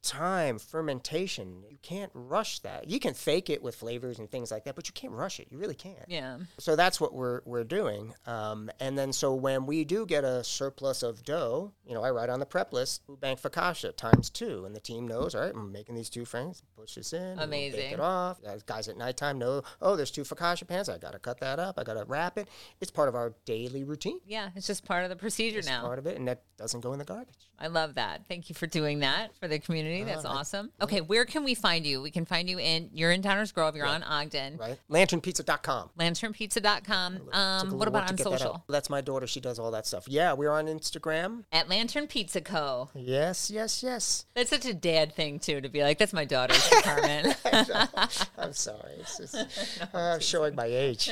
Time, 0.07 0.59
fermentation, 0.61 1.64
you 1.69 1.79
can't 1.83 2.12
rush 2.14 2.61
that. 2.61 2.88
You 2.88 3.01
can 3.01 3.12
fake 3.12 3.51
it 3.51 3.61
with 3.62 3.75
flavors 3.75 4.19
and 4.21 4.31
things 4.31 4.51
like 4.53 4.64
that, 4.64 4.77
but 4.77 4.87
you 4.88 4.92
can't 4.92 5.12
rush 5.12 5.40
it. 5.40 5.49
You 5.51 5.59
really 5.59 5.75
can't. 5.75 5.97
yeah. 6.07 6.38
So 6.59 6.77
that's 6.77 7.01
what 7.01 7.12
we're 7.12 7.40
we're 7.45 7.64
doing. 7.64 8.14
Um, 8.25 8.71
and 8.79 8.97
then 8.97 9.12
so 9.12 9.35
when 9.35 9.66
we 9.66 9.85
do 9.85 10.07
get 10.07 10.23
a 10.25 10.45
surplus 10.45 11.03
of 11.03 11.25
dough, 11.25 11.73
you 11.85 11.92
know, 11.95 12.03
I 12.05 12.11
write 12.11 12.29
on 12.31 12.38
the 12.38 12.47
prep 12.47 12.73
list 12.73 13.03
food 13.07 13.21
bank 13.21 13.40
focaccia 13.42 13.97
times 13.97 14.31
two, 14.31 14.64
and 14.64 14.75
the 14.77 14.81
team 14.81 15.09
knows. 15.09 15.35
All 15.35 15.40
right, 15.42 15.53
I'm 15.55 15.73
making 15.73 15.97
these 15.97 16.09
two 16.09 16.25
frames. 16.25 16.62
Push 16.77 16.95
this 16.95 17.12
in. 17.12 17.37
we'll 17.37 17.47
Bake 17.49 17.73
Amazing. 17.75 17.92
it 17.95 18.01
off. 18.01 18.40
Guys- 18.42 18.62
Guys 18.62 18.88
at 18.88 18.97
nighttime 18.97 19.38
know. 19.38 19.62
Oh, 19.83 19.97
there's 19.97 20.11
two 20.11 20.23
focaccia 20.23 20.66
pans. 20.69 20.88
I 20.88 20.99
got 20.99 21.12
to 21.12 21.19
cut 21.19 21.40
that 21.40 21.59
up. 21.59 21.79
I 21.79 21.83
got 21.85 21.95
to 21.95 22.05
wrap 22.07 22.38
it. 22.38 22.49
It's 22.81 22.90
part 22.90 23.09
of 23.09 23.14
our 23.14 23.35
daily 23.45 23.85
routine. 23.85 24.21
Yeah. 24.27 24.51
It's 24.55 24.66
just 24.66 24.85
part 24.85 25.03
of 25.05 25.11
the 25.11 25.16
procedure 25.16 25.59
It's 25.59 25.69
now. 25.69 25.83
part 25.83 25.99
of 25.99 26.07
it, 26.07 26.16
and 26.16 26.27
that 26.29 26.42
doesn't 26.59 26.81
go 26.81 26.92
in 26.92 26.99
the 26.99 27.05
garbage. 27.05 27.35
I 27.59 27.69
love 27.69 27.95
that. 27.95 28.23
Thank 28.29 28.49
you 28.49 28.55
for 28.55 28.66
doing 28.66 29.01
that 29.01 29.35
for 29.40 29.49
the 29.49 29.59
community. 29.59 29.96
That's 30.05 30.25
Uh, 30.25 30.29
awesome. 30.31 30.73
Okay, 30.81 31.01
where 31.01 31.25
can 31.25 31.45
we 31.45 31.55
find 31.55 31.87
you? 31.87 32.03
We 32.03 32.11
can 32.11 32.25
find 32.25 32.49
you 32.49 32.59
in 32.59 32.91
you're 32.93 33.11
in 33.13 33.23
Downers 33.23 33.53
Grove. 33.53 33.77
You're 33.77 33.87
on 33.87 34.03
Ogden. 34.03 34.57
Right? 34.59 34.79
Lanternpizza.com. 34.91 35.91
Lanternpizza.com. 35.99 37.29
Um, 37.33 37.79
what 37.79 37.89
about 37.89 38.11
on 38.11 38.17
get 38.17 38.25
that 38.25 38.39
social? 38.41 38.65
That's 38.69 38.91
my 38.91 39.01
daughter. 39.01 39.27
She 39.27 39.41
does 39.41 39.59
all 39.59 39.71
that 39.73 39.87
stuff. 39.87 40.07
Yeah, 40.09 40.33
we're 40.35 40.51
on 40.51 40.67
Instagram. 40.67 41.45
At 41.53 41.69
Lantern 41.69 42.07
Pizza 42.07 42.41
Co. 42.41 42.91
Yes, 42.95 43.51
yes, 43.51 43.83
yes. 43.83 44.27
That's 44.35 44.51
such 44.51 44.65
a 44.67 44.75
dad 44.75 45.15
thing 45.15 45.39
too 45.39 45.61
to 45.61 45.69
be 45.69 45.83
like, 45.83 45.99
that's 45.99 46.13
my 46.13 46.25
daughter's 46.25 46.69
department. 46.71 47.37
I'm 48.39 48.53
sorry. 48.53 48.93
It's 49.01 49.19
just, 49.19 49.37
I'm 49.95 50.21
showing 50.21 50.55
my 50.55 50.67
age. 50.67 51.11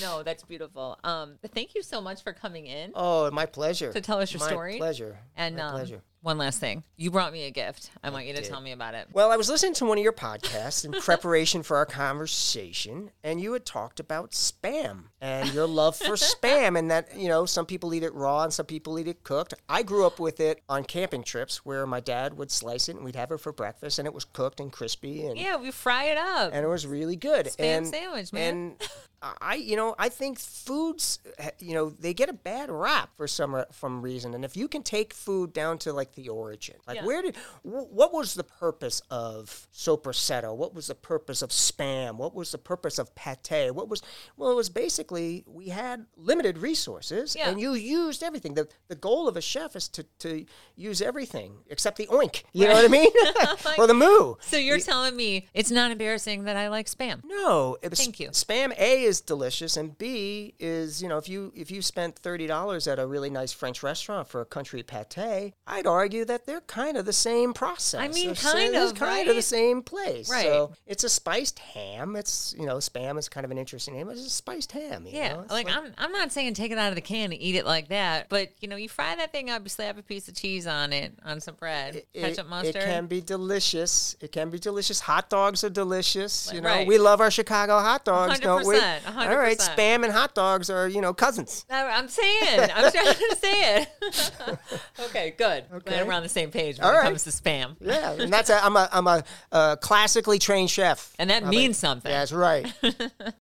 no, 0.00 0.22
that's 0.22 0.42
beautiful. 0.44 0.98
Um, 1.04 1.38
thank 1.54 1.74
you 1.74 1.82
so 1.82 2.00
much 2.00 2.22
for 2.22 2.32
coming 2.32 2.66
in. 2.66 2.92
oh, 2.94 3.30
my 3.30 3.46
pleasure. 3.46 3.92
To 3.92 4.00
tell 4.00 4.18
us 4.20 4.32
your 4.32 4.40
my 4.40 4.48
story. 4.48 4.76
pleasure. 4.78 5.18
and 5.36 5.56
my 5.56 5.62
um, 5.62 5.72
pleasure. 5.72 6.02
One 6.22 6.36
last 6.38 6.60
thing, 6.60 6.84
you 6.96 7.10
brought 7.10 7.32
me 7.32 7.44
a 7.46 7.50
gift. 7.50 7.90
I 8.04 8.10
want 8.10 8.26
you 8.26 8.34
to 8.34 8.42
did. 8.42 8.48
tell 8.50 8.60
me 8.60 8.72
about 8.72 8.94
it. 8.94 9.08
Well, 9.12 9.30
I 9.32 9.36
was 9.36 9.48
listening 9.48 9.72
to 9.74 9.86
one 9.86 9.96
of 9.96 10.04
your 10.04 10.12
podcasts 10.12 10.84
in 10.84 10.92
preparation 10.92 11.62
for 11.62 11.76
our 11.78 11.86
conversation, 11.86 13.10
and 13.24 13.40
you 13.40 13.52
had 13.54 13.64
talked 13.64 14.00
about 14.00 14.32
spam 14.32 15.04
and 15.20 15.52
your 15.52 15.66
love 15.66 15.96
for 15.96 16.12
spam, 16.16 16.78
and 16.78 16.90
that, 16.90 17.16
you 17.16 17.28
know, 17.28 17.46
some 17.46 17.66
people 17.66 17.94
eat 17.94 18.02
it 18.02 18.14
raw 18.14 18.42
and 18.44 18.52
some 18.52 18.66
people 18.66 18.98
eat 18.98 19.08
it 19.08 19.24
cooked. 19.24 19.54
I 19.68 19.82
grew 19.82 20.06
up 20.06 20.18
with 20.20 20.40
it 20.40 20.62
on 20.68 20.84
camping 20.84 21.22
trips 21.22 21.64
where 21.64 21.86
my 21.86 22.00
dad 22.00 22.36
would 22.36 22.50
slice 22.50 22.88
it 22.88 22.96
and 22.96 23.04
we'd 23.04 23.16
have 23.16 23.30
it 23.32 23.40
for 23.40 23.52
breakfast, 23.52 23.98
and 23.98 24.06
it 24.06 24.12
was 24.14 24.24
cooked 24.24 24.60
and 24.60 24.70
crispy 24.70 25.24
and 25.26 25.38
Yeah, 25.38 25.56
we 25.56 25.70
fry 25.70 26.04
it 26.04 26.18
up. 26.18 26.50
and 26.52 26.64
it 26.64 26.68
was 26.68 26.86
really 26.86 27.16
good. 27.16 27.46
Spam 27.46 27.60
and, 27.78 27.86
sandwich, 27.86 28.32
man. 28.32 28.54
And 28.54 28.88
I, 29.22 29.56
you 29.56 29.76
know, 29.76 29.94
I 29.98 30.08
think 30.08 30.38
foods, 30.38 31.18
uh, 31.38 31.50
you 31.58 31.74
know, 31.74 31.90
they 31.90 32.14
get 32.14 32.30
a 32.30 32.32
bad 32.32 32.70
rap 32.70 33.10
for 33.18 33.28
some 33.28 33.54
uh, 33.54 33.64
from 33.70 34.00
reason. 34.00 34.32
And 34.32 34.46
if 34.46 34.56
you 34.56 34.66
can 34.66 34.82
take 34.82 35.12
food 35.12 35.52
down 35.52 35.76
to 35.80 35.92
like 35.92 36.14
the 36.14 36.30
origin, 36.30 36.76
like 36.86 36.96
Yeah. 36.96 37.04
where 37.04 37.20
did, 37.20 37.36
what 37.62 38.14
was 38.14 38.32
the 38.32 38.44
purpose 38.44 39.02
of 39.10 39.68
soprassetto? 39.72 40.54
What 40.54 40.74
was 40.74 40.86
the 40.86 40.94
purpose 40.94 41.42
of 41.42 41.50
spam? 41.50 42.16
What 42.16 42.34
was 42.34 42.52
the 42.52 42.58
purpose 42.58 42.98
of 42.98 43.14
pate? 43.14 43.74
What 43.74 43.90
was, 43.90 44.00
well, 44.38 44.50
it 44.50 44.54
was 44.54 44.70
basically 44.70 45.44
we 45.46 45.68
had 45.68 46.06
limited 46.16 46.56
resources 46.56 47.36
Yeah. 47.36 47.50
and 47.50 47.60
you 47.60 47.74
used 47.74 48.22
everything. 48.22 48.54
The, 48.54 48.68
the 48.88 48.94
goal 48.96 49.28
of 49.28 49.36
a 49.36 49.42
chef 49.42 49.76
is 49.76 49.86
to, 49.90 50.04
to 50.20 50.46
use 50.76 51.02
everything 51.02 51.56
except 51.68 51.98
the 51.98 52.06
oink. 52.06 52.44
You 52.54 52.68
know 52.68 52.74
what 52.74 52.86
I 52.86 52.88
mean? 52.88 53.10
or 53.78 53.86
the 53.86 53.92
moo. 53.92 54.36
So 54.40 54.56
you're 54.56 54.78
telling 54.78 55.14
me 55.14 55.46
it's 55.52 55.70
not 55.70 55.90
embarrassing 55.90 56.44
that 56.44 56.56
I 56.56 56.68
like 56.68 56.86
spam? 56.86 57.20
No, 57.24 57.76
it 57.82 57.90
was- 57.90 57.98
Thank 58.00 58.18
you. 58.18 58.30
Spam 58.30 58.72
A 58.78 59.09
is 59.10 59.20
delicious, 59.20 59.76
and 59.76 59.96
B 59.98 60.54
is 60.58 61.02
you 61.02 61.08
know 61.08 61.18
if 61.18 61.28
you 61.28 61.52
if 61.54 61.70
you 61.70 61.82
spent 61.82 62.16
thirty 62.16 62.46
dollars 62.46 62.86
at 62.86 62.98
a 62.98 63.06
really 63.06 63.28
nice 63.30 63.52
French 63.52 63.82
restaurant 63.82 64.28
for 64.28 64.40
a 64.40 64.44
country 64.46 64.82
pate, 64.82 65.52
I'd 65.66 65.86
argue 65.86 66.24
that 66.24 66.46
they're 66.46 66.60
kind 66.62 66.96
of 66.96 67.04
the 67.04 67.12
same 67.12 67.52
process. 67.52 68.00
I 68.00 68.08
mean, 68.08 68.26
They're 68.28 68.34
kind 68.36 68.74
of, 68.76 68.94
kind 68.94 69.28
of 69.28 69.36
the 69.36 69.42
same 69.42 69.82
place. 69.82 70.30
Right. 70.30 70.44
So 70.44 70.72
it's 70.86 71.04
a 71.04 71.08
spiced 71.08 71.58
ham. 71.58 72.16
It's 72.16 72.54
you 72.58 72.64
know 72.66 72.76
spam 72.76 73.18
is 73.18 73.28
kind 73.28 73.44
of 73.44 73.50
an 73.50 73.58
interesting 73.58 73.94
name. 73.94 74.08
It's 74.08 74.24
a 74.24 74.30
spiced 74.30 74.72
ham. 74.72 75.06
you 75.06 75.12
Yeah, 75.18 75.34
know? 75.34 75.40
It's 75.40 75.52
like, 75.52 75.68
I'm, 75.68 75.92
I'm 75.98 76.12
not 76.12 76.32
saying 76.32 76.54
take 76.54 76.72
it 76.72 76.78
out 76.78 76.88
of 76.90 76.94
the 76.94 77.00
can 77.02 77.32
and 77.32 77.40
eat 77.40 77.56
it 77.56 77.66
like 77.66 77.88
that, 77.88 78.28
but 78.28 78.50
you 78.60 78.68
know, 78.68 78.76
you 78.76 78.88
fry 78.88 79.14
that 79.16 79.32
thing 79.32 79.50
up, 79.50 79.62
you 79.62 79.68
slap 79.68 79.98
a 79.98 80.02
piece 80.02 80.28
of 80.28 80.34
cheese 80.34 80.66
on 80.66 80.92
it, 80.92 81.12
on 81.24 81.40
some 81.40 81.56
bread, 81.56 81.96
it, 81.96 82.08
ketchup, 82.14 82.48
mustard. 82.48 82.76
it 82.76 82.84
can 82.84 83.06
be 83.06 83.20
delicious. 83.20 84.14
It 84.20 84.32
can 84.32 84.50
be 84.50 84.58
delicious. 84.58 85.00
Hot 85.00 85.28
dogs 85.28 85.64
are 85.64 85.70
delicious. 85.70 86.50
You 86.52 86.60
know, 86.60 86.68
Right. 86.68 86.86
we 86.86 86.98
love 86.98 87.20
our 87.20 87.30
Chicago 87.30 87.78
hot 87.80 88.04
dogs, 88.04 88.38
don't 88.40 88.66
we? 88.66 88.78
100, 89.04 89.30
All 89.32 89.38
right, 89.38 89.58
100%. 89.58 89.76
spam 89.76 90.04
and 90.04 90.12
hot 90.12 90.34
dogs 90.34 90.70
are 90.70 90.88
you 90.88 91.00
know 91.00 91.12
cousins. 91.14 91.64
I'm 91.70 92.08
saying, 92.08 92.70
I'm 92.74 92.90
trying 92.92 93.14
to 93.14 93.36
say 93.40 93.82
it. 93.82 93.88
okay, 95.06 95.34
good. 95.36 95.64
Okay. 95.72 95.90
Glad 95.90 96.06
we're 96.06 96.12
on 96.12 96.22
the 96.22 96.28
same 96.28 96.50
page 96.50 96.78
when 96.78 96.86
All 96.86 96.92
it 96.92 96.96
right. 96.98 97.04
comes 97.04 97.24
to 97.24 97.30
spam. 97.30 97.76
Yeah, 97.80 98.12
and 98.12 98.32
that's 98.32 98.50
a, 98.50 98.64
I'm 98.64 98.76
a 98.76 98.88
I'm 98.92 99.06
a 99.06 99.24
uh, 99.52 99.76
classically 99.76 100.38
trained 100.38 100.70
chef. 100.70 101.12
And 101.18 101.30
that 101.30 101.42
I'm 101.42 101.48
a- 101.48 101.50
means 101.50 101.78
something. 101.78 102.10
That's 102.10 102.32
right. 102.32 102.72